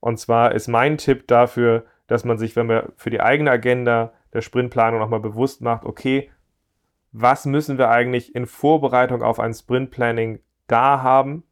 Und 0.00 0.18
zwar 0.18 0.54
ist 0.54 0.68
mein 0.68 0.98
Tipp 0.98 1.26
dafür, 1.26 1.84
dass 2.06 2.24
man 2.24 2.38
sich, 2.38 2.56
wenn 2.56 2.66
man 2.66 2.92
für 2.96 3.10
die 3.10 3.20
eigene 3.20 3.50
Agenda 3.50 4.12
der 4.32 4.42
Sprintplanung 4.42 5.00
nochmal 5.00 5.20
bewusst 5.20 5.60
macht, 5.60 5.84
okay, 5.84 6.30
was 7.12 7.46
müssen 7.46 7.78
wir 7.78 7.90
eigentlich 7.90 8.34
in 8.34 8.46
Vorbereitung 8.46 9.22
auf 9.22 9.40
ein 9.40 9.54
Sprintplanning 9.54 10.40
da 10.66 11.02
haben, 11.02 11.42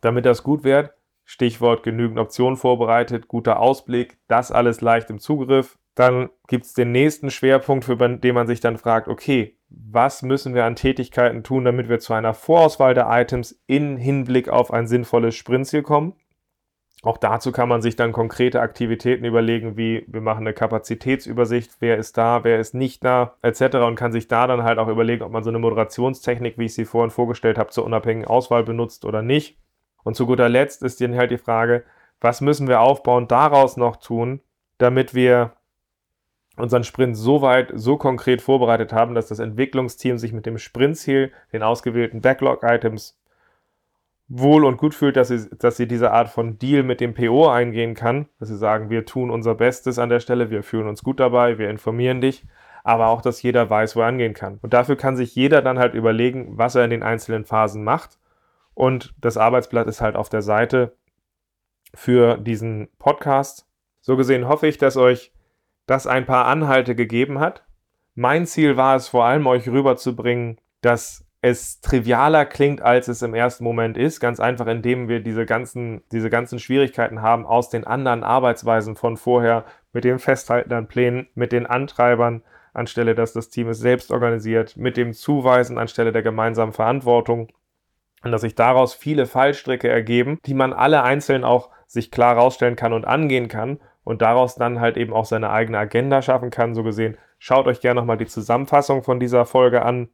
damit 0.00 0.24
das 0.24 0.42
gut 0.42 0.64
wird? 0.64 0.95
Stichwort 1.28 1.82
genügend 1.82 2.18
Optionen 2.18 2.56
vorbereitet, 2.56 3.26
guter 3.26 3.58
Ausblick, 3.58 4.16
das 4.28 4.52
alles 4.52 4.80
leicht 4.80 5.10
im 5.10 5.18
Zugriff. 5.18 5.76
Dann 5.96 6.30
gibt 6.46 6.66
es 6.66 6.72
den 6.72 6.92
nächsten 6.92 7.30
Schwerpunkt, 7.30 7.84
für 7.84 7.96
den 7.96 8.34
man 8.34 8.46
sich 8.46 8.60
dann 8.60 8.76
fragt, 8.76 9.08
okay, 9.08 9.58
was 9.68 10.22
müssen 10.22 10.54
wir 10.54 10.64
an 10.64 10.76
Tätigkeiten 10.76 11.42
tun, 11.42 11.64
damit 11.64 11.88
wir 11.88 11.98
zu 11.98 12.12
einer 12.12 12.32
Vorauswahl 12.32 12.94
der 12.94 13.08
Items 13.10 13.60
in 13.66 13.96
Hinblick 13.96 14.48
auf 14.48 14.72
ein 14.72 14.86
sinnvolles 14.86 15.34
Sprintziel 15.34 15.82
kommen? 15.82 16.14
Auch 17.02 17.18
dazu 17.18 17.50
kann 17.50 17.68
man 17.68 17.82
sich 17.82 17.96
dann 17.96 18.12
konkrete 18.12 18.60
Aktivitäten 18.60 19.24
überlegen, 19.24 19.76
wie 19.76 20.04
wir 20.06 20.20
machen 20.20 20.46
eine 20.46 20.54
Kapazitätsübersicht, 20.54 21.72
wer 21.80 21.98
ist 21.98 22.16
da, 22.16 22.44
wer 22.44 22.60
ist 22.60 22.74
nicht 22.74 23.04
da, 23.04 23.34
etc. 23.42 23.76
und 23.86 23.96
kann 23.96 24.12
sich 24.12 24.28
da 24.28 24.46
dann 24.46 24.62
halt 24.62 24.78
auch 24.78 24.88
überlegen, 24.88 25.22
ob 25.22 25.32
man 25.32 25.42
so 25.42 25.50
eine 25.50 25.58
Moderationstechnik, 25.58 26.56
wie 26.56 26.66
ich 26.66 26.74
sie 26.74 26.84
vorhin 26.84 27.10
vorgestellt 27.10 27.58
habe, 27.58 27.70
zur 27.70 27.84
unabhängigen 27.84 28.28
Auswahl 28.28 28.62
benutzt 28.62 29.04
oder 29.04 29.22
nicht. 29.22 29.58
Und 30.06 30.14
zu 30.14 30.24
guter 30.24 30.48
Letzt 30.48 30.84
ist 30.84 31.00
dann 31.00 31.16
halt 31.16 31.32
die 31.32 31.36
Frage, 31.36 31.82
was 32.20 32.40
müssen 32.40 32.68
wir 32.68 32.80
aufbauen, 32.80 33.26
daraus 33.26 33.76
noch 33.76 33.96
tun, 33.96 34.40
damit 34.78 35.14
wir 35.14 35.54
unseren 36.56 36.84
Sprint 36.84 37.16
so 37.16 37.42
weit, 37.42 37.72
so 37.74 37.96
konkret 37.96 38.40
vorbereitet 38.40 38.92
haben, 38.92 39.16
dass 39.16 39.26
das 39.26 39.40
Entwicklungsteam 39.40 40.16
sich 40.16 40.32
mit 40.32 40.46
dem 40.46 40.58
Sprintziel, 40.58 41.32
den 41.52 41.64
ausgewählten 41.64 42.20
Backlog-Items 42.20 43.18
wohl 44.28 44.64
und 44.64 44.76
gut 44.76 44.94
fühlt, 44.94 45.16
dass 45.16 45.26
sie, 45.26 45.48
dass 45.58 45.76
sie 45.76 45.88
diese 45.88 46.12
Art 46.12 46.28
von 46.28 46.56
Deal 46.56 46.84
mit 46.84 47.00
dem 47.00 47.12
PO 47.12 47.48
eingehen 47.48 47.94
kann, 47.94 48.28
dass 48.38 48.48
sie 48.48 48.56
sagen, 48.56 48.90
wir 48.90 49.06
tun 49.06 49.28
unser 49.28 49.56
Bestes 49.56 49.98
an 49.98 50.08
der 50.08 50.20
Stelle, 50.20 50.50
wir 50.50 50.62
fühlen 50.62 50.86
uns 50.86 51.02
gut 51.02 51.18
dabei, 51.18 51.58
wir 51.58 51.68
informieren 51.68 52.20
dich, 52.20 52.46
aber 52.84 53.08
auch, 53.08 53.22
dass 53.22 53.42
jeder 53.42 53.68
weiß, 53.68 53.96
wo 53.96 54.02
er 54.02 54.06
angehen 54.06 54.34
kann. 54.34 54.60
Und 54.62 54.72
dafür 54.72 54.94
kann 54.94 55.16
sich 55.16 55.34
jeder 55.34 55.62
dann 55.62 55.80
halt 55.80 55.94
überlegen, 55.94 56.56
was 56.56 56.76
er 56.76 56.84
in 56.84 56.90
den 56.90 57.02
einzelnen 57.02 57.44
Phasen 57.44 57.82
macht 57.82 58.20
und 58.76 59.14
das 59.18 59.38
Arbeitsblatt 59.38 59.88
ist 59.88 60.02
halt 60.02 60.16
auf 60.16 60.28
der 60.28 60.42
Seite 60.42 60.94
für 61.94 62.36
diesen 62.36 62.88
Podcast. 62.98 63.66
So 64.02 64.18
gesehen 64.18 64.46
hoffe 64.46 64.66
ich, 64.66 64.76
dass 64.76 64.98
euch 64.98 65.32
das 65.86 66.06
ein 66.06 66.26
paar 66.26 66.44
Anhalte 66.44 66.94
gegeben 66.94 67.40
hat. 67.40 67.64
Mein 68.14 68.46
Ziel 68.46 68.76
war 68.76 68.94
es 68.94 69.08
vor 69.08 69.24
allem, 69.24 69.46
euch 69.46 69.66
rüberzubringen, 69.66 70.60
dass 70.82 71.24
es 71.40 71.80
trivialer 71.80 72.44
klingt, 72.44 72.82
als 72.82 73.08
es 73.08 73.22
im 73.22 73.32
ersten 73.32 73.64
Moment 73.64 73.96
ist. 73.96 74.20
Ganz 74.20 74.40
einfach, 74.40 74.66
indem 74.66 75.08
wir 75.08 75.20
diese 75.20 75.46
ganzen, 75.46 76.02
diese 76.12 76.28
ganzen 76.28 76.58
Schwierigkeiten 76.58 77.22
haben 77.22 77.46
aus 77.46 77.70
den 77.70 77.86
anderen 77.86 78.24
Arbeitsweisen 78.24 78.94
von 78.94 79.16
vorher, 79.16 79.64
mit 79.94 80.04
dem 80.04 80.18
Festhalten 80.18 80.74
an 80.74 80.86
Plänen, 80.86 81.28
mit 81.34 81.52
den 81.52 81.64
Antreibern, 81.64 82.42
anstelle 82.74 83.14
dass 83.14 83.32
das 83.32 83.48
Team 83.48 83.68
es 83.68 83.78
selbst 83.78 84.10
organisiert, 84.10 84.76
mit 84.76 84.98
dem 84.98 85.14
Zuweisen 85.14 85.78
anstelle 85.78 86.12
der 86.12 86.22
gemeinsamen 86.22 86.74
Verantwortung. 86.74 87.48
Und 88.26 88.32
dass 88.32 88.40
sich 88.40 88.56
daraus 88.56 88.92
viele 88.92 89.24
Fallstricke 89.24 89.88
ergeben, 89.88 90.40
die 90.46 90.54
man 90.54 90.72
alle 90.72 91.04
einzeln 91.04 91.44
auch 91.44 91.70
sich 91.86 92.10
klar 92.10 92.36
rausstellen 92.36 92.74
kann 92.74 92.92
und 92.92 93.04
angehen 93.04 93.46
kann 93.46 93.78
und 94.02 94.20
daraus 94.20 94.56
dann 94.56 94.80
halt 94.80 94.96
eben 94.96 95.12
auch 95.12 95.26
seine 95.26 95.50
eigene 95.50 95.78
Agenda 95.78 96.20
schaffen 96.22 96.50
kann. 96.50 96.74
So 96.74 96.82
gesehen, 96.82 97.16
schaut 97.38 97.68
euch 97.68 97.80
gerne 97.80 98.00
nochmal 98.00 98.16
die 98.16 98.26
Zusammenfassung 98.26 99.04
von 99.04 99.20
dieser 99.20 99.46
Folge 99.46 99.82
an. 99.82 100.08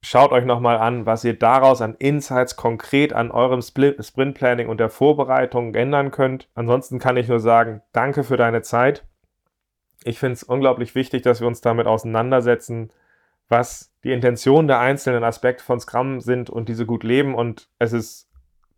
Schaut 0.00 0.32
euch 0.32 0.46
nochmal 0.46 0.78
an, 0.78 1.04
was 1.04 1.24
ihr 1.24 1.38
daraus 1.38 1.82
an 1.82 1.94
Insights 1.98 2.56
konkret 2.56 3.12
an 3.12 3.30
eurem 3.30 3.60
Sprint 3.60 4.32
Planning 4.32 4.70
und 4.70 4.80
der 4.80 4.88
Vorbereitung 4.88 5.74
ändern 5.74 6.10
könnt. 6.10 6.48
Ansonsten 6.54 6.98
kann 6.98 7.18
ich 7.18 7.28
nur 7.28 7.40
sagen, 7.40 7.82
danke 7.92 8.24
für 8.24 8.38
deine 8.38 8.62
Zeit. 8.62 9.04
Ich 10.04 10.18
finde 10.18 10.32
es 10.34 10.42
unglaublich 10.42 10.94
wichtig, 10.94 11.20
dass 11.20 11.42
wir 11.42 11.46
uns 11.46 11.60
damit 11.60 11.86
auseinandersetzen, 11.86 12.92
was 13.48 13.92
die 14.04 14.12
Intentionen 14.12 14.68
der 14.68 14.80
einzelnen 14.80 15.24
Aspekte 15.24 15.64
von 15.64 15.80
Scrum 15.80 16.20
sind 16.20 16.50
und 16.50 16.68
diese 16.68 16.86
gut 16.86 17.04
leben. 17.04 17.34
Und 17.34 17.68
es 17.78 17.92
ist 17.92 18.28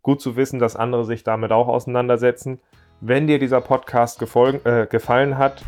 gut 0.01 0.21
zu 0.21 0.35
wissen, 0.35 0.59
dass 0.59 0.75
andere 0.75 1.05
sich 1.05 1.23
damit 1.23 1.51
auch 1.51 1.67
auseinandersetzen. 1.67 2.59
Wenn 3.01 3.27
dir 3.27 3.39
dieser 3.39 3.61
Podcast 3.61 4.21
äh, 4.21 4.87
gefallen 4.87 5.37
hat, 5.37 5.63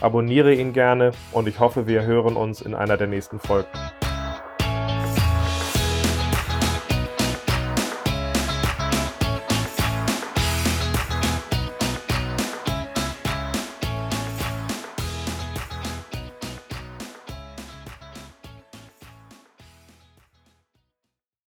abonniere 0.00 0.54
ihn 0.54 0.72
gerne 0.72 1.12
und 1.32 1.46
ich 1.46 1.60
hoffe, 1.60 1.86
wir 1.86 2.04
hören 2.04 2.36
uns 2.36 2.60
in 2.62 2.74
einer 2.74 2.96
der 2.96 3.06
nächsten 3.06 3.38
Folgen. 3.38 3.68